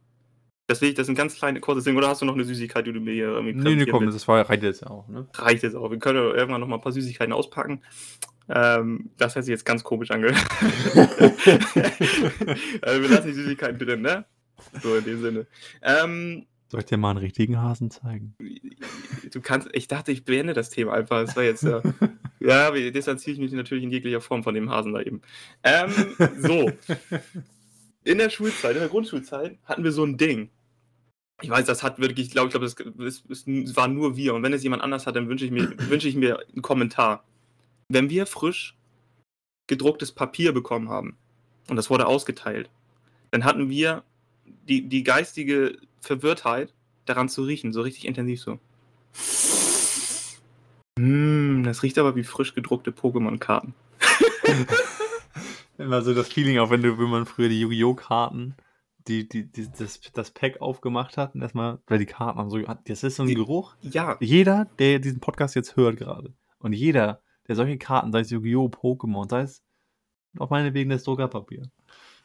Ich, 0.79 0.93
das 0.93 1.05
ist 1.05 1.09
ein 1.09 1.15
ganz 1.15 1.35
kleines, 1.35 1.61
kurzes 1.61 1.83
Ding. 1.83 1.97
Oder 1.97 2.09
hast 2.09 2.21
du 2.21 2.25
noch 2.25 2.35
eine 2.35 2.43
Süßigkeit, 2.43 2.85
die 2.85 2.93
du 2.93 2.99
mir 2.99 3.13
hier 3.13 3.27
irgendwie 3.27 3.53
Nee, 3.53 3.75
nee, 3.75 3.85
komm, 3.85 4.05
das 4.05 4.27
war, 4.27 4.47
reicht 4.49 4.63
jetzt 4.63 4.85
auch. 4.85 5.07
Ne? 5.07 5.27
Reicht 5.33 5.63
jetzt 5.63 5.75
auch. 5.75 5.89
Wir 5.89 5.99
können 5.99 6.17
irgendwann 6.17 6.61
noch 6.61 6.67
mal 6.67 6.75
ein 6.75 6.81
paar 6.81 6.91
Süßigkeiten 6.91 7.33
auspacken. 7.33 7.81
Ähm, 8.49 9.11
das 9.17 9.35
hat 9.35 9.45
sich 9.45 9.51
jetzt 9.51 9.65
ganz 9.65 9.83
komisch 9.83 10.11
angehört. 10.11 10.37
also 12.81 13.01
wir 13.01 13.09
lassen 13.09 13.27
die 13.27 13.33
Süßigkeiten 13.33 13.79
drin, 13.79 14.01
ne? 14.01 14.25
So 14.81 14.95
in 14.95 15.03
dem 15.03 15.21
Sinne. 15.21 15.47
Ähm, 15.81 16.45
Soll 16.69 16.81
ich 16.81 16.85
dir 16.85 16.97
mal 16.97 17.09
einen 17.11 17.19
richtigen 17.19 17.61
Hasen 17.61 17.91
zeigen? 17.91 18.35
Du 19.31 19.41
kannst, 19.41 19.69
ich 19.73 19.87
dachte, 19.87 20.11
ich 20.11 20.23
beende 20.23 20.53
das 20.53 20.69
Thema 20.69 20.93
einfach. 20.93 21.25
Das 21.25 21.35
war 21.35 21.43
jetzt, 21.43 21.63
äh, 21.63 21.81
ja, 22.39 22.71
distanziere 22.71 23.33
ich 23.33 23.39
mich 23.41 23.51
natürlich 23.51 23.83
in 23.83 23.91
jeglicher 23.91 24.21
Form 24.21 24.43
von 24.43 24.55
dem 24.55 24.69
Hasen 24.69 24.93
da 24.93 25.01
eben. 25.01 25.21
Ähm, 25.63 25.91
so. 26.37 26.71
In 28.03 28.17
der 28.17 28.29
Schulzeit, 28.29 28.73
in 28.73 28.79
der 28.79 28.89
Grundschulzeit 28.89 29.57
hatten 29.65 29.83
wir 29.83 29.91
so 29.91 30.03
ein 30.03 30.17
Ding. 30.17 30.49
Ich 31.41 31.49
weiß, 31.49 31.65
das 31.65 31.83
hat 31.83 31.99
wirklich, 31.99 32.27
ich 32.27 32.31
glaube, 32.33 32.47
ich 32.47 32.51
glaube, 32.51 32.65
das, 32.65 32.75
das, 32.75 33.43
das, 33.45 33.75
war 33.75 33.87
nur 33.87 34.15
wir. 34.15 34.33
Und 34.33 34.43
wenn 34.43 34.53
es 34.53 34.63
jemand 34.63 34.83
anders 34.83 35.07
hat, 35.07 35.15
dann 35.15 35.27
wünsche 35.27 35.45
ich 35.45 35.51
mir, 35.51 35.73
wünsche 35.89 36.07
ich 36.07 36.15
mir 36.15 36.39
einen 36.39 36.61
Kommentar. 36.61 37.23
Wenn 37.89 38.09
wir 38.09 38.25
frisch 38.25 38.77
gedrucktes 39.67 40.11
Papier 40.11 40.53
bekommen 40.53 40.89
haben 40.89 41.17
und 41.69 41.75
das 41.75 41.89
wurde 41.89 42.07
ausgeteilt, 42.07 42.69
dann 43.31 43.43
hatten 43.43 43.69
wir 43.69 44.03
die, 44.45 44.87
die 44.87 45.03
geistige 45.03 45.77
Verwirrtheit, 45.99 46.73
daran 47.05 47.29
zu 47.29 47.43
riechen, 47.43 47.73
so 47.73 47.81
richtig 47.81 48.05
intensiv 48.05 48.41
so. 48.41 48.59
Mm, 50.97 51.63
das 51.63 51.83
riecht 51.83 51.97
aber 51.97 52.15
wie 52.15 52.23
frisch 52.23 52.53
gedruckte 52.53 52.91
Pokémon-Karten. 52.91 53.73
Immer 55.77 56.01
so 56.03 56.13
das 56.13 56.27
Feeling, 56.27 56.59
auch 56.59 56.69
wenn 56.69 56.83
du, 56.83 56.97
wenn 56.99 57.09
man 57.09 57.25
früher 57.25 57.49
die 57.49 57.61
Yu-Gi-Oh! 57.61 57.95
Karten 57.95 58.55
die, 59.11 59.27
die, 59.27 59.51
die, 59.51 59.69
das, 59.77 59.99
das 60.13 60.31
Pack 60.31 60.61
aufgemacht 60.61 61.17
hat 61.17 61.35
und 61.35 61.41
erstmal, 61.41 61.79
weil 61.87 61.99
die 61.99 62.05
Karten 62.05 62.39
haben 62.39 62.49
so, 62.49 62.59
das 62.59 63.03
ist 63.03 63.17
so 63.17 63.23
ein 63.23 63.27
die, 63.27 63.35
Geruch. 63.35 63.75
Ja. 63.81 64.17
Jeder, 64.21 64.67
der 64.79 64.99
diesen 64.99 65.19
Podcast 65.19 65.55
jetzt 65.55 65.75
hört 65.75 65.97
gerade 65.97 66.33
und 66.59 66.73
jeder, 66.73 67.21
der 67.47 67.55
solche 67.55 67.77
Karten, 67.77 68.11
sei 68.11 68.21
es 68.21 68.29
Yu-Gi-Oh!, 68.29 68.67
Pokémon, 68.67 69.29
sei 69.29 69.41
es 69.41 69.63
auf 70.37 70.49
meine 70.49 70.73
wegen 70.73 70.89
das 70.89 71.03
Druckerpapier. 71.03 71.63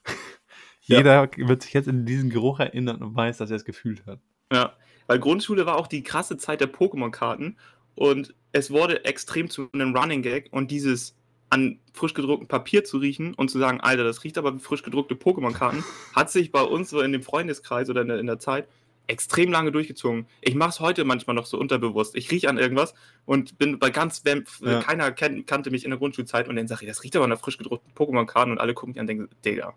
jeder 0.80 1.28
ja. 1.36 1.48
wird 1.48 1.62
sich 1.62 1.72
jetzt 1.72 1.88
in 1.88 2.06
diesen 2.06 2.30
Geruch 2.30 2.60
erinnern 2.60 3.02
und 3.02 3.16
weiß, 3.16 3.38
dass 3.38 3.50
er 3.50 3.56
es 3.56 3.64
gefühlt 3.64 4.06
hat. 4.06 4.20
Ja, 4.52 4.74
weil 5.08 5.18
Grundschule 5.18 5.66
war 5.66 5.76
auch 5.76 5.88
die 5.88 6.04
krasse 6.04 6.36
Zeit 6.36 6.60
der 6.60 6.72
Pokémon-Karten 6.72 7.58
und 7.96 8.34
es 8.52 8.70
wurde 8.70 9.04
extrem 9.04 9.50
zu 9.50 9.68
einem 9.72 9.96
Running 9.96 10.22
Gag 10.22 10.52
und 10.52 10.70
dieses 10.70 11.16
an 11.56 11.78
frisch 11.94 12.12
gedrucktem 12.12 12.48
Papier 12.48 12.84
zu 12.84 12.98
riechen 12.98 13.32
und 13.34 13.50
zu 13.50 13.58
sagen, 13.58 13.80
Alter, 13.80 14.04
das 14.04 14.22
riecht 14.24 14.36
aber 14.36 14.54
wie 14.54 14.60
frisch 14.60 14.82
gedruckte 14.82 15.14
Pokémon-Karten, 15.14 15.82
hat 16.14 16.30
sich 16.30 16.52
bei 16.52 16.62
uns 16.62 16.90
so 16.90 17.00
in 17.00 17.12
dem 17.12 17.22
Freundeskreis 17.22 17.88
oder 17.88 18.02
in 18.02 18.08
der, 18.08 18.18
in 18.18 18.26
der 18.26 18.38
Zeit 18.38 18.68
extrem 19.06 19.50
lange 19.50 19.72
durchgezogen. 19.72 20.26
Ich 20.42 20.54
mache 20.54 20.70
es 20.70 20.80
heute 20.80 21.04
manchmal 21.04 21.34
noch 21.34 21.46
so 21.46 21.58
unterbewusst. 21.58 22.14
Ich 22.16 22.30
rieche 22.30 22.50
an 22.50 22.58
irgendwas 22.58 22.92
und 23.24 23.56
bin 23.56 23.78
bei 23.78 23.90
ganz 23.90 24.22
ja. 24.24 24.82
keiner 24.82 25.12
kan 25.12 25.46
kannte 25.46 25.70
mich 25.70 25.84
in 25.84 25.90
der 25.90 25.98
Grundschulzeit 25.98 26.48
und 26.48 26.56
dann 26.56 26.68
sage 26.68 26.82
ich, 26.82 26.88
das 26.88 27.02
riecht 27.02 27.16
aber 27.16 27.26
nach 27.26 27.40
frisch 27.40 27.56
gedruckten 27.56 27.92
Pokémon-Karten 27.94 28.50
und 28.50 28.58
alle 28.58 28.74
gucken 28.74 28.92
mich 28.92 29.00
an 29.00 29.04
und 29.04 29.08
denken, 29.08 29.28
Digga, 29.44 29.74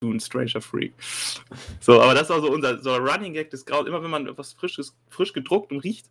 du 0.00 0.12
ein 0.12 0.20
Stranger 0.20 0.60
Freak. 0.60 0.92
So, 1.80 2.00
aber 2.00 2.14
das 2.14 2.28
war 2.30 2.40
so 2.40 2.52
unser 2.52 2.80
so 2.80 2.94
Running 2.94 3.32
Gag 3.32 3.50
des 3.50 3.64
Graus. 3.64 3.86
Immer 3.86 4.02
wenn 4.02 4.10
man 4.10 4.28
etwas 4.28 4.52
frisches, 4.52 4.94
frisch 5.08 5.32
gedruckt 5.32 5.72
und 5.72 5.80
riecht, 5.80 6.06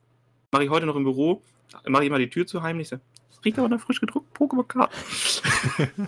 mache 0.51 0.65
ich 0.65 0.69
heute 0.69 0.87
noch 0.87 0.95
im 0.95 1.03
Büro, 1.03 1.43
mache 1.87 2.03
ich 2.03 2.09
mal 2.09 2.19
die 2.19 2.29
Tür 2.29 2.45
zu 2.47 2.63
heimlich, 2.63 2.89
so, 2.89 2.97
riecht 3.45 3.59
aber 3.59 3.69
nach 3.69 3.81
frisch 3.81 3.99
gedruckten 3.99 4.33
Pokémon-Karten. 4.33 4.95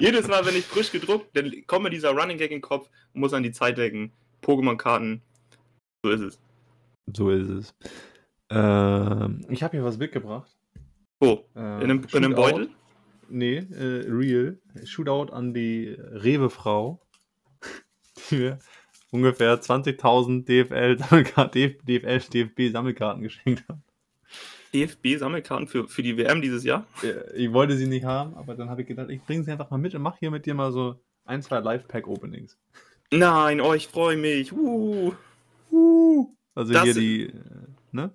Jedes 0.00 0.28
Mal, 0.28 0.44
wenn 0.46 0.56
ich 0.56 0.64
frisch 0.64 0.92
gedruckt, 0.92 1.36
dann 1.36 1.52
kommt 1.66 1.84
mir 1.84 1.90
dieser 1.90 2.10
Running 2.10 2.38
Gag 2.38 2.50
in 2.50 2.58
den 2.58 2.62
Kopf 2.62 2.88
und 3.14 3.20
muss 3.20 3.32
an 3.32 3.42
die 3.42 3.52
Zeit 3.52 3.78
denken. 3.78 4.12
Pokémon-Karten. 4.42 5.22
So 6.02 6.10
ist 6.10 6.20
es. 6.20 6.38
So 7.12 7.30
ist 7.30 7.48
es. 7.48 7.74
Ähm, 8.50 9.46
ich 9.48 9.62
habe 9.62 9.76
hier 9.76 9.84
was 9.84 9.98
mitgebracht. 9.98 10.50
Wo? 11.20 11.44
Äh, 11.54 11.60
in, 11.60 11.90
einem, 11.90 12.06
in 12.12 12.24
einem 12.24 12.34
Beutel? 12.34 12.68
Nee, 13.28 13.56
äh, 13.56 14.04
real. 14.08 14.58
Shootout 14.84 15.32
an 15.32 15.54
die 15.54 15.96
Rewe-Frau, 15.98 17.00
die 18.30 18.36
mir 18.36 18.58
ungefähr 19.10 19.60
20.000 19.60 20.44
DFL, 20.44 20.96
DFL, 20.96 22.18
DFB-Sammelkarten 22.18 23.22
geschenkt 23.22 23.64
hat. 23.68 23.78
DFB-Sammelkarten 24.74 25.68
für, 25.68 25.88
für 25.88 26.02
die 26.02 26.16
WM 26.16 26.42
dieses 26.42 26.64
Jahr? 26.64 26.86
Ich 27.34 27.52
wollte 27.52 27.76
sie 27.76 27.86
nicht 27.86 28.04
haben, 28.04 28.34
aber 28.34 28.54
dann 28.54 28.68
habe 28.68 28.82
ich 28.82 28.88
gedacht, 28.88 29.08
ich 29.08 29.22
bringe 29.22 29.44
sie 29.44 29.52
einfach 29.52 29.70
mal 29.70 29.78
mit 29.78 29.94
und 29.94 30.02
mache 30.02 30.18
hier 30.18 30.30
mit 30.30 30.44
dir 30.46 30.54
mal 30.54 30.72
so 30.72 31.00
ein, 31.24 31.42
zwei 31.42 31.60
Live-Pack-Openings. 31.60 32.58
Nein, 33.12 33.60
oh, 33.60 33.72
ich 33.72 33.88
freue 33.88 34.16
mich. 34.16 34.52
Uh. 34.52 35.14
Uh. 35.70 36.34
Also 36.54 36.72
das 36.72 36.82
hier 36.84 36.94
die, 36.94 37.22
äh, 37.26 37.32
ne? 37.92 38.10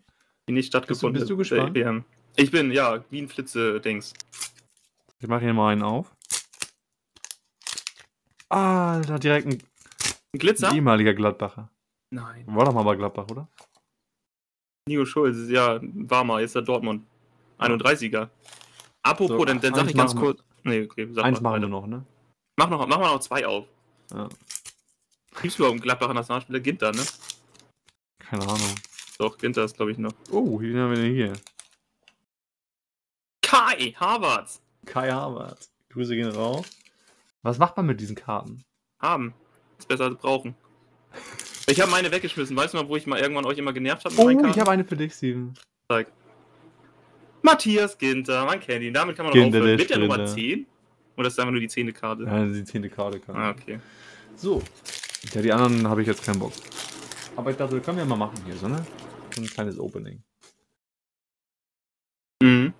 Die 0.47 0.53
nicht 0.53 0.67
stattgefunden 0.67 1.19
bist 1.19 1.29
du, 1.29 1.37
bist 1.37 1.51
du 1.51 1.55
gespannt? 1.55 1.75
WM. 1.75 2.03
Ich 2.35 2.51
bin, 2.51 2.71
ja, 2.71 3.03
wie 3.09 3.21
ein 3.21 3.29
Flitze-Dings. 3.29 4.13
Ich 5.19 5.27
mache 5.27 5.41
hier 5.41 5.53
mal 5.53 5.71
einen 5.71 5.83
auf. 5.83 6.15
Ah, 8.49 9.01
da 9.01 9.17
direkt 9.17 9.47
ein, 9.47 9.61
ein 10.33 10.39
Glitzer? 10.39 10.69
Ein 10.69 10.75
ehemaliger 10.75 11.13
Gladbacher. 11.13 11.69
Nein. 12.11 12.43
War 12.47 12.65
doch 12.65 12.73
mal 12.73 12.83
bei 12.83 12.95
Gladbach, 12.95 13.27
oder? 13.29 13.47
Nico 14.89 15.05
Schulz, 15.05 15.49
ja, 15.49 15.79
war 15.81 16.23
mal, 16.23 16.41
jetzt 16.41 16.55
der 16.55 16.63
Dortmund. 16.63 17.05
31er. 17.59 18.29
Apropos, 19.03 19.37
so, 19.37 19.45
dann, 19.45 19.61
dann 19.61 19.75
sag 19.75 19.87
ich 19.87 19.95
ganz 19.95 20.15
kurz. 20.15 20.41
Nee, 20.63 20.83
okay, 20.83 21.07
sag 21.11 21.23
Eins 21.23 21.39
mal, 21.39 21.51
machen 21.51 21.61
wir 21.61 21.69
noch, 21.69 21.87
ne? 21.87 22.05
Mach, 22.57 22.69
noch, 22.69 22.87
mach 22.87 22.99
mal 22.99 23.13
noch 23.13 23.19
zwei 23.19 23.45
auf. 23.45 23.65
Ja. 24.11 24.27
Gibt's 25.41 25.57
überhaupt 25.57 25.73
einen 25.73 25.81
Gladbacher 25.81 26.13
Nationalspieler? 26.13 26.59
Ginter, 26.59 26.91
ne? 26.91 27.03
Keine 28.17 28.43
Ahnung. 28.43 28.75
Doch, 29.19 29.37
Ginter 29.37 29.63
ist, 29.63 29.77
glaube 29.77 29.91
ich, 29.91 29.97
noch. 29.97 30.13
Oh, 30.31 30.59
wie 30.59 30.75
haben 30.77 30.89
wir 30.89 30.97
denn 30.97 31.13
hier? 31.13 31.33
Kai 33.41 33.93
Harvards. 33.97 34.61
Kai 34.85 35.11
Harvards. 35.11 35.71
Grüße 35.89 36.15
gehen 36.15 36.29
raus. 36.31 36.65
Was 37.43 37.57
macht 37.57 37.77
man 37.77 37.85
mit 37.85 38.01
diesen 38.01 38.15
Karten? 38.15 38.63
Haben. 38.99 39.33
Ist 39.77 39.87
besser 39.87 40.05
als 40.05 40.17
brauchen. 40.17 40.55
Ich 41.67 41.79
habe 41.79 41.91
meine 41.91 42.11
weggeschmissen. 42.11 42.55
Weißt 42.55 42.73
du 42.73 42.77
mal, 42.77 42.87
wo 42.87 42.95
ich 42.95 43.05
mal 43.05 43.19
irgendwann 43.19 43.45
euch 43.45 43.57
immer 43.57 43.73
genervt 43.73 44.05
habe? 44.05 44.15
Oh, 44.17 44.29
ich 44.29 44.59
habe 44.59 44.71
eine 44.71 44.83
für 44.83 44.95
dich, 44.95 45.13
Steven. 45.13 45.53
Zeig. 45.91 46.11
Matthias 47.41 47.97
Ginter, 47.97 48.45
man 48.45 48.59
kennt 48.59 48.83
ihn. 48.83 48.93
Damit 48.93 49.15
kann 49.15 49.25
man 49.25 49.33
Ginter, 49.33 49.59
aufhören. 49.59 49.77
Mit 49.77 49.89
der 49.89 49.99
Nummer 49.99 50.25
10? 50.25 50.65
Oder 51.17 51.27
ist 51.27 51.37
das 51.37 51.43
einfach 51.43 51.51
nur 51.51 51.61
die 51.61 51.67
10. 51.67 51.93
Karte? 51.93 52.23
Ja, 52.23 52.45
die 52.45 52.63
10. 52.63 52.89
Karte. 52.91 53.21
Ah, 53.27 53.51
okay. 53.51 53.79
So. 54.35 54.61
Ja, 55.33 55.41
die 55.41 55.51
anderen 55.51 55.87
habe 55.87 56.01
ich 56.01 56.07
jetzt 56.07 56.23
keinen 56.23 56.39
Bock. 56.39 56.53
Aber 57.35 57.51
ich 57.51 57.57
dachte, 57.57 57.75
das 57.75 57.85
können 57.85 57.97
wir 57.97 58.05
mal 58.05 58.15
machen 58.15 58.37
hier, 58.45 58.55
so, 58.55 58.67
ne? 58.67 58.85
So 59.35 59.41
ein 59.41 59.47
kleines 59.47 59.79
Opening. 59.79 60.21
Mhm. 62.41 62.73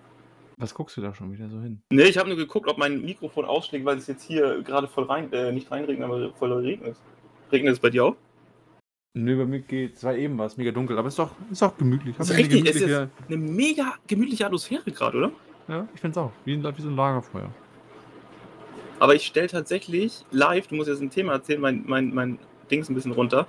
Was 0.56 0.74
guckst 0.74 0.96
du 0.96 1.00
da 1.00 1.14
schon 1.14 1.32
wieder 1.32 1.48
so 1.48 1.60
hin? 1.60 1.82
Ne, 1.90 2.02
ich 2.04 2.18
habe 2.18 2.28
nur 2.28 2.36
geguckt, 2.36 2.68
ob 2.68 2.76
mein 2.76 3.02
Mikrofon 3.02 3.46
ausschlägt, 3.46 3.84
weil 3.84 3.96
es 3.96 4.06
jetzt 4.06 4.24
hier 4.24 4.62
gerade 4.62 4.88
voll 4.88 5.04
rein, 5.04 5.32
äh, 5.32 5.52
nicht 5.52 5.70
reinregnet, 5.70 6.04
aber 6.04 6.32
voll 6.34 6.52
regnet. 6.52 6.96
Regnet 7.52 7.74
es 7.74 7.80
bei 7.80 7.90
dir 7.90 8.04
auch? 8.04 8.16
Nö, 9.14 9.36
bei 9.36 9.44
mir 9.44 9.60
geht 9.60 9.96
es 9.96 10.04
war 10.04 10.14
eben 10.14 10.38
was, 10.38 10.56
mega 10.56 10.70
dunkel, 10.70 10.96
aber 10.96 11.08
es 11.08 11.14
ist 11.14 11.18
doch, 11.18 11.32
ist 11.50 11.62
doch 11.62 11.76
gemütlich. 11.76 12.16
Ist 12.18 12.36
richtig, 12.36 12.68
es 12.68 12.76
ist 12.76 13.08
eine 13.26 13.36
mega 13.36 13.94
gemütliche 14.06 14.46
Atmosphäre 14.46 14.90
gerade, 14.92 15.18
oder? 15.18 15.32
Ja, 15.66 15.88
ich 15.94 16.00
finde 16.00 16.18
es 16.18 16.24
auch. 16.24 16.32
Wie, 16.44 16.62
wie 16.62 16.82
so 16.82 16.88
ein 16.88 16.96
Lagerfeuer. 16.96 17.50
Aber 19.00 19.14
ich 19.14 19.26
stelle 19.26 19.48
tatsächlich 19.48 20.24
live, 20.30 20.68
du 20.68 20.76
musst 20.76 20.88
jetzt 20.88 21.00
ein 21.00 21.10
Thema 21.10 21.32
erzählen, 21.32 21.60
mein, 21.60 21.84
mein, 21.86 22.14
mein 22.14 22.38
Ding 22.70 22.82
ist 22.82 22.90
ein 22.90 22.94
bisschen 22.94 23.12
runter. 23.12 23.46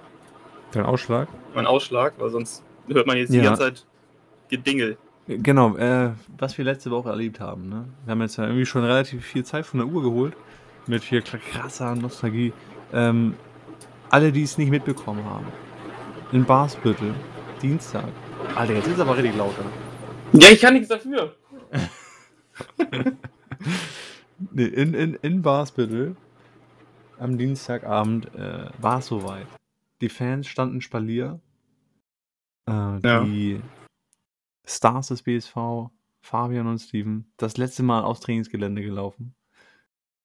Dein 0.72 0.86
Ausschlag? 0.86 1.28
Mein 1.54 1.68
Ausschlag, 1.68 2.14
weil 2.18 2.30
sonst 2.30 2.64
hört 2.88 3.06
man 3.06 3.18
jetzt 3.18 3.32
ja. 3.32 3.42
die 3.42 3.46
ganze 3.46 3.62
Zeit 3.62 3.86
Gedingel. 4.50 4.98
Genau, 5.28 5.78
äh, 5.78 6.12
was 6.38 6.58
wir 6.58 6.66
letzte 6.66 6.90
Woche 6.90 7.10
erlebt 7.10 7.40
haben. 7.40 7.70
Ne? 7.70 7.86
Wir 8.06 8.12
haben 8.12 8.22
jetzt 8.22 8.38
ja 8.38 8.46
irgendwie 8.46 8.66
schon 8.66 8.84
relativ 8.84 9.24
viel 9.24 9.44
Zeit 9.44 9.66
von 9.66 9.80
der 9.80 9.88
Uhr 9.88 10.02
geholt. 10.02 10.34
Mit 10.88 11.04
hier 11.04 11.22
krasser 11.22 11.96
Nostalgie. 11.96 12.54
Ähm, 12.92 13.36
alle, 14.12 14.32
die 14.32 14.44
es 14.44 14.58
nicht 14.58 14.70
mitbekommen 14.70 15.24
haben. 15.24 15.48
In 16.32 16.46
Barsbüttel, 16.46 17.14
Dienstag. 17.62 18.10
Alter, 18.56 18.76
jetzt 18.76 18.88
ist 18.88 18.96
es 18.96 19.00
aber 19.00 19.18
richtig 19.18 19.36
lauter. 19.36 19.64
Ja, 20.34 20.50
ich 20.50 20.60
kann 20.60 20.74
nichts 20.74 20.90
dafür. 20.90 21.36
nee, 24.52 24.66
in, 24.66 24.94
in, 24.94 25.16
in 25.16 25.42
Barsbüttel 25.42 26.16
am 27.20 27.38
Dienstagabend 27.38 28.34
äh, 28.36 28.70
war 28.80 29.00
es 29.00 29.08
soweit. 29.08 29.48
die 30.02 30.10
Fans 30.10 30.48
standen 30.48 30.82
Spalier. 30.82 31.40
Äh, 32.68 33.00
ja. 33.04 33.24
Die 33.24 33.62
Stars 34.66 35.08
des 35.08 35.24
BSV, 35.24 35.90
Fabian 36.22 36.68
und 36.68 36.80
Steven, 36.80 37.32
das 37.38 37.58
letzte 37.58 37.84
Mal 37.84 38.04
aufs 38.04 38.22
Trainingsgelände 38.22 38.82
gelaufen. 38.82 39.36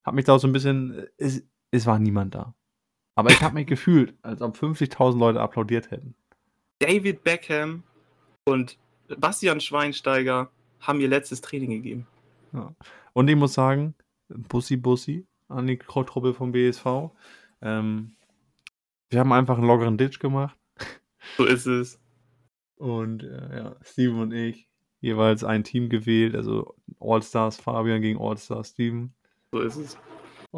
Hab 0.04 0.14
mich 0.14 0.24
da 0.24 0.34
auch 0.34 0.38
so 0.38 0.48
ein 0.48 0.52
bisschen. 0.52 1.06
Es, 1.16 1.42
es 1.70 1.86
war 1.86 1.98
niemand 1.98 2.34
da. 2.34 2.54
Aber 3.16 3.30
ich 3.30 3.42
habe 3.42 3.54
mich 3.54 3.66
gefühlt, 3.66 4.14
als 4.22 4.40
ob 4.42 4.56
50.000 4.56 5.18
Leute 5.18 5.40
applaudiert 5.40 5.90
hätten. 5.90 6.14
David 6.78 7.24
Beckham 7.24 7.82
und 8.44 8.78
Bastian 9.18 9.60
Schweinsteiger 9.60 10.50
haben 10.80 11.00
ihr 11.00 11.08
letztes 11.08 11.40
Training 11.40 11.70
gegeben. 11.70 12.06
Ja. 12.52 12.74
Und 13.14 13.28
ich 13.28 13.36
muss 13.36 13.54
sagen, 13.54 13.94
Bussi 14.28 14.76
Bussi 14.76 15.26
an 15.48 15.66
die 15.66 15.78
Truppe 15.78 16.34
vom 16.34 16.52
BSV. 16.52 17.10
Ähm, 17.62 18.12
wir 19.08 19.20
haben 19.20 19.32
einfach 19.32 19.56
einen 19.56 19.66
lockeren 19.66 19.96
Ditch 19.96 20.18
gemacht. 20.18 20.56
So 21.36 21.44
ist 21.44 21.66
es. 21.66 21.98
Und 22.76 23.22
äh, 23.22 23.56
ja, 23.56 23.76
Steven 23.82 24.20
und 24.20 24.32
ich 24.32 24.68
jeweils 25.00 25.44
ein 25.44 25.64
Team 25.64 25.88
gewählt, 25.88 26.34
also 26.34 26.74
All-Stars 27.00 27.56
Fabian 27.56 28.02
gegen 28.02 28.20
All-Stars 28.20 28.70
Steven. 28.70 29.14
So 29.52 29.60
ist 29.60 29.76
es. 29.76 29.98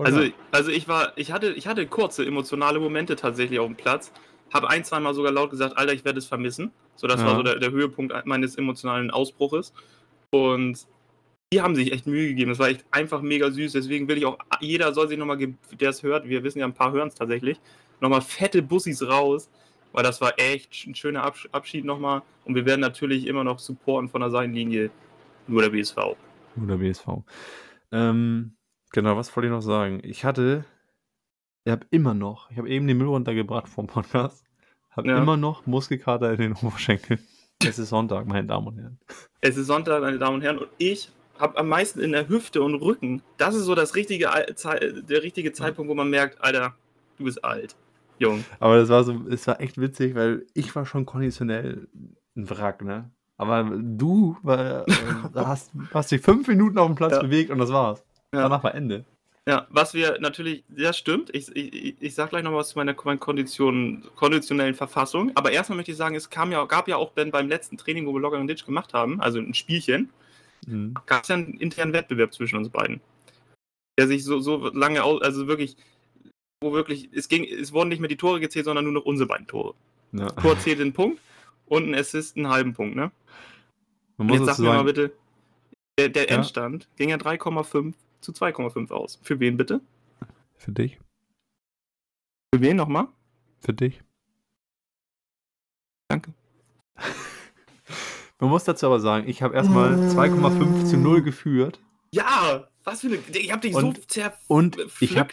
Also, 0.04 0.22
also 0.52 0.70
ich 0.70 0.88
war, 0.88 1.12
ich 1.16 1.32
hatte, 1.32 1.52
ich 1.52 1.66
hatte 1.66 1.86
kurze 1.86 2.24
emotionale 2.24 2.78
Momente 2.78 3.16
tatsächlich 3.16 3.58
auf 3.58 3.66
dem 3.66 3.76
Platz. 3.76 4.12
Habe 4.52 4.70
ein, 4.70 4.84
zweimal 4.84 5.14
sogar 5.14 5.32
laut 5.32 5.50
gesagt, 5.50 5.76
Alter, 5.76 5.92
ich 5.92 6.04
werde 6.04 6.18
es 6.18 6.26
vermissen. 6.26 6.70
So, 6.96 7.06
das 7.06 7.20
ja. 7.20 7.26
war 7.26 7.36
so 7.36 7.42
der, 7.42 7.58
der 7.58 7.70
Höhepunkt 7.70 8.14
meines 8.24 8.56
emotionalen 8.56 9.10
Ausbruches. 9.10 9.72
Und 10.30 10.86
die 11.52 11.62
haben 11.62 11.74
sich 11.74 11.92
echt 11.92 12.06
Mühe 12.06 12.28
gegeben. 12.28 12.50
Das 12.50 12.58
war 12.58 12.68
echt 12.68 12.84
einfach 12.90 13.22
mega 13.22 13.50
süß. 13.50 13.72
Deswegen 13.72 14.08
will 14.08 14.18
ich 14.18 14.26
auch, 14.26 14.38
jeder 14.60 14.92
soll 14.92 15.08
sich 15.08 15.18
nochmal, 15.18 15.38
der 15.38 15.90
es 15.90 16.02
hört, 16.02 16.28
wir 16.28 16.42
wissen 16.44 16.58
ja, 16.58 16.66
ein 16.66 16.74
paar 16.74 16.92
hören 16.92 17.08
es 17.08 17.14
tatsächlich, 17.14 17.58
nochmal 18.00 18.20
fette 18.20 18.62
Bussis 18.62 19.02
raus, 19.02 19.50
weil 19.92 20.02
das 20.02 20.20
war 20.20 20.34
echt 20.38 20.86
ein 20.86 20.94
schöner 20.94 21.32
Abschied 21.52 21.84
nochmal. 21.84 22.22
Und 22.44 22.54
wir 22.54 22.66
werden 22.66 22.80
natürlich 22.80 23.26
immer 23.26 23.44
noch 23.44 23.58
supporten 23.58 24.08
von 24.08 24.20
der 24.20 24.30
Seitenlinie. 24.30 24.90
Nur 25.46 25.62
der 25.62 25.70
BSV. 25.70 25.96
Nur 26.56 26.66
der 26.66 26.76
BSV. 26.76 27.06
Ähm, 27.90 28.52
genau, 28.90 29.16
was 29.16 29.34
wollte 29.34 29.48
ich 29.48 29.52
noch 29.52 29.62
sagen? 29.62 30.00
Ich 30.02 30.24
hatte, 30.24 30.64
ich 31.64 31.72
habe 31.72 31.86
immer 31.90 32.14
noch, 32.14 32.50
ich 32.50 32.58
habe 32.58 32.68
eben 32.68 32.86
den 32.86 32.98
Müll 32.98 33.08
runtergebracht 33.08 33.68
vom 33.68 33.86
Podcast, 33.86 34.44
habe 34.90 35.08
ja. 35.08 35.18
immer 35.18 35.36
noch 35.36 35.66
Muskelkater 35.66 36.32
in 36.32 36.38
den 36.38 36.52
Oberschenkeln. 36.54 37.20
Es 37.64 37.78
ist 37.78 37.88
Sonntag, 37.88 38.26
meine 38.26 38.46
Damen 38.46 38.68
und 38.68 38.78
Herren. 38.78 38.98
Es 39.40 39.56
ist 39.56 39.66
Sonntag, 39.66 40.00
meine 40.00 40.18
Damen 40.18 40.36
und 40.36 40.42
Herren, 40.42 40.58
und 40.58 40.68
ich 40.78 41.10
habe 41.38 41.56
am 41.58 41.68
meisten 41.68 42.00
in 42.00 42.12
der 42.12 42.28
Hüfte 42.28 42.62
und 42.62 42.74
Rücken. 42.76 43.22
Das 43.36 43.54
ist 43.54 43.64
so 43.64 43.74
das 43.74 43.94
richtige, 43.94 44.28
der 44.28 45.22
richtige 45.22 45.52
Zeitpunkt, 45.52 45.90
wo 45.90 45.94
man 45.94 46.10
merkt, 46.10 46.42
Alter, 46.42 46.74
du 47.16 47.24
bist 47.24 47.44
alt. 47.44 47.76
Jung. 48.18 48.44
Aber 48.58 48.76
das 48.76 48.88
war 48.88 49.04
so, 49.04 49.26
es 49.30 49.46
war 49.46 49.60
echt 49.60 49.80
witzig, 49.80 50.14
weil 50.14 50.46
ich 50.54 50.74
war 50.74 50.86
schon 50.86 51.06
konditionell 51.06 51.88
ein 52.36 52.50
Wrack, 52.50 52.82
ne? 52.82 53.10
Aber 53.36 53.62
du 53.80 54.36
war, 54.42 54.86
äh, 54.88 54.92
hast, 55.34 55.70
hast 55.94 56.10
dich 56.10 56.20
fünf 56.20 56.48
Minuten 56.48 56.78
auf 56.78 56.86
dem 56.86 56.96
Platz 56.96 57.12
ja. 57.12 57.22
bewegt 57.22 57.50
und 57.50 57.58
das 57.58 57.70
war's. 57.70 58.04
Ja. 58.34 58.42
Danach 58.42 58.62
war 58.62 58.74
Ende. 58.74 59.04
Ja, 59.48 59.66
was 59.70 59.94
wir 59.94 60.18
natürlich, 60.20 60.64
das 60.68 60.98
stimmt. 60.98 61.34
Ich, 61.34 61.54
ich, 61.56 61.96
ich 62.00 62.14
sag 62.14 62.30
gleich 62.30 62.42
noch 62.42 62.52
was 62.52 62.70
zu 62.70 62.78
meiner, 62.78 62.94
meiner 63.04 63.18
Kondition, 63.18 64.04
konditionellen 64.14 64.74
Verfassung. 64.74 65.32
Aber 65.34 65.52
erstmal 65.52 65.76
möchte 65.76 65.92
ich 65.92 65.96
sagen, 65.96 66.14
es 66.14 66.28
kam 66.28 66.52
ja, 66.52 66.62
gab 66.66 66.86
ja 66.86 66.96
auch 66.96 67.12
Ben 67.12 67.30
beim 67.30 67.48
letzten 67.48 67.78
Training, 67.78 68.06
wo 68.06 68.12
wir 68.12 68.20
Locker 68.20 68.38
und 68.38 68.46
Ditch 68.46 68.66
gemacht 68.66 68.92
haben, 68.92 69.20
also 69.22 69.38
ein 69.38 69.54
Spielchen, 69.54 70.10
mhm. 70.66 70.94
gab 71.06 71.22
es 71.22 71.28
ja 71.28 71.36
einen 71.36 71.54
internen 71.54 71.94
Wettbewerb 71.94 72.34
zwischen 72.34 72.58
uns 72.58 72.68
beiden. 72.68 73.00
Der 73.98 74.06
sich 74.06 74.22
so, 74.22 74.38
so 74.40 74.68
lange, 74.68 75.02
also 75.02 75.46
wirklich 75.46 75.76
wo 76.60 76.72
wirklich, 76.72 77.08
es 77.12 77.28
ging, 77.28 77.44
es 77.44 77.72
wurden 77.72 77.88
nicht 77.88 78.00
mehr 78.00 78.08
die 78.08 78.16
Tore 78.16 78.40
gezählt, 78.40 78.64
sondern 78.64 78.84
nur 78.84 78.94
noch 78.94 79.04
unsere 79.04 79.28
beiden 79.28 79.46
Tore. 79.46 79.74
Ja. 80.12 80.26
Tor 80.26 80.58
zählt 80.58 80.80
den 80.80 80.92
Punkt 80.92 81.20
und 81.66 81.88
ein 81.88 81.94
Assist 81.94 82.36
einen 82.36 82.48
halben 82.48 82.74
Punkt, 82.74 82.96
ne? 82.96 83.10
Jetzt 84.18 84.46
sag 84.46 84.58
mir 84.58 84.72
mal 84.72 84.84
bitte, 84.84 85.12
der, 85.98 86.08
der 86.08 86.28
ja. 86.28 86.36
Endstand 86.36 86.88
ging 86.96 87.10
ja 87.10 87.16
3,5 87.16 87.94
zu 88.20 88.32
2,5 88.32 88.90
aus. 88.90 89.18
Für 89.22 89.40
wen 89.40 89.56
bitte? 89.56 89.80
Für 90.56 90.72
dich. 90.72 90.98
Für 92.54 92.60
wen 92.60 92.76
nochmal? 92.76 93.08
Für 93.60 93.74
dich. 93.74 94.02
Danke. 96.08 96.32
Man 98.40 98.50
muss 98.50 98.64
dazu 98.64 98.86
aber 98.86 99.00
sagen, 99.00 99.28
ich 99.28 99.42
habe 99.42 99.54
erstmal 99.54 99.94
2,5 99.94 100.84
zu 100.84 100.96
0 100.96 101.22
geführt. 101.22 101.80
Ja, 102.12 102.68
was 102.84 103.00
für 103.00 103.08
eine. 103.08 103.18
Ich 103.32 103.52
habe 103.52 103.60
dich 103.60 103.74
und, 103.74 103.96
so 103.96 104.02
zerpflückt. 104.06 104.48
Und 104.48 104.76
ich 105.00 105.18
habe 105.18 105.32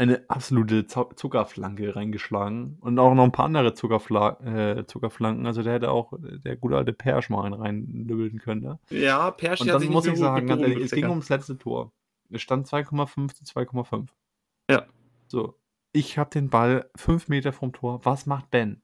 eine 0.00 0.24
absolute 0.28 0.86
Zuckerflanke 0.86 1.94
reingeschlagen 1.94 2.78
und 2.80 2.98
auch 2.98 3.12
noch 3.14 3.24
ein 3.24 3.32
paar 3.32 3.44
andere 3.44 3.74
Zuckerfla 3.74 4.78
äh, 4.78 4.86
Zuckerflanken. 4.86 5.46
Also 5.46 5.62
der 5.62 5.74
hätte 5.74 5.90
auch 5.90 6.14
der 6.18 6.56
gute 6.56 6.78
alte 6.78 6.94
Persch 6.94 7.28
mal 7.28 7.44
einen 7.44 7.54
reinlübbeln 7.54 8.38
können. 8.38 8.62
Ne? 8.62 8.78
Ja, 8.88 9.30
Persch 9.30 9.60
Und 9.60 9.68
dann 9.68 9.84
muss 9.88 10.06
ich 10.06 10.16
sagen, 10.16 10.46
ganz 10.46 10.62
ehrlich, 10.62 10.80
es 10.80 10.92
ging 10.92 11.08
ums 11.10 11.28
letzte 11.28 11.58
Tor. 11.58 11.92
Es 12.30 12.42
stand 12.42 12.66
2,5 12.66 13.34
zu 13.34 13.44
2,5. 13.44 14.08
Ja. 14.70 14.86
So. 15.28 15.58
Ich 15.92 16.18
habe 16.18 16.30
den 16.30 16.50
Ball 16.50 16.88
fünf 16.96 17.28
Meter 17.28 17.52
vom 17.52 17.72
Tor. 17.72 18.00
Was 18.04 18.26
macht 18.26 18.50
Ben? 18.50 18.82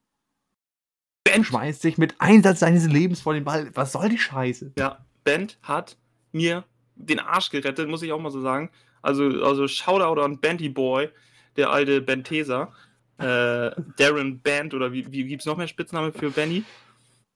Ben 1.25 1.45
schmeißt 1.45 1.83
sich 1.83 1.99
mit 1.99 2.17
Einsatz 2.21 2.61
seines 2.61 2.87
Lebens 2.87 3.21
vor 3.21 3.35
den 3.35 3.45
Ball. 3.45 3.71
Was 3.75 3.93
soll 3.93 4.09
die 4.09 4.19
Scheiße? 4.19 4.73
Ja, 4.79 5.05
Ben 5.25 5.49
hat 5.63 5.97
mir 6.33 6.65
den 6.97 7.21
Arsch 7.21 7.51
gerettet, 7.51 7.89
muss 7.89 8.03
ich 8.03 8.13
auch 8.13 8.21
mal 8.21 8.31
so 8.31 8.41
sagen. 8.41 8.71
Also, 9.03 9.25
also 9.45 9.69
Shoutout 9.69 10.21
an 10.21 10.41
Bandy 10.41 10.69
Boy, 10.69 11.11
der 11.57 11.71
alte 11.71 12.01
Bentesa. 12.01 12.73
Äh, 13.19 13.71
Darren 13.97 14.41
Band 14.43 14.75
oder 14.75 14.93
wie, 14.93 15.11
wie 15.11 15.25
gibt 15.25 15.41
es 15.41 15.47
noch 15.47 15.57
mehr 15.57 15.69
Spitzname 15.69 16.13
für 16.13 16.31
Benny? 16.31 16.65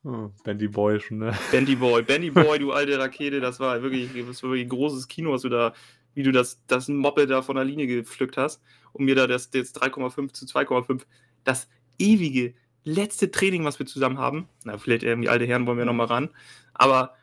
Oh, 0.05 0.31
Bandy 0.45 0.69
Boy 0.69 1.01
schon, 1.01 1.19
ne? 1.19 1.33
Bandy 1.53 1.75
Boy, 1.75 2.03
Bandy 2.03 2.31
Boy, 2.31 2.59
du 2.59 2.73
alte 2.73 2.99
Rakete, 2.99 3.41
das 3.41 3.61
war 3.61 3.83
wirklich, 3.83 4.09
das 4.27 4.43
war 4.43 4.51
wirklich 4.51 4.67
ein 4.67 4.71
großes 4.71 5.09
Kino, 5.09 5.33
was 5.33 5.43
du 5.43 5.49
da, 5.49 5.73
wie 6.15 6.23
du 6.23 6.33
das, 6.33 6.63
das 6.67 6.89
Moppe 6.89 7.27
da 7.27 7.43
von 7.43 7.57
der 7.57 7.65
Linie 7.65 7.87
gepflückt 7.87 8.37
hast 8.37 8.63
und 8.93 9.05
mir 9.05 9.15
da 9.15 9.27
das, 9.27 9.51
das 9.51 9.75
3,5 9.75 10.33
zu 10.33 10.45
2,5, 10.47 11.03
das 11.45 11.69
ewige 11.99 12.55
letzte 12.85 13.31
Training, 13.31 13.65
was 13.65 13.79
wir 13.79 13.87
zusammen 13.87 14.19
haben, 14.19 14.49
na, 14.65 14.79
vielleicht 14.79 15.03
irgendwie 15.03 15.29
alte 15.29 15.47
Herren 15.47 15.67
wollen 15.67 15.79
wir 15.79 15.85
nochmal 15.85 16.07
ran, 16.07 16.31
aber 16.75 17.15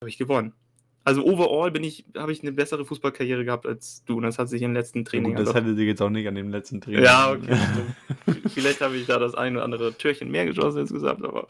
habe 0.00 0.08
ich 0.08 0.18
gewonnen 0.18 0.54
also 1.04 1.24
overall 1.24 1.70
bin 1.70 1.84
ich, 1.84 2.04
habe 2.16 2.32
ich 2.32 2.42
eine 2.42 2.52
bessere 2.52 2.84
Fußballkarriere 2.84 3.44
gehabt 3.44 3.66
als 3.66 4.04
du 4.04 4.16
und 4.16 4.22
das 4.22 4.38
hat 4.38 4.48
sich 4.48 4.62
im 4.62 4.72
letzten 4.72 5.04
Training. 5.04 5.32
Ja, 5.32 5.38
gut, 5.38 5.46
das 5.46 5.54
hätte 5.54 5.74
sich 5.74 5.86
jetzt 5.86 6.00
auch 6.00 6.10
nicht 6.10 6.28
an 6.28 6.34
dem 6.34 6.50
letzten 6.50 6.80
Training. 6.80 7.04
Ja, 7.04 7.32
okay. 7.32 7.56
Vielleicht 8.48 8.80
habe 8.80 8.96
ich 8.96 9.06
da 9.06 9.18
das 9.18 9.34
ein 9.34 9.56
oder 9.56 9.64
andere 9.64 9.94
Türchen 9.94 10.30
mehr 10.30 10.46
geschossen 10.46 10.80
insgesamt, 10.80 11.24
aber. 11.24 11.46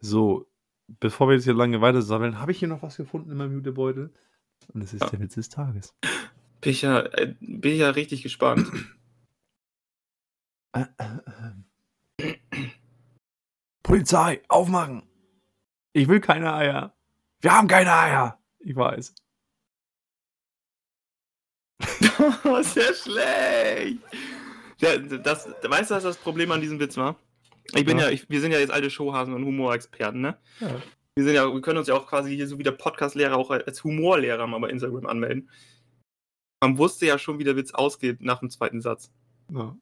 So, 0.00 0.46
bevor 1.00 1.28
wir 1.28 1.34
jetzt 1.34 1.44
hier 1.44 1.54
lange 1.54 1.80
weiter 1.80 2.02
sammeln, 2.02 2.40
habe 2.40 2.52
ich 2.52 2.58
hier 2.58 2.68
noch 2.68 2.82
was 2.82 2.96
gefunden 2.96 3.30
in 3.30 3.38
meinem 3.38 3.54
Jutebeutel. 3.54 4.12
Und 4.72 4.82
das 4.82 4.92
ist 4.92 5.02
ja. 5.02 5.10
der 5.10 5.20
Witz 5.20 5.34
des 5.34 5.48
Tages. 5.48 5.94
Bin 6.60 6.72
ich 6.72 6.82
ja, 6.82 7.00
äh, 7.00 7.34
bin 7.40 7.72
ich 7.72 7.78
ja 7.78 7.90
richtig 7.90 8.22
gespannt. 8.22 8.70
Polizei, 13.82 14.42
aufmachen! 14.48 15.02
Ich 15.92 16.08
will 16.08 16.20
keine 16.20 16.52
Eier. 16.54 16.96
Wir 17.40 17.52
haben 17.52 17.68
keine 17.68 17.92
Eier. 17.92 18.38
Ich 18.58 18.74
weiß. 18.74 19.14
Sehr 22.62 22.94
schlecht. 22.94 23.98
Ja, 24.78 24.96
das, 24.98 25.46
weißt 25.62 25.90
du, 25.90 25.94
was 25.94 26.02
das 26.02 26.16
Problem 26.16 26.50
an 26.50 26.60
diesem 26.60 26.80
Witz 26.80 26.96
war? 26.96 27.16
Ich 27.74 27.84
bin 27.84 27.98
ja, 27.98 28.04
ja 28.04 28.10
ich, 28.10 28.28
wir 28.28 28.40
sind 28.40 28.52
ja 28.52 28.58
jetzt 28.58 28.72
alte 28.72 28.90
Showhasen 28.90 29.34
und 29.34 29.44
Humorexperten, 29.44 30.20
ne? 30.20 30.38
Ja. 30.60 30.80
Wir 31.16 31.24
sind 31.24 31.34
ja, 31.34 31.52
wir 31.52 31.60
können 31.60 31.78
uns 31.78 31.86
ja 31.86 31.94
auch 31.94 32.06
quasi 32.06 32.34
hier 32.34 32.48
so 32.48 32.58
wie 32.58 32.64
der 32.64 32.72
Podcast-Lehrer 32.72 33.36
auch 33.36 33.50
als 33.50 33.84
Humorlehrer 33.84 34.46
mal 34.46 34.58
bei 34.58 34.70
Instagram 34.70 35.06
anmelden. 35.06 35.48
Man 36.60 36.76
wusste 36.76 37.06
ja 37.06 37.18
schon, 37.18 37.38
wie 37.38 37.44
der 37.44 37.56
Witz 37.56 37.72
ausgeht 37.72 38.20
nach 38.20 38.40
dem 38.40 38.50
zweiten 38.50 38.80
Satz. 38.80 39.12
Ja. 39.52 39.76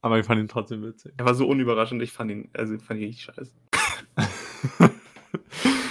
Aber 0.00 0.18
ich 0.18 0.24
fand 0.24 0.40
ihn 0.40 0.48
trotzdem 0.48 0.82
witzig. 0.82 1.12
Er 1.16 1.26
war 1.26 1.34
so 1.34 1.46
unüberraschend, 1.46 2.00
ich 2.02 2.12
fand 2.12 2.30
ihn, 2.30 2.50
also 2.54 2.78
fand 2.78 3.00
ihn 3.00 3.06
richtig 3.06 3.24
scheiße. 3.24 3.52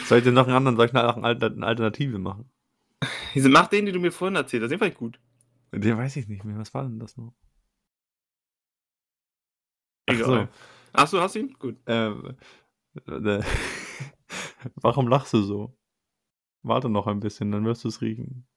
Soll 0.05 0.19
ich 0.19 0.23
denn 0.23 0.33
noch 0.33 0.47
einen 0.47 0.55
anderen, 0.55 0.77
soll 0.77 0.85
ich 0.85 0.93
noch 0.93 1.17
eine 1.17 1.65
Alternative 1.65 2.17
machen? 2.17 2.49
Mach 3.35 3.67
den, 3.67 3.85
den 3.85 3.93
du 3.93 3.99
mir 3.99 4.11
vorhin 4.11 4.35
erzählt 4.35 4.63
hast, 4.63 4.69
den 4.69 4.79
fand 4.79 4.93
ich 4.93 4.97
gut. 4.97 5.19
Den 5.73 5.97
weiß 5.97 6.15
ich 6.15 6.29
nicht 6.29 6.45
mehr. 6.45 6.57
Was 6.57 6.73
war 6.73 6.83
denn 6.83 6.97
das 6.97 7.17
noch? 7.17 7.33
Egal. 10.05 10.47
Ach 10.93 11.07
so, 11.07 11.19
hast 11.19 11.35
du 11.35 11.39
ihn? 11.39 11.53
Gut. 11.59 11.75
Ähm, 11.85 12.37
äh, 13.05 13.41
warum 14.75 15.07
lachst 15.07 15.33
du 15.33 15.41
so? 15.41 15.77
Warte 16.63 16.89
noch 16.89 17.07
ein 17.07 17.19
bisschen, 17.19 17.51
dann 17.51 17.65
wirst 17.65 17.83
du 17.83 17.87
es 17.87 18.01
riechen. 18.01 18.47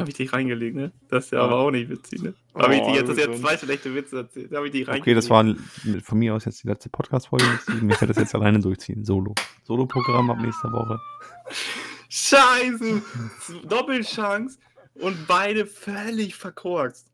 Habe 0.00 0.10
ich 0.10 0.16
dich 0.16 0.32
reingelegt, 0.32 0.74
ne? 0.74 0.92
Das 1.08 1.26
ist 1.26 1.30
ja, 1.30 1.38
ja. 1.38 1.44
aber 1.44 1.58
auch 1.58 1.70
nicht 1.70 1.88
witzig, 1.88 2.22
ne? 2.22 2.34
Oh, 2.54 2.60
Habe 2.60 2.74
ich 2.74 2.80
dir 2.80 2.94
jetzt, 2.94 3.08
das 3.08 3.18
jetzt 3.18 3.40
zwei 3.40 3.56
schlechte 3.56 3.94
Witze 3.94 4.16
erzählt. 4.16 4.52
Habe 4.52 4.66
ich 4.66 4.72
dich 4.72 4.88
reingelegt. 4.88 5.06
Okay, 5.06 5.14
das 5.14 5.30
war 5.30 5.44
von 6.02 6.18
mir 6.18 6.34
aus 6.34 6.44
jetzt 6.44 6.62
die 6.64 6.66
letzte 6.66 6.88
Podcast-Folge. 6.88 7.44
Ich 7.68 7.82
werde 7.82 8.06
das 8.06 8.16
jetzt 8.16 8.34
alleine 8.34 8.58
durchziehen. 8.58 9.04
Solo. 9.04 9.34
Solo-Programm 9.62 10.30
ab 10.30 10.38
nächster 10.40 10.72
Woche. 10.72 10.98
Scheiße! 12.08 13.02
Doppelchance 13.68 14.58
und 14.94 15.26
beide 15.28 15.66
völlig 15.66 16.34
verkorkst. 16.34 17.11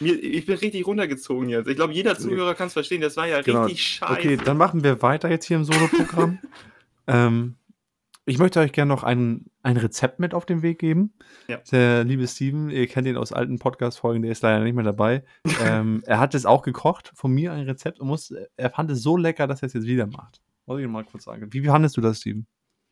Mir, 0.00 0.14
ich 0.22 0.46
bin 0.46 0.56
richtig 0.56 0.86
runtergezogen 0.86 1.48
jetzt. 1.48 1.68
Ich 1.68 1.76
glaube, 1.76 1.92
jeder 1.92 2.18
Zuhörer 2.18 2.54
kann 2.54 2.68
es 2.68 2.72
verstehen. 2.72 3.00
Das 3.00 3.16
war 3.16 3.26
ja 3.26 3.42
genau. 3.42 3.64
richtig 3.64 3.82
scheiße. 3.82 4.12
Okay, 4.12 4.36
dann 4.36 4.56
machen 4.56 4.84
wir 4.84 5.02
weiter 5.02 5.30
jetzt 5.30 5.46
hier 5.46 5.56
im 5.56 5.64
Solo-Programm. 5.64 6.38
ähm, 7.06 7.56
ich 8.28 8.38
möchte 8.38 8.60
euch 8.60 8.72
gerne 8.72 8.90
noch 8.90 9.04
ein, 9.04 9.46
ein 9.62 9.78
Rezept 9.78 10.20
mit 10.20 10.34
auf 10.34 10.44
den 10.44 10.60
Weg 10.60 10.78
geben. 10.78 11.14
Ja. 11.48 11.56
Der 11.72 12.04
liebe 12.04 12.28
Steven, 12.28 12.68
ihr 12.68 12.86
kennt 12.86 13.06
ihn 13.06 13.16
aus 13.16 13.32
alten 13.32 13.58
Podcast-Folgen, 13.58 14.20
der 14.20 14.32
ist 14.32 14.42
leider 14.42 14.62
nicht 14.62 14.74
mehr 14.74 14.84
dabei. 14.84 15.24
ähm, 15.64 16.02
er 16.04 16.18
hat 16.18 16.34
es 16.34 16.44
auch 16.44 16.62
gekocht, 16.62 17.10
von 17.14 17.32
mir 17.32 17.52
ein 17.52 17.64
Rezept 17.64 18.00
und 18.00 18.08
muss, 18.08 18.34
er 18.56 18.70
fand 18.70 18.90
es 18.90 19.02
so 19.02 19.16
lecker, 19.16 19.46
dass 19.46 19.62
er 19.62 19.66
es 19.68 19.72
jetzt 19.72 19.86
wieder 19.86 20.06
macht. 20.06 20.42
Muss 20.66 20.78
ich 20.80 20.86
mal 20.86 21.04
kurz 21.04 21.24
sagen. 21.24 21.48
Wie, 21.50 21.64
fandest 21.64 21.96
du 21.96 22.02
das, 22.02 22.18
Steven? 22.18 22.46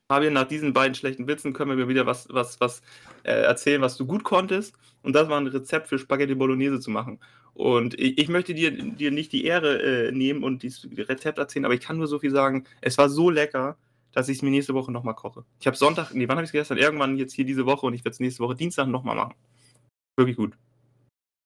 Fabian, 0.09 0.33
nach 0.33 0.47
diesen 0.47 0.71
beiden 0.71 0.95
schlechten 0.95 1.27
Witzen 1.27 1.53
können 1.53 1.71
wir 1.71 1.77
mir 1.77 1.89
wieder 1.89 2.05
was, 2.05 2.27
was, 2.31 2.59
was 2.61 2.81
äh, 3.23 3.31
erzählen, 3.31 3.81
was 3.81 3.97
du 3.97 4.05
gut 4.05 4.23
konntest. 4.23 4.75
Und 5.03 5.13
das 5.13 5.27
war 5.29 5.39
ein 5.39 5.47
Rezept 5.47 5.87
für 5.87 5.99
Spaghetti 5.99 6.33
Bolognese 6.33 6.79
zu 6.79 6.91
machen. 6.91 7.19
Und 7.53 7.99
ich, 7.99 8.17
ich 8.17 8.29
möchte 8.29 8.53
dir, 8.53 8.71
dir 8.71 9.11
nicht 9.11 9.31
die 9.33 9.43
Ehre 9.45 9.81
äh, 9.81 10.11
nehmen 10.11 10.43
und 10.43 10.63
dieses 10.63 10.87
Rezept 11.09 11.39
erzählen, 11.39 11.65
aber 11.65 11.73
ich 11.73 11.81
kann 11.81 11.97
nur 11.97 12.07
so 12.07 12.19
viel 12.19 12.31
sagen. 12.31 12.65
Es 12.81 12.97
war 12.97 13.09
so 13.09 13.29
lecker, 13.29 13.77
dass 14.13 14.29
ich 14.29 14.37
es 14.37 14.43
mir 14.43 14.51
nächste 14.51 14.73
Woche 14.73 14.91
nochmal 14.91 15.15
koche. 15.15 15.43
Ich 15.59 15.67
habe 15.67 15.75
Sonntag, 15.75 16.13
nee, 16.13 16.27
wann 16.27 16.37
habe 16.37 16.45
ich 16.45 16.49
es 16.49 16.53
gestern? 16.53 16.77
Irgendwann 16.77 17.17
jetzt 17.17 17.33
hier 17.33 17.45
diese 17.45 17.65
Woche 17.65 17.85
und 17.85 17.93
ich 17.93 18.05
werde 18.05 18.11
es 18.11 18.19
nächste 18.19 18.43
Woche 18.43 18.55
Dienstag 18.55 18.87
nochmal 18.87 19.15
machen. 19.15 19.33
Wirklich 20.15 20.37
gut. 20.37 20.53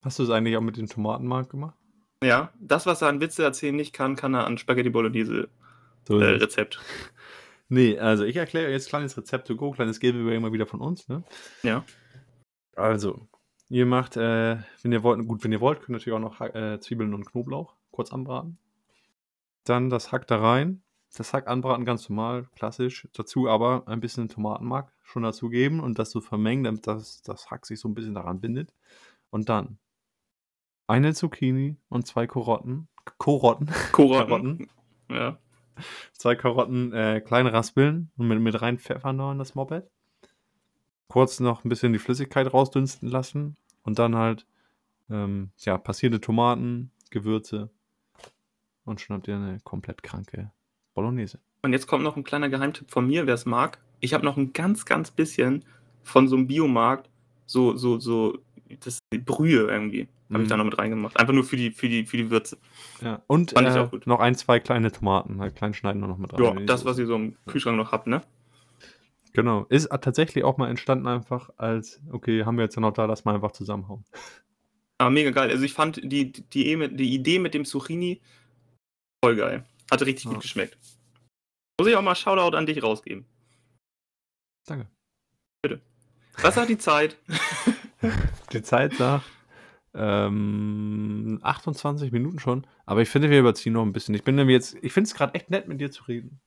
Hast 0.04 0.20
du 0.20 0.24
es 0.24 0.30
eigentlich 0.30 0.56
auch 0.56 0.62
mit 0.62 0.78
dem 0.78 0.88
Tomatenmark 0.88 1.50
gemacht? 1.50 1.76
Ja, 2.24 2.54
das, 2.60 2.86
was 2.86 3.02
er 3.02 3.08
an 3.08 3.22
Witze 3.22 3.44
erzählen 3.44 3.76
nicht 3.76 3.94
kann, 3.94 4.16
kann 4.16 4.36
er 4.36 4.46
an 4.46 4.58
Spaghetti 4.58 4.90
Bolognese 4.90 5.50
so 6.08 6.20
äh, 6.20 6.26
Rezept. 6.26 6.80
Nee, 7.74 7.98
also 7.98 8.26
ich 8.26 8.36
erkläre 8.36 8.70
jetzt 8.70 8.90
kleines 8.90 9.16
Rezept 9.16 9.48
to 9.48 9.56
go, 9.56 9.72
kleines 9.72 10.02
Giveaway 10.02 10.36
immer 10.36 10.52
wieder 10.52 10.66
von 10.66 10.82
uns, 10.82 11.08
ne? 11.08 11.24
Ja. 11.64 11.86
Also, 12.76 13.30
ihr 13.70 13.86
macht, 13.86 14.18
äh, 14.18 14.58
wenn 14.82 14.92
ihr 14.92 15.04
wollt, 15.04 15.26
gut, 15.26 15.42
wenn 15.46 15.54
ihr 15.54 15.62
wollt, 15.62 15.80
könnt 15.80 15.92
ihr 15.92 15.94
natürlich 15.94 16.18
auch 16.18 16.20
noch 16.20 16.42
äh, 16.42 16.82
Zwiebeln 16.82 17.14
und 17.14 17.24
Knoblauch 17.24 17.78
kurz 17.92 18.12
anbraten. 18.12 18.58
Dann 19.64 19.90
das 19.90 20.12
Hack 20.12 20.28
da 20.28 20.42
rein. 20.42 20.84
Das 21.16 21.32
Hack 21.34 21.48
anbraten 21.48 21.86
ganz 21.86 22.10
normal, 22.10 22.50
klassisch. 22.58 23.08
Dazu 23.14 23.48
aber 23.48 23.88
ein 23.88 24.02
bisschen 24.02 24.28
Tomatenmark 24.28 24.92
schon 25.02 25.24
dazu 25.24 25.48
geben 25.48 25.80
und 25.80 25.98
das 25.98 26.12
so 26.12 26.20
vermengen, 26.20 26.66
damit 26.66 26.88
das, 26.88 27.22
das 27.22 27.52
Hack 27.52 27.66
sich 27.66 27.80
so 27.80 27.88
ein 27.88 27.94
bisschen 27.94 28.16
daran 28.16 28.42
bindet. 28.42 28.74
Und 29.30 29.48
dann 29.48 29.78
eine 30.88 31.14
Zucchini 31.14 31.78
und 31.88 32.06
zwei 32.06 32.28
Karotten. 32.28 32.90
Korotten. 33.18 33.72
Korotten. 33.94 34.68
Ja 35.10 35.40
zwei 36.14 36.36
Karotten 36.36 36.94
äh, 36.94 37.22
klein 37.22 37.48
raspeln 37.48 38.12
und 38.18 38.28
mit, 38.28 38.40
mit 38.40 38.62
rein 38.62 38.78
pfeffern 38.78 39.18
noch 39.18 39.32
in 39.32 39.40
das 39.40 39.56
Moped. 39.56 39.90
Kurz 41.08 41.40
noch 41.40 41.64
ein 41.64 41.70
bisschen 41.70 41.94
die 41.94 42.00
Flüssigkeit 42.00 42.54
rausdünsten 42.54 43.10
lassen 43.10 43.58
und 43.84 44.00
dann 44.00 44.16
halt 44.16 44.46
ähm, 45.10 45.52
ja, 45.60 45.78
passierte 45.78 46.22
Tomaten, 46.22 46.92
Gewürze 47.10 47.70
und 48.86 49.02
schon 49.02 49.18
habt 49.18 49.28
ihr 49.28 49.36
eine 49.36 49.60
komplett 49.64 50.04
kranke 50.04 50.52
Bolognese. 50.94 51.40
Und 51.64 51.74
jetzt 51.74 51.88
kommt 51.88 52.04
noch 52.04 52.18
ein 52.18 52.24
kleiner 52.24 52.50
Geheimtipp 52.50 52.90
von 52.90 53.06
mir, 53.06 53.28
wer 53.28 53.36
es 53.36 53.46
mag. 53.46 53.80
Ich 54.00 54.14
habe 54.14 54.26
noch 54.26 54.38
ein 54.38 54.54
ganz, 54.54 54.86
ganz 54.86 55.12
bisschen 55.12 55.64
von 56.02 56.28
so 56.28 56.36
einem 56.36 56.48
Biomarkt, 56.48 57.10
so, 57.46 57.76
so, 57.76 58.00
so, 58.00 58.40
das 58.80 59.00
Brühe 59.26 59.68
irgendwie. 59.68 60.08
Habe 60.32 60.44
ich 60.44 60.50
da 60.50 60.56
mhm. 60.56 60.60
noch 60.60 60.66
mit 60.66 60.80
reingemacht. 60.80 61.20
Einfach 61.20 61.34
nur 61.34 61.44
für 61.44 61.58
die, 61.58 61.72
für 61.72 61.90
die, 61.90 62.06
für 62.06 62.18
die 62.18 62.30
Würze. 62.30 62.58
Ja. 63.02 63.22
Und 63.28 63.52
Fand 63.52 63.68
ich 63.68 63.76
äh, 63.76 63.80
auch 63.80 63.92
gut. 63.92 64.08
noch 64.08 64.20
ein, 64.20 64.36
zwei 64.36 64.60
kleine 64.60 64.92
Tomaten. 64.92 65.42
Halt 65.42 65.56
klein 65.56 65.74
schneiden 65.74 66.02
wir 66.02 66.08
noch 66.08 66.18
mit 66.18 66.34
rein. 66.34 66.42
Ja, 66.42 66.66
das, 66.66 66.86
was 66.86 66.98
ihr 66.98 67.06
so 67.06 67.16
im 67.16 67.36
Kühlschrank 67.48 67.78
noch 67.78 67.92
habt, 67.92 68.08
ne? 68.08 68.22
Genau. 69.34 69.66
Ist 69.70 69.90
tatsächlich 69.90 70.44
auch 70.44 70.58
mal 70.58 70.70
entstanden 70.70 71.08
einfach 71.08 71.50
als, 71.58 72.02
okay, 72.12 72.46
haben 72.46 72.58
wir 72.58 72.64
jetzt 72.64 72.76
ja 72.76 72.82
noch 72.82 72.94
da, 72.94 73.06
lass 73.06 73.26
mal 73.26 73.36
einfach 73.36 73.52
zusammenhauen. 73.52 74.06
Aber 74.98 75.10
mega 75.10 75.32
geil. 75.32 75.50
Also 75.50 75.64
ich 75.64 75.74
fand 75.74 76.00
die, 76.04 76.32
die, 76.32 76.44
die 76.96 77.14
Idee 77.14 77.40
mit 77.40 77.54
dem 77.54 77.66
Zucchini 77.66 78.22
voll 79.24 79.36
geil. 79.36 79.66
Hat 79.90 80.02
richtig 80.02 80.26
ja. 80.26 80.32
gut 80.32 80.42
geschmeckt. 80.42 80.78
Muss 81.80 81.90
ich 81.90 81.96
auch 81.96 82.02
mal 82.02 82.16
Shoutout 82.16 82.56
an 82.56 82.66
dich 82.66 82.82
rausgeben. 82.84 83.26
Danke. 84.66 84.88
Bitte. 85.62 85.82
Was 86.42 86.56
sagt 86.56 86.70
die 86.70 86.78
Zeit? 86.78 87.18
die 88.54 88.62
Zeit 88.62 88.94
sagt 88.94 89.26
ähm, 89.94 91.40
28 91.42 92.12
Minuten 92.12 92.40
schon, 92.40 92.66
aber 92.86 93.02
ich 93.02 93.10
finde, 93.10 93.30
wir 93.30 93.40
überziehen 93.40 93.74
noch 93.74 93.86
ein 93.86 93.94
bisschen. 93.94 94.16
Ich 94.16 94.24
bin 94.24 94.36
nämlich 94.36 94.56
jetzt, 94.56 94.78
ich 94.82 94.94
finde 94.94 95.08
es 95.08 95.14
gerade 95.14 95.34
echt 95.36 95.50
nett, 95.50 95.68
mit 95.68 95.82
dir 95.82 95.92
zu 95.92 96.04
reden. 96.04 96.40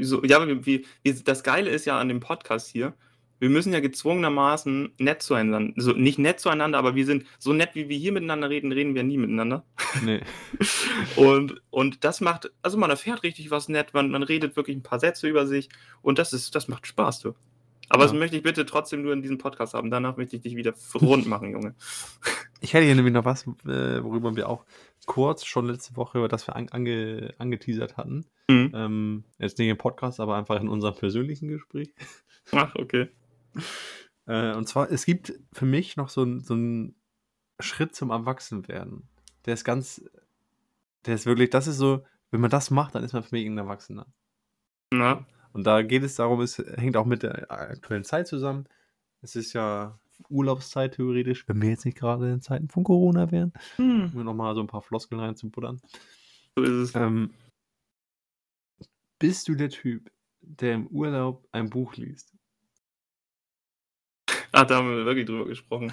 So, 0.00 0.24
ja, 0.24 0.44
wie, 0.46 0.84
wie, 1.04 1.12
das 1.22 1.44
Geile 1.44 1.70
ist 1.70 1.84
ja 1.84 1.98
an 2.00 2.08
dem 2.08 2.20
Podcast 2.20 2.68
hier, 2.68 2.94
wir 3.38 3.50
müssen 3.50 3.72
ja 3.72 3.80
gezwungenermaßen 3.80 4.94
nett 4.98 5.22
zueinander, 5.22 5.74
also 5.76 5.92
nicht 5.92 6.18
nett 6.18 6.40
zueinander, 6.40 6.78
aber 6.78 6.94
wir 6.94 7.04
sind 7.04 7.26
so 7.38 7.52
nett, 7.52 7.70
wie 7.74 7.88
wir 7.88 7.98
hier 7.98 8.12
miteinander 8.12 8.48
reden, 8.48 8.72
reden 8.72 8.94
wir 8.94 9.02
nie 9.02 9.18
miteinander. 9.18 9.64
Nee. 10.02 10.20
und, 11.16 11.60
und 11.70 12.04
das 12.04 12.20
macht, 12.20 12.50
also 12.62 12.78
man 12.78 12.90
erfährt 12.90 13.22
richtig 13.22 13.50
was 13.50 13.68
nett, 13.68 13.92
man, 13.92 14.10
man 14.10 14.22
redet 14.22 14.56
wirklich 14.56 14.76
ein 14.76 14.82
paar 14.82 15.00
Sätze 15.00 15.28
über 15.28 15.46
sich 15.46 15.68
und 16.02 16.18
das 16.18 16.32
ist, 16.32 16.54
das 16.54 16.68
macht 16.68 16.86
Spaß, 16.86 17.20
du. 17.20 17.34
Aber 17.88 18.02
ja. 18.02 18.08
das 18.08 18.18
möchte 18.18 18.36
ich 18.36 18.42
bitte 18.42 18.66
trotzdem 18.66 19.02
nur 19.02 19.12
in 19.12 19.22
diesem 19.22 19.38
Podcast 19.38 19.74
haben. 19.74 19.90
Danach 19.90 20.16
möchte 20.16 20.36
ich 20.36 20.42
dich 20.42 20.56
wieder 20.56 20.74
rund 20.94 21.26
machen, 21.26 21.50
Junge. 21.50 21.74
Ich 22.62 22.72
hätte 22.72 22.86
hier 22.86 22.94
nämlich 22.94 23.12
noch 23.12 23.26
was, 23.26 23.46
äh, 23.66 24.02
worüber 24.02 24.34
wir 24.34 24.48
auch 24.48 24.64
kurz 25.04 25.44
schon 25.44 25.66
letzte 25.66 25.94
Woche, 25.94 26.16
über 26.16 26.26
das 26.26 26.48
wir 26.48 26.56
ange, 26.56 27.34
angeteasert 27.36 27.98
hatten. 27.98 28.24
Mhm. 28.48 28.72
Ähm, 28.74 29.24
jetzt 29.38 29.58
nicht 29.58 29.68
im 29.68 29.76
Podcast, 29.76 30.20
aber 30.20 30.36
einfach 30.36 30.58
in 30.58 30.68
unserem 30.68 30.94
persönlichen 30.94 31.48
Gespräch. 31.48 31.94
Ach, 32.52 32.74
okay. 32.76 33.08
Äh, 34.26 34.54
und 34.54 34.66
zwar, 34.66 34.90
es 34.90 35.04
gibt 35.04 35.34
für 35.52 35.66
mich 35.66 35.98
noch 35.98 36.08
so, 36.08 36.38
so 36.40 36.54
einen 36.54 36.96
Schritt 37.60 37.94
zum 37.94 38.10
Erwachsenwerden. 38.10 39.06
Der 39.44 39.52
ist 39.52 39.64
ganz, 39.64 40.02
der 41.04 41.14
ist 41.14 41.26
wirklich, 41.26 41.50
das 41.50 41.66
ist 41.66 41.76
so, 41.76 42.04
wenn 42.30 42.40
man 42.40 42.50
das 42.50 42.70
macht, 42.70 42.94
dann 42.94 43.04
ist 43.04 43.12
man 43.12 43.22
für 43.22 43.34
mich 43.34 43.46
ein 43.46 43.58
Erwachsener. 43.58 44.06
Na? 44.92 45.26
Und 45.56 45.66
da 45.66 45.80
geht 45.80 46.02
es 46.02 46.16
darum, 46.16 46.42
es 46.42 46.58
hängt 46.58 46.98
auch 46.98 47.06
mit 47.06 47.22
der 47.22 47.50
aktuellen 47.50 48.04
Zeit 48.04 48.28
zusammen. 48.28 48.68
Es 49.22 49.36
ist 49.36 49.54
ja 49.54 49.98
Urlaubszeit 50.28 50.96
theoretisch, 50.96 51.48
wenn 51.48 51.62
wir 51.62 51.70
jetzt 51.70 51.86
nicht 51.86 51.96
gerade 51.96 52.30
in 52.30 52.42
Zeiten 52.42 52.68
von 52.68 52.84
Corona 52.84 53.30
wären, 53.32 53.54
hm. 53.76 54.12
um 54.14 54.22
nochmal 54.22 54.54
so 54.54 54.60
ein 54.60 54.66
paar 54.66 54.82
Floskeln 54.82 55.18
reinzubuddern. 55.18 55.80
So 56.56 56.62
ist 56.62 56.70
es. 56.90 56.94
Ähm, 56.94 57.32
bist 59.18 59.48
du 59.48 59.54
der 59.54 59.70
Typ, 59.70 60.10
der 60.42 60.74
im 60.74 60.88
Urlaub 60.88 61.48
ein 61.52 61.70
Buch 61.70 61.94
liest? 61.96 62.34
Ach, 64.52 64.66
da 64.66 64.76
haben 64.76 64.90
wir 64.90 65.06
wirklich 65.06 65.24
drüber 65.24 65.46
gesprochen. 65.46 65.90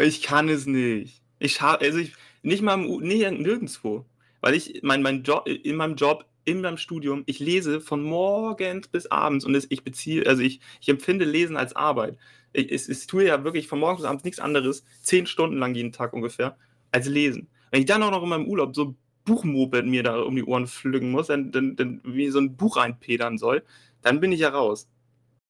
Ich 0.00 0.22
kann 0.22 0.48
es 0.48 0.64
nicht. 0.64 1.22
Ich 1.38 1.60
habe, 1.60 1.84
also 1.84 1.98
ich, 1.98 2.14
nicht 2.42 2.62
mal 2.62 2.82
im, 2.82 3.00
nee, 3.00 3.30
nirgendwo. 3.30 4.06
Weil 4.40 4.54
ich, 4.54 4.80
mein, 4.82 5.02
mein 5.02 5.22
Job, 5.22 5.46
in 5.46 5.76
meinem 5.76 5.96
Job 5.96 6.24
in 6.46 6.60
meinem 6.60 6.78
Studium, 6.78 7.24
ich 7.26 7.40
lese 7.40 7.80
von 7.80 8.02
morgens 8.02 8.88
bis 8.88 9.06
abends 9.06 9.44
und 9.44 9.66
ich 9.68 9.84
beziehe, 9.84 10.26
also 10.26 10.42
ich, 10.42 10.60
ich 10.80 10.88
empfinde 10.88 11.24
Lesen 11.24 11.56
als 11.56 11.76
Arbeit. 11.76 12.16
Ich, 12.52 12.70
ich, 12.70 12.88
ich 12.88 13.06
tue 13.06 13.26
ja 13.26 13.44
wirklich 13.44 13.68
von 13.68 13.80
morgens 13.80 14.00
bis 14.00 14.08
abends 14.08 14.24
nichts 14.24 14.40
anderes, 14.40 14.84
zehn 15.02 15.26
Stunden 15.26 15.58
lang 15.58 15.74
jeden 15.74 15.92
Tag 15.92 16.12
ungefähr, 16.12 16.56
als 16.92 17.08
lesen. 17.08 17.48
Wenn 17.70 17.80
ich 17.80 17.86
dann 17.86 18.02
auch 18.02 18.12
noch 18.12 18.22
in 18.22 18.28
meinem 18.28 18.46
Urlaub 18.46 18.74
so 18.74 18.94
Buchmoped 19.24 19.84
mir 19.84 20.04
da 20.04 20.20
um 20.20 20.36
die 20.36 20.44
Ohren 20.44 20.68
pflücken 20.68 21.10
muss, 21.10 21.26
dann, 21.26 21.50
dann, 21.50 21.74
dann 21.74 22.00
wie 22.04 22.30
so 22.30 22.38
ein 22.38 22.56
Buch 22.56 22.76
reinpedern 22.76 23.38
soll, 23.38 23.64
dann 24.02 24.20
bin 24.20 24.30
ich 24.30 24.40
ja 24.40 24.50
raus. 24.50 24.88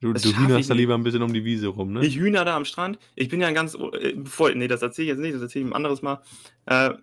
Du, 0.01 0.13
du 0.13 0.21
hühnerst 0.21 0.69
da 0.69 0.75
lieber 0.75 0.95
ein 0.95 1.05
bisschen 1.05 1.23
um 1.23 1.33
die 1.33 1.45
Wiese 1.45 1.69
rum, 1.69 1.93
ne? 1.93 2.05
Ich 2.05 2.17
hühner 2.17 2.45
da 2.45 2.57
am 2.57 2.65
Strand. 2.65 2.99
Ich 3.15 3.29
bin 3.29 3.41
ja 3.41 3.49
ein 3.49 3.55
ganz, 3.55 3.75
äh, 3.75 4.13
bevor, 4.15 4.51
nee, 4.55 4.69
das 4.69 4.83
erzähle 4.83 5.05
ich 5.05 5.09
jetzt 5.11 5.21
nicht, 5.21 5.35
das 5.35 5.43
erzähle 5.43 5.65
ich 5.67 5.71
ein 5.71 5.77
anderes 5.77 6.03
Mal. 6.03 6.23
Äh, 6.67 6.95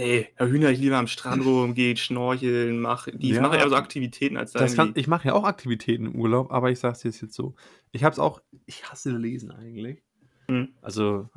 Nee, 0.00 0.28
Herr 0.36 0.48
Hühner, 0.48 0.70
ich 0.70 0.78
lieber 0.78 0.96
am 0.96 1.08
Strand 1.08 1.42
rumgeht, 1.44 1.98
schnorcheln, 1.98 2.80
mache 2.80 3.12
die 3.12 3.30
ja, 3.30 3.42
mache 3.42 3.58
eher 3.58 3.68
so 3.68 3.76
Aktivitäten 3.76 4.38
als 4.38 4.52
das 4.52 4.74
kann, 4.74 4.92
Ich 4.94 5.08
mache 5.08 5.28
ja 5.28 5.34
auch 5.34 5.44
Aktivitäten 5.44 6.06
im 6.06 6.14
Urlaub, 6.14 6.50
aber 6.50 6.70
ich 6.70 6.78
sag's 6.78 7.00
dir 7.00 7.10
jetzt 7.10 7.34
so. 7.34 7.54
Ich 7.92 8.02
hab's 8.02 8.18
auch, 8.18 8.40
ich 8.64 8.90
hasse 8.90 9.10
Lesen 9.10 9.50
eigentlich. 9.50 10.02
Hm. 10.48 10.70
Also 10.80 11.28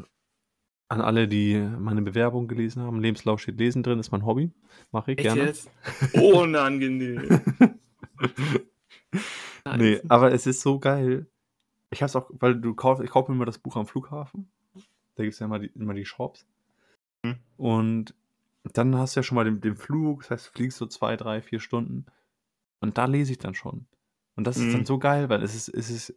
an 0.88 1.02
alle, 1.02 1.28
die 1.28 1.60
meine 1.78 2.04
Bewerbung 2.04 2.48
gelesen 2.48 2.84
haben, 2.84 3.02
Lebenslauf 3.02 3.42
steht 3.42 3.60
Lesen 3.60 3.84
drin, 3.84 4.00
ist 4.00 4.12
mein 4.12 4.26
Hobby. 4.26 4.52
Mache 4.92 5.12
ich 5.12 5.18
Echt 5.18 5.28
gerne. 5.28 5.44
Jetzt? 5.44 5.70
Unangenehm. 6.14 7.42
nee, 9.78 10.00
aber 10.08 10.32
es 10.32 10.48
ist 10.48 10.62
so 10.62 10.80
geil. 10.80 11.28
Ich 11.90 12.02
hab's 12.02 12.16
auch, 12.16 12.30
weil 12.40 12.56
du 12.56 12.74
kaufst, 12.76 13.04
ich 13.04 13.10
kaufe 13.10 13.30
mir 13.30 13.36
immer 13.36 13.46
das 13.46 13.60
Buch 13.60 13.76
am 13.76 13.88
Flughafen. 13.88 14.50
Da 15.16 15.24
gibt's 15.24 15.40
ja 15.40 15.48
immer 15.48 15.60
die, 15.60 15.72
immer 15.76 15.94
die 15.94 16.06
Shops. 16.06 16.48
Hm. 17.26 17.36
Und 17.58 18.16
dann 18.72 18.96
hast 18.96 19.16
du 19.16 19.20
ja 19.20 19.24
schon 19.24 19.36
mal 19.36 19.44
den, 19.44 19.60
den 19.60 19.76
Flug, 19.76 20.22
das 20.22 20.32
heißt, 20.32 20.48
du 20.48 20.52
fliegst 20.52 20.78
so 20.78 20.86
zwei, 20.86 21.18
drei, 21.18 21.42
vier 21.42 21.60
Stunden. 21.60 22.06
Und 22.80 22.98
da 22.98 23.06
lese 23.06 23.34
ich 23.34 23.38
dann 23.38 23.56
schon. 23.56 23.88
Und 24.36 24.48
das 24.48 24.58
mhm. 24.58 24.68
ist 24.68 24.74
dann 24.74 24.82
mhm. 24.82 24.86
so 24.86 25.00
geil, 25.00 25.30
weil 25.30 25.44
es 25.44 25.54
ist, 25.54 25.68
es 25.68 25.90
ist, 25.90 26.16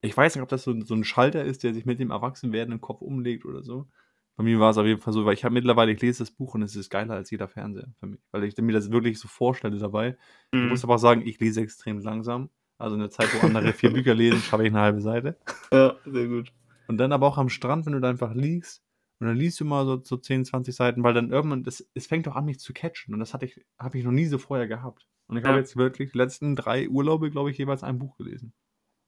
ich 0.00 0.16
weiß 0.16 0.34
nicht, 0.34 0.42
ob 0.42 0.48
das 0.48 0.64
so, 0.64 0.78
so 0.82 0.94
ein 0.94 1.04
Schalter 1.04 1.44
ist, 1.44 1.62
der 1.62 1.74
sich 1.74 1.84
mit 1.84 2.00
dem 2.00 2.10
Erwachsenwerden 2.10 2.72
im 2.72 2.80
Kopf 2.80 3.02
umlegt 3.02 3.44
oder 3.44 3.62
so. 3.62 3.88
Bei 4.36 4.42
mir 4.42 4.58
war 4.58 4.70
es 4.70 4.78
auf 4.78 4.86
jeden 4.86 5.00
Fall 5.00 5.12
so, 5.12 5.24
weil 5.24 5.34
ich 5.34 5.44
habe 5.44 5.54
mittlerweile, 5.54 5.92
ich 5.92 6.00
lese 6.00 6.24
das 6.24 6.32
Buch 6.32 6.54
und 6.54 6.62
es 6.62 6.74
ist 6.74 6.90
geiler 6.90 7.14
als 7.14 7.30
jeder 7.30 7.46
Fernseher 7.46 7.92
für 8.00 8.06
mich. 8.06 8.20
Weil 8.32 8.44
ich 8.44 8.56
mir 8.56 8.72
das 8.72 8.90
wirklich 8.90 9.20
so 9.20 9.28
vorstelle 9.28 9.78
dabei. 9.78 10.16
Mhm. 10.50 10.64
Ich 10.64 10.70
muss 10.70 10.84
aber 10.84 10.96
auch 10.96 10.98
sagen, 10.98 11.22
ich 11.24 11.38
lese 11.38 11.60
extrem 11.60 12.00
langsam. 12.00 12.50
Also 12.76 12.96
in 12.96 13.00
der 13.00 13.10
Zeit, 13.10 13.28
wo 13.34 13.46
andere 13.46 13.72
vier 13.72 13.90
Bücher 13.92 14.14
lesen, 14.14 14.40
schaffe 14.40 14.64
ich 14.64 14.70
eine 14.70 14.80
halbe 14.80 15.00
Seite. 15.00 15.38
Ja, 15.70 15.94
sehr 16.04 16.26
gut. 16.26 16.52
Und 16.88 16.98
dann 16.98 17.12
aber 17.12 17.26
auch 17.28 17.38
am 17.38 17.48
Strand, 17.48 17.86
wenn 17.86 17.92
du 17.92 18.00
da 18.00 18.10
einfach 18.10 18.34
liegst 18.34 18.82
Und 19.20 19.28
dann 19.28 19.36
liest 19.36 19.60
du 19.60 19.64
mal 19.64 19.86
so, 19.86 20.02
so 20.02 20.16
10, 20.16 20.44
20 20.44 20.74
Seiten, 20.74 21.02
weil 21.02 21.14
dann 21.14 21.30
irgendwann, 21.30 21.62
das, 21.62 21.86
es 21.94 22.06
fängt 22.06 22.26
doch 22.26 22.36
an, 22.36 22.44
mich 22.44 22.58
zu 22.58 22.72
catchen. 22.72 23.14
Und 23.14 23.20
das 23.20 23.32
hatte 23.32 23.46
ich, 23.46 23.64
habe 23.78 23.98
ich 23.98 24.04
noch 24.04 24.12
nie 24.12 24.26
so 24.26 24.38
vorher 24.38 24.66
gehabt. 24.66 25.06
Und 25.28 25.36
ich 25.36 25.44
ja. 25.44 25.50
habe 25.50 25.60
jetzt 25.60 25.76
wirklich 25.76 26.12
die 26.12 26.18
letzten 26.18 26.56
drei 26.56 26.88
Urlaube, 26.88 27.30
glaube 27.30 27.50
ich, 27.50 27.58
jeweils 27.58 27.82
ein 27.82 27.98
Buch 27.98 28.16
gelesen. 28.16 28.52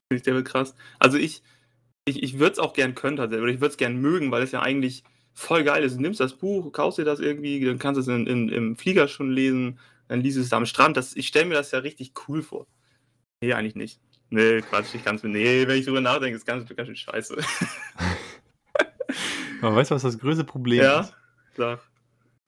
Finde 0.08 0.18
ich 0.18 0.22
der 0.22 0.34
wird 0.34 0.46
krass. 0.46 0.74
Also 0.98 1.18
ich, 1.18 1.42
ich, 2.06 2.22
ich 2.22 2.38
würde 2.38 2.52
es 2.52 2.58
auch 2.58 2.72
gern 2.72 2.94
können 2.94 3.16
tatsächlich, 3.16 3.42
oder 3.42 3.52
ich 3.52 3.60
würde 3.60 3.72
es 3.72 3.76
gern 3.76 4.00
mögen, 4.00 4.30
weil 4.30 4.42
es 4.42 4.52
ja 4.52 4.62
eigentlich 4.62 5.02
voll 5.34 5.64
geil 5.64 5.82
ist. 5.82 5.96
Du 5.96 6.00
nimmst 6.00 6.20
das 6.20 6.34
Buch, 6.34 6.72
kaufst 6.72 6.98
dir 6.98 7.04
das 7.04 7.20
irgendwie, 7.20 7.62
dann 7.62 7.78
kannst 7.78 7.98
du 7.98 8.00
es 8.00 8.08
in, 8.08 8.26
in, 8.26 8.48
im 8.48 8.76
Flieger 8.76 9.08
schon 9.08 9.30
lesen, 9.30 9.78
dann 10.08 10.20
liest 10.20 10.38
es 10.38 10.52
am 10.52 10.66
Strand. 10.66 10.96
Das, 10.96 11.14
ich 11.14 11.26
stelle 11.26 11.46
mir 11.46 11.54
das 11.54 11.72
ja 11.72 11.80
richtig 11.80 12.12
cool 12.28 12.42
vor. 12.42 12.66
Nee, 13.42 13.52
eigentlich 13.52 13.74
nicht. 13.74 14.00
Nee, 14.30 14.60
Quatsch, 14.62 14.94
ich 14.94 15.04
kann 15.04 15.16
es 15.16 15.22
mir. 15.22 15.28
Nee, 15.28 15.68
wenn 15.68 15.78
ich 15.78 15.84
drüber 15.84 16.00
nachdenke, 16.00 16.36
ist 16.36 16.46
ganz, 16.46 16.68
ganz 16.74 16.86
schön 16.86 16.96
scheiße. 16.96 17.36
Aber 19.66 19.76
weißt 19.76 19.90
du, 19.90 19.96
was 19.96 20.02
das 20.02 20.18
größte 20.18 20.44
Problem 20.44 20.83
ja? 20.83 21.00
ist? 21.00 21.16
Ja, 21.59 21.81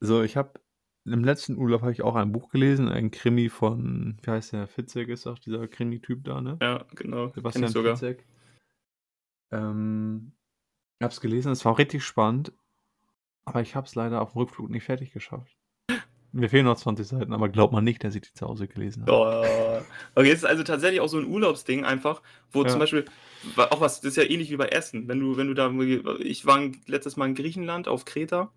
So, 0.01 0.23
ich 0.23 0.37
habe 0.37 0.61
im 1.05 1.25
letzten 1.25 1.57
Urlaub 1.57 1.81
habe 1.81 1.91
ich 1.91 2.03
auch 2.03 2.15
ein 2.15 2.31
Buch 2.31 2.51
gelesen, 2.51 2.89
ein 2.89 3.11
Krimi 3.11 3.49
von, 3.49 4.19
wie 4.23 4.31
heißt 4.31 4.53
der, 4.53 4.69
Fitzek 4.69 5.09
ist 5.09 5.27
auch 5.27 5.39
dieser 5.39 5.67
Krimi-Typ 5.67 6.23
da, 6.23 6.41
ne? 6.41 6.59
Ja, 6.63 6.85
genau. 6.95 7.31
Sebastian 7.31 7.69
sogar. 7.69 7.97
Fitzek. 7.97 8.25
Ähm, 9.51 10.33
ich 11.01 11.05
habe 11.05 11.13
es 11.13 11.21
gelesen, 11.21 11.51
es 11.51 11.65
war 11.65 11.79
richtig 11.79 12.05
spannend, 12.05 12.53
aber 13.45 13.63
ich 13.63 13.75
habe 13.75 13.87
es 13.87 13.95
leider 13.97 14.21
auf 14.21 14.33
dem 14.33 14.39
Rückflug 14.39 14.71
nicht 14.71 14.85
fertig 14.85 15.13
geschafft. 15.13 15.58
Mir 16.33 16.51
fehlen 16.51 16.67
noch 16.67 16.77
20 16.77 17.07
Seiten, 17.07 17.33
aber 17.33 17.49
glaubt 17.49 17.73
man 17.73 17.85
nicht, 17.85 18.05
dass 18.05 18.15
ich 18.15 18.23
die 18.23 18.33
zu 18.35 18.47
Hause 18.47 18.69
gelesen 18.69 19.07
habe. 19.07 19.13
Oh. 19.13 19.83
Okay, 20.15 20.31
es 20.31 20.41
ist 20.41 20.45
also 20.45 20.63
tatsächlich 20.63 21.01
auch 21.01 21.09
so 21.09 21.19
ein 21.19 21.27
Urlaubsding 21.27 21.85
einfach, 21.85 22.23
wo 22.53 22.63
ja. 22.63 22.69
zum 22.69 22.79
Beispiel, 22.79 23.07
auch 23.57 23.81
was, 23.81 24.01
das 24.01 24.11
ist 24.11 24.17
ja 24.17 24.25
ähnlich 24.25 24.51
wie 24.51 24.57
bei 24.57 24.69
Essen. 24.69 25.09
Wenn 25.09 25.21
du, 25.21 25.37
wenn 25.39 25.49
du 25.49 25.55
da, 25.55 25.71
ich 26.21 26.45
war 26.45 26.61
letztes 26.87 27.17
Mal 27.17 27.29
in 27.29 27.35
Griechenland 27.35 27.89
auf 27.89 28.05
Kreta 28.05 28.53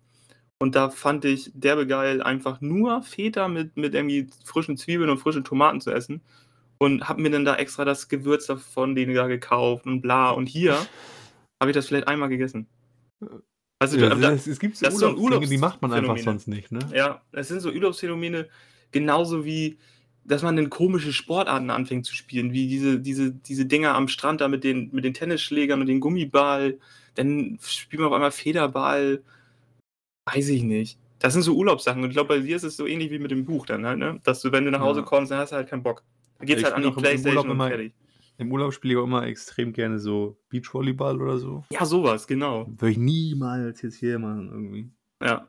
und 0.62 0.76
da 0.76 0.90
fand 0.90 1.24
ich 1.24 1.50
derbe 1.54 1.88
geil, 1.88 2.22
einfach 2.22 2.60
nur 2.60 3.02
Feta 3.02 3.48
mit, 3.48 3.76
mit 3.76 3.94
irgendwie 3.94 4.28
frischen 4.44 4.76
Zwiebeln 4.76 5.10
und 5.10 5.18
frischen 5.18 5.42
Tomaten 5.42 5.80
zu 5.80 5.90
essen. 5.90 6.22
Und 6.78 7.08
hab 7.08 7.18
mir 7.18 7.30
dann 7.30 7.44
da 7.44 7.56
extra 7.56 7.84
das 7.84 8.08
Gewürz 8.08 8.46
davon 8.46 8.94
denen 8.94 9.12
da 9.12 9.26
gekauft 9.26 9.86
und 9.86 10.02
bla. 10.02 10.30
Und 10.30 10.46
hier 10.46 10.74
habe 11.60 11.70
ich 11.70 11.74
das 11.74 11.88
vielleicht 11.88 12.06
einmal 12.06 12.28
gegessen. 12.28 12.68
Also 13.82 13.98
ja, 13.98 14.14
da, 14.14 14.30
es, 14.30 14.46
es 14.46 14.60
gibt 14.60 14.76
so, 14.76 14.86
Urlaubs 14.86 15.00
so 15.00 15.24
Urlaubs 15.24 15.48
die 15.48 15.58
macht 15.58 15.82
man 15.82 15.92
einfach 15.92 16.16
sonst 16.16 16.46
nicht, 16.46 16.70
ne? 16.70 16.78
Ja, 16.94 17.20
es 17.32 17.48
sind 17.48 17.58
so 17.58 17.68
Urlaubsphänomene, 17.68 18.48
genauso 18.92 19.44
wie, 19.44 19.76
dass 20.22 20.44
man 20.44 20.54
dann 20.54 20.70
komische 20.70 21.12
Sportarten 21.12 21.68
anfängt 21.68 22.06
zu 22.06 22.14
spielen, 22.14 22.52
wie 22.52 22.68
diese, 22.68 23.00
diese, 23.00 23.32
diese 23.32 23.66
Dinger 23.66 23.96
am 23.96 24.06
Strand 24.06 24.40
da 24.40 24.46
mit 24.46 24.62
den, 24.62 24.90
mit 24.92 25.04
den 25.04 25.14
Tennisschlägern 25.14 25.80
und 25.80 25.88
den 25.88 25.98
Gummiball, 25.98 26.78
dann 27.16 27.58
spielen 27.60 28.04
wir 28.04 28.06
auf 28.06 28.12
einmal 28.12 28.30
Federball, 28.30 29.20
weiß 30.32 30.50
ich 30.50 30.62
nicht. 30.62 30.96
Das 31.18 31.32
sind 31.32 31.42
so 31.42 31.56
Urlaubssachen 31.56 32.04
und 32.04 32.10
ich 32.10 32.14
glaube, 32.14 32.36
bei 32.36 32.38
dir 32.38 32.54
ist 32.54 32.62
es 32.62 32.76
so 32.76 32.86
ähnlich 32.86 33.10
wie 33.10 33.18
mit 33.18 33.32
dem 33.32 33.44
Buch 33.44 33.66
dann 33.66 33.84
halt, 33.84 33.98
ne? 33.98 34.20
Dass 34.22 34.42
du, 34.42 34.52
wenn 34.52 34.64
du 34.64 34.70
nach 34.70 34.78
Hause 34.78 35.02
kommst, 35.02 35.32
dann 35.32 35.38
hast 35.38 35.50
du 35.50 35.56
halt 35.56 35.68
keinen 35.68 35.82
Bock. 35.82 36.04
Dann 36.38 36.46
geht's 36.46 36.60
ich 36.60 36.66
halt 36.66 36.76
an 36.76 36.82
die 36.84 36.90
Playstation 36.92 37.50
und 37.50 37.66
fertig. 37.66 37.92
Im 38.38 38.50
Urlaub 38.50 38.72
spiele 38.72 38.94
ich 38.94 38.98
auch 38.98 39.04
immer 39.04 39.26
extrem 39.26 39.72
gerne 39.72 39.98
so 39.98 40.38
Beachvolleyball 40.48 41.20
oder 41.20 41.38
so. 41.38 41.64
Ja, 41.70 41.84
sowas, 41.84 42.26
genau. 42.26 42.66
Würde 42.66 42.90
ich 42.90 42.98
niemals 42.98 43.82
jetzt 43.82 43.96
hier 43.96 44.18
machen, 44.18 44.48
irgendwie. 44.50 44.90
Ja. 45.22 45.46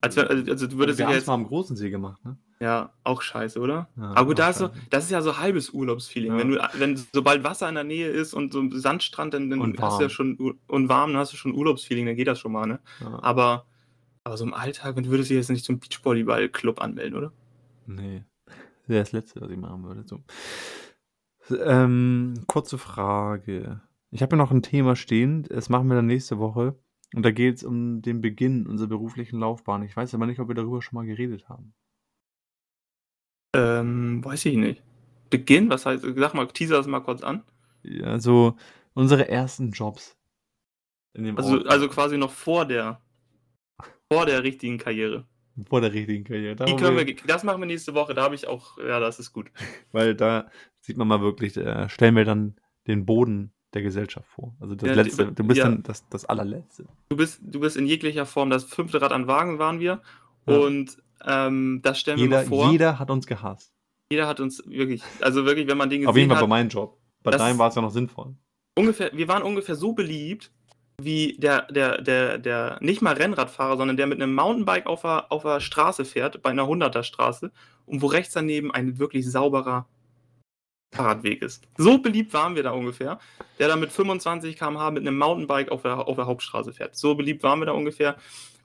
Also, 0.00 0.22
also 0.22 0.66
du 0.66 0.78
würdest 0.78 0.98
ja 0.98 1.10
jetzt. 1.10 1.26
mal 1.26 1.34
am 1.34 1.46
großen 1.46 1.76
See 1.76 1.90
gemacht, 1.90 2.24
ne? 2.24 2.36
Ja, 2.60 2.92
auch 3.02 3.22
scheiße, 3.22 3.58
oder? 3.58 3.88
Ja, 3.96 4.12
Aber 4.14 4.36
da 4.36 4.50
ist 4.50 4.58
so, 4.58 4.70
das 4.88 5.04
ist 5.04 5.10
ja 5.10 5.20
so 5.20 5.38
halbes 5.38 5.70
Urlaubsfeeling. 5.70 6.32
Ja. 6.32 6.38
Wenn 6.38 6.50
du, 6.50 6.68
wenn 6.74 7.06
sobald 7.12 7.42
Wasser 7.42 7.68
in 7.68 7.74
der 7.74 7.82
Nähe 7.82 8.08
ist 8.08 8.34
und 8.34 8.52
so 8.52 8.60
ein 8.60 8.70
Sandstrand, 8.70 9.34
dann, 9.34 9.50
dann 9.50 9.76
hast 9.80 9.98
du 9.98 10.04
ja 10.04 10.08
schon 10.08 10.36
und 10.68 10.88
warm, 10.88 11.12
dann 11.12 11.20
hast 11.20 11.32
du 11.32 11.36
schon 11.36 11.54
Urlaubsfeeling, 11.54 12.06
dann 12.06 12.14
geht 12.14 12.28
das 12.28 12.38
schon 12.38 12.52
mal, 12.52 12.66
ne? 12.66 12.78
Ja. 13.00 13.18
Aber, 13.20 13.66
aber 14.22 14.36
so 14.36 14.44
im 14.44 14.54
Alltag, 14.54 14.94
wenn 14.94 15.02
du 15.02 15.10
würdest 15.10 15.30
dich 15.30 15.36
jetzt 15.36 15.50
nicht 15.50 15.64
zum 15.64 15.80
Beachvolleyball-Club 15.80 16.80
anmelden, 16.80 17.18
oder? 17.18 17.32
Nee. 17.86 18.22
Das 18.46 18.88
wäre 18.88 19.00
das 19.02 19.12
Letzte, 19.12 19.40
was 19.40 19.50
ich 19.50 19.58
machen 19.58 19.82
würde. 19.82 20.04
So. 20.06 20.20
Ähm, 21.60 22.44
kurze 22.46 22.78
Frage. 22.78 23.80
Ich 24.10 24.22
habe 24.22 24.36
ja 24.36 24.42
noch 24.42 24.50
ein 24.50 24.62
Thema 24.62 24.96
stehen, 24.96 25.44
das 25.44 25.68
machen 25.68 25.88
wir 25.88 25.94
dann 25.94 26.06
nächste 26.06 26.38
Woche. 26.38 26.76
Und 27.14 27.24
da 27.24 27.30
geht 27.30 27.56
es 27.56 27.64
um 27.64 28.02
den 28.02 28.20
Beginn 28.20 28.66
unserer 28.66 28.88
beruflichen 28.88 29.38
Laufbahn. 29.38 29.82
Ich 29.82 29.96
weiß 29.96 30.14
aber 30.14 30.26
nicht, 30.26 30.40
ob 30.40 30.48
wir 30.48 30.54
darüber 30.54 30.80
schon 30.80 30.96
mal 30.96 31.06
geredet 31.06 31.48
haben. 31.48 31.74
Ähm, 33.54 34.24
weiß 34.24 34.46
ich 34.46 34.56
nicht. 34.56 34.82
Beginn? 35.28 35.68
Was 35.68 35.84
heißt, 35.86 36.04
sag 36.16 36.34
mal, 36.34 36.46
teaser 36.46 36.76
das 36.76 36.86
mal 36.86 37.00
kurz 37.00 37.22
an. 37.22 37.42
Ja, 37.82 38.18
so 38.18 38.56
unsere 38.94 39.28
ersten 39.28 39.72
Jobs. 39.72 40.16
also, 41.14 41.64
also 41.64 41.88
quasi 41.88 42.16
noch 42.16 42.30
vor 42.30 42.64
der, 42.64 43.00
vor 44.10 44.26
der 44.26 44.42
richtigen 44.42 44.78
Karriere. 44.78 45.26
Vor 45.68 45.80
der 45.80 45.92
richtigen 45.92 46.24
Karriere. 46.24 46.64
Die 46.64 46.76
können 46.76 46.96
wir, 46.96 47.16
das 47.26 47.44
machen 47.44 47.60
wir 47.60 47.66
nächste 47.66 47.94
Woche. 47.94 48.14
Da 48.14 48.22
habe 48.22 48.34
ich 48.34 48.48
auch, 48.48 48.78
ja, 48.78 49.00
das 49.00 49.18
ist 49.18 49.32
gut. 49.32 49.50
Weil 49.92 50.14
da 50.14 50.48
sieht 50.80 50.96
man 50.96 51.08
mal 51.08 51.20
wirklich, 51.20 51.56
äh, 51.56 51.88
stellen 51.88 52.16
wir 52.16 52.24
dann 52.24 52.56
den 52.86 53.04
Boden 53.04 53.52
der 53.74 53.82
Gesellschaft 53.82 54.28
vor. 54.28 54.54
Also 54.60 54.74
das 54.74 54.88
ja, 54.88 54.94
letzte, 54.94 55.32
du 55.32 55.44
bist 55.44 55.58
ja. 55.58 55.64
dann 55.64 55.82
das, 55.82 56.08
das 56.08 56.24
allerletzte. 56.24 56.86
Du 57.08 57.16
bist, 57.16 57.40
du 57.42 57.60
bist 57.60 57.76
in 57.76 57.86
jeglicher 57.86 58.26
Form 58.26 58.50
das 58.50 58.64
fünfte 58.64 59.00
Rad 59.00 59.12
an 59.12 59.26
Wagen 59.26 59.58
waren 59.58 59.80
wir. 59.80 60.00
Ja. 60.46 60.56
Und 60.56 60.96
ähm, 61.24 61.80
das 61.82 62.00
stellen 62.00 62.18
jeder, 62.18 62.30
wir 62.30 62.36
mal 62.38 62.46
vor. 62.46 62.70
Jeder 62.70 62.98
hat 62.98 63.10
uns 63.10 63.26
gehasst. 63.26 63.72
Jeder 64.10 64.26
hat 64.26 64.40
uns 64.40 64.62
wirklich, 64.66 65.02
also 65.20 65.44
wirklich, 65.46 65.68
wenn 65.68 65.78
man 65.78 65.88
Dinge 65.88 66.08
Auf 66.08 66.16
jeden 66.16 66.28
Fall 66.28 66.36
hat, 66.36 66.42
bei 66.42 66.48
meinem 66.48 66.68
Job. 66.68 66.98
Bei 67.22 67.30
deinem 67.30 67.58
war 67.58 67.68
es 67.68 67.74
ja 67.74 67.82
noch 67.82 67.90
sinnvoll. 67.90 68.34
Ungefähr, 68.76 69.10
wir 69.12 69.28
waren 69.28 69.42
ungefähr 69.42 69.74
so 69.74 69.92
beliebt, 69.92 70.50
wie 71.04 71.36
der, 71.38 71.62
der, 71.72 72.00
der, 72.00 72.38
der 72.38 72.78
nicht 72.80 73.02
mal 73.02 73.14
Rennradfahrer, 73.14 73.76
sondern 73.76 73.96
der 73.96 74.06
mit 74.06 74.20
einem 74.20 74.34
Mountainbike 74.34 74.86
auf 74.86 75.02
der, 75.02 75.30
auf 75.30 75.42
der 75.42 75.60
Straße 75.60 76.04
fährt, 76.04 76.42
bei 76.42 76.50
einer 76.50 76.64
100er 76.64 77.02
Straße, 77.02 77.52
und 77.86 78.02
wo 78.02 78.06
rechts 78.06 78.34
daneben 78.34 78.70
ein 78.70 78.98
wirklich 78.98 79.30
sauberer 79.30 79.86
Fahrradweg 80.92 81.42
ist. 81.42 81.66
So 81.78 81.98
beliebt 81.98 82.34
waren 82.34 82.54
wir 82.54 82.62
da 82.62 82.70
ungefähr, 82.72 83.18
der 83.58 83.68
da 83.68 83.76
mit 83.76 83.90
25 83.90 84.56
km/h 84.56 84.90
mit 84.90 85.06
einem 85.06 85.16
Mountainbike 85.16 85.70
auf 85.70 85.82
der, 85.82 86.06
auf 86.06 86.16
der 86.16 86.26
Hauptstraße 86.26 86.72
fährt. 86.72 86.96
So 86.96 87.14
beliebt 87.14 87.42
waren 87.42 87.60
wir 87.60 87.66
da 87.66 87.72
ungefähr. 87.72 88.16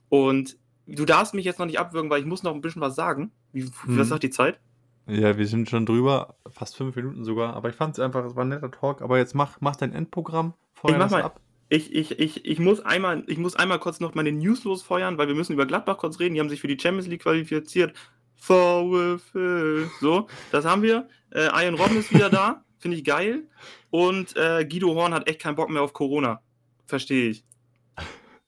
Und 0.09 0.57
du 0.85 1.05
darfst 1.05 1.33
mich 1.33 1.45
jetzt 1.45 1.59
noch 1.59 1.65
nicht 1.65 1.79
abwürgen, 1.79 2.09
weil 2.09 2.19
ich 2.19 2.25
muss 2.25 2.43
noch 2.43 2.53
ein 2.53 2.61
bisschen 2.61 2.81
was 2.81 2.95
sagen. 2.95 3.31
Wie, 3.53 3.61
hm. 3.61 3.71
Was 3.97 4.09
sagt 4.09 4.23
die 4.23 4.29
Zeit? 4.29 4.59
Ja, 5.07 5.37
wir 5.37 5.47
sind 5.47 5.69
schon 5.69 5.85
drüber, 5.85 6.35
fast 6.49 6.75
fünf 6.75 6.97
Minuten 6.97 7.23
sogar. 7.23 7.53
Aber 7.53 7.69
ich 7.69 7.75
fand 7.75 7.93
es 7.97 7.99
einfach, 7.99 8.25
es 8.25 8.35
war 8.35 8.43
ein 8.43 8.49
netter 8.49 8.71
Talk. 8.71 9.01
Aber 9.01 9.17
jetzt 9.17 9.33
mach, 9.33 9.61
mach 9.61 9.77
dein 9.77 9.93
Endprogramm, 9.93 10.53
feuer 10.73 10.99
das 10.99 11.11
mal, 11.11 11.23
ab. 11.23 11.39
Ich, 11.69 11.93
ich, 11.93 12.19
ich, 12.19 12.45
ich, 12.45 12.59
muss 12.59 12.79
einmal, 12.79 13.23
ich 13.27 13.37
muss 13.37 13.55
einmal 13.55 13.79
kurz 13.79 13.99
noch 13.99 14.15
meine 14.15 14.31
News 14.31 14.63
losfeuern, 14.63 15.17
weil 15.17 15.27
wir 15.27 15.35
müssen 15.35 15.53
über 15.53 15.65
Gladbach 15.65 15.97
kurz 15.97 16.19
reden. 16.19 16.35
Die 16.35 16.39
haben 16.39 16.49
sich 16.49 16.61
für 16.61 16.67
die 16.67 16.79
Champions 16.79 17.07
League 17.07 17.23
qualifiziert. 17.23 17.93
VfL. 18.35 19.89
So, 19.99 20.27
das 20.51 20.65
haben 20.65 20.81
wir. 20.81 21.09
Äh, 21.31 21.47
Ian 21.47 21.75
Robben 21.75 21.97
ist 21.97 22.13
wieder 22.13 22.29
da. 22.29 22.63
Finde 22.79 22.97
ich 22.97 23.03
geil. 23.03 23.47
Und 23.89 24.35
äh, 24.37 24.65
Guido 24.65 24.93
Horn 24.95 25.13
hat 25.13 25.27
echt 25.27 25.41
keinen 25.41 25.55
Bock 25.55 25.69
mehr 25.69 25.81
auf 25.81 25.93
Corona. 25.93 26.41
Verstehe 26.85 27.29
ich. 27.29 27.43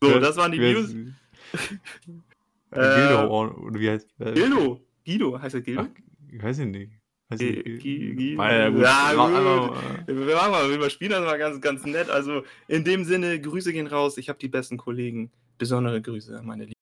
So, 0.01 0.19
das 0.19 0.38
waren 0.38 0.51
die 0.51 0.60
News. 0.60 0.93
Guido 2.71 2.82
äh, 2.82 3.27
Horn, 3.27 3.51
oder 3.51 3.79
wie 3.79 3.89
heißt 3.89 4.08
Guido. 4.17 4.79
Guido, 5.05 5.41
heißt 5.41 5.55
er 5.55 5.62
Guido? 5.62 5.82
Ach, 5.82 5.88
ich 6.32 6.41
weiß 6.41 6.60
nicht. 6.60 6.98
Weiß 7.29 7.39
nicht. 7.39 7.63
Guido. 7.63 8.43
Ja, 8.43 8.69
gut. 8.69 8.81
Ja, 8.81 9.13
gut. 9.13 10.07
Wir 10.07 10.35
machen 10.35 10.51
mal, 10.51 10.67
wir 10.67 10.75
überspielen 10.75 11.11
das 11.11 11.23
mal 11.23 11.37
ganz, 11.37 11.61
ganz 11.61 11.85
nett. 11.85 12.09
Also 12.09 12.43
in 12.67 12.83
dem 12.83 13.03
Sinne, 13.03 13.39
Grüße 13.39 13.71
gehen 13.71 13.87
raus. 13.87 14.17
Ich 14.17 14.29
habe 14.29 14.39
die 14.39 14.47
besten 14.47 14.77
Kollegen. 14.77 15.31
Besondere 15.57 16.01
Grüße 16.01 16.37
an 16.37 16.45
meine 16.45 16.63
Liebe. 16.65 16.75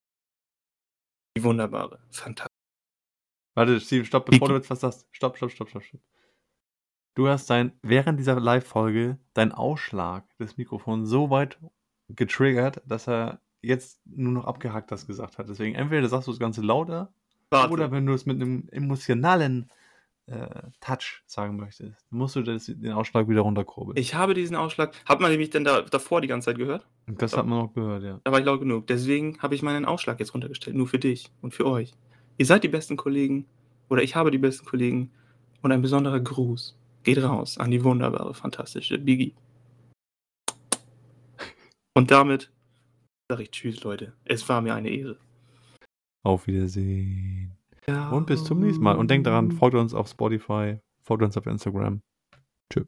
Die 1.37 1.43
wunderbare, 1.43 2.00
fantastische. 2.10 2.48
Warte, 3.56 3.79
Steve, 3.79 4.06
stopp, 4.06 4.25
bevor 4.25 4.50
du 4.50 4.56
jetzt 4.56 4.69
was 4.69 4.79
sagst. 4.79 5.08
Stopp, 5.12 5.37
stopp, 5.37 5.52
stopp, 5.52 5.69
stopp, 5.69 5.83
stopp. 5.83 6.02
Du 7.15 7.27
hast 7.27 7.50
dein, 7.50 7.71
während 7.81 8.19
dieser 8.19 8.39
Live-Folge 8.39 9.17
deinen 9.33 9.52
Ausschlag 9.52 10.23
des 10.37 10.58
Mikrofons 10.58 11.10
so 11.10 11.31
weit 11.31 11.60
getriggert, 12.10 12.81
dass 12.85 13.08
er 13.08 13.41
jetzt 13.62 14.00
nur 14.06 14.31
noch 14.31 14.45
abgehackt 14.45 14.91
das 14.91 15.08
gesagt 15.08 15.39
hat. 15.39 15.50
Deswegen 15.50 15.75
entweder 15.75 16.08
sagst 16.08 16.27
du 16.27 16.31
das 16.31 16.39
Ganze 16.39 16.62
lauter 16.62 17.12
Warte. 17.50 17.73
oder 17.73 17.91
wenn 17.91 18.06
du 18.06 18.13
es 18.13 18.25
mit 18.25 18.39
einem 18.39 18.69
emotionalen 18.71 19.71
Touch 20.82 21.23
sagen 21.25 21.56
möchtest, 21.56 22.06
musst 22.10 22.36
du 22.36 22.42
das, 22.42 22.65
den 22.65 22.92
Ausschlag 22.92 23.30
wieder 23.30 23.42
runterkurbeln. 23.42 23.98
Ich 23.98 24.13
habe 24.13 24.34
diesen 24.34 24.58
Ausschlag. 24.58 24.94
Hat 25.06 25.21
man 25.21 25.32
nämlich 25.32 25.52
denn 25.52 25.63
da, 25.63 25.84
davor 25.84 26.19
die 26.19 26.28
ganze 26.28 26.48
Zeit 26.48 26.58
gehört? 26.58 26.86
Das 27.06 27.38
hat 27.38 27.46
man 27.46 27.60
auch 27.60 27.73
gehört, 27.73 28.04
ja. 28.04 28.19
Da 28.25 28.32
war 28.34 28.40
ich 28.40 28.46
laut 28.46 28.60
genug. 28.60 28.88
Deswegen 28.88 29.40
habe 29.40 29.56
ich 29.56 29.62
meinen 29.62 29.86
Ausschlag 29.86 30.19
jetzt 30.19 30.34
runtergestellt. 30.34 30.75
Nur 30.75 30.88
für 30.88 31.00
dich 31.00 31.32
und 31.42 31.54
für 31.54 31.65
euch. 31.65 31.94
Ihr 32.38 32.46
seid 32.46 32.63
die 32.65 32.67
besten 32.67 32.98
Kollegen 32.98 33.46
oder 33.90 34.04
ich 34.04 34.15
habe 34.15 34.30
die 34.30 34.38
besten 34.38 34.65
Kollegen 34.65 35.12
und 35.62 35.71
ein 35.71 35.82
besonderer 35.82 36.19
Gruß 36.19 36.78
geht 37.04 37.23
raus 37.23 37.58
an 37.58 37.71
die 37.71 37.84
wunderbare, 37.84 38.34
fantastische 38.34 39.00
Biggie. 39.00 39.34
Und 41.96 42.12
damit 42.12 42.52
sage 43.30 43.44
ich 43.44 43.52
Tschüss, 43.52 43.84
Leute. 43.84 44.13
Es 44.25 44.48
war 44.50 44.62
mir 44.62 44.75
eine 44.75 44.90
Ehre. 44.90 45.17
Auf 46.23 46.48
Wiedersehen. 46.48 47.56
Und 47.90 48.27
bis 48.27 48.44
zum 48.44 48.60
nächsten 48.60 48.83
Mal. 48.83 48.98
Und 48.98 49.10
denkt 49.10 49.27
daran, 49.27 49.52
folgt 49.52 49.75
uns 49.75 49.94
auf 49.94 50.08
Spotify, 50.10 50.79
folgt 51.04 51.23
uns 51.23 51.38
auf 51.38 51.46
Instagram. 51.46 52.02
Tschüss. 52.71 52.85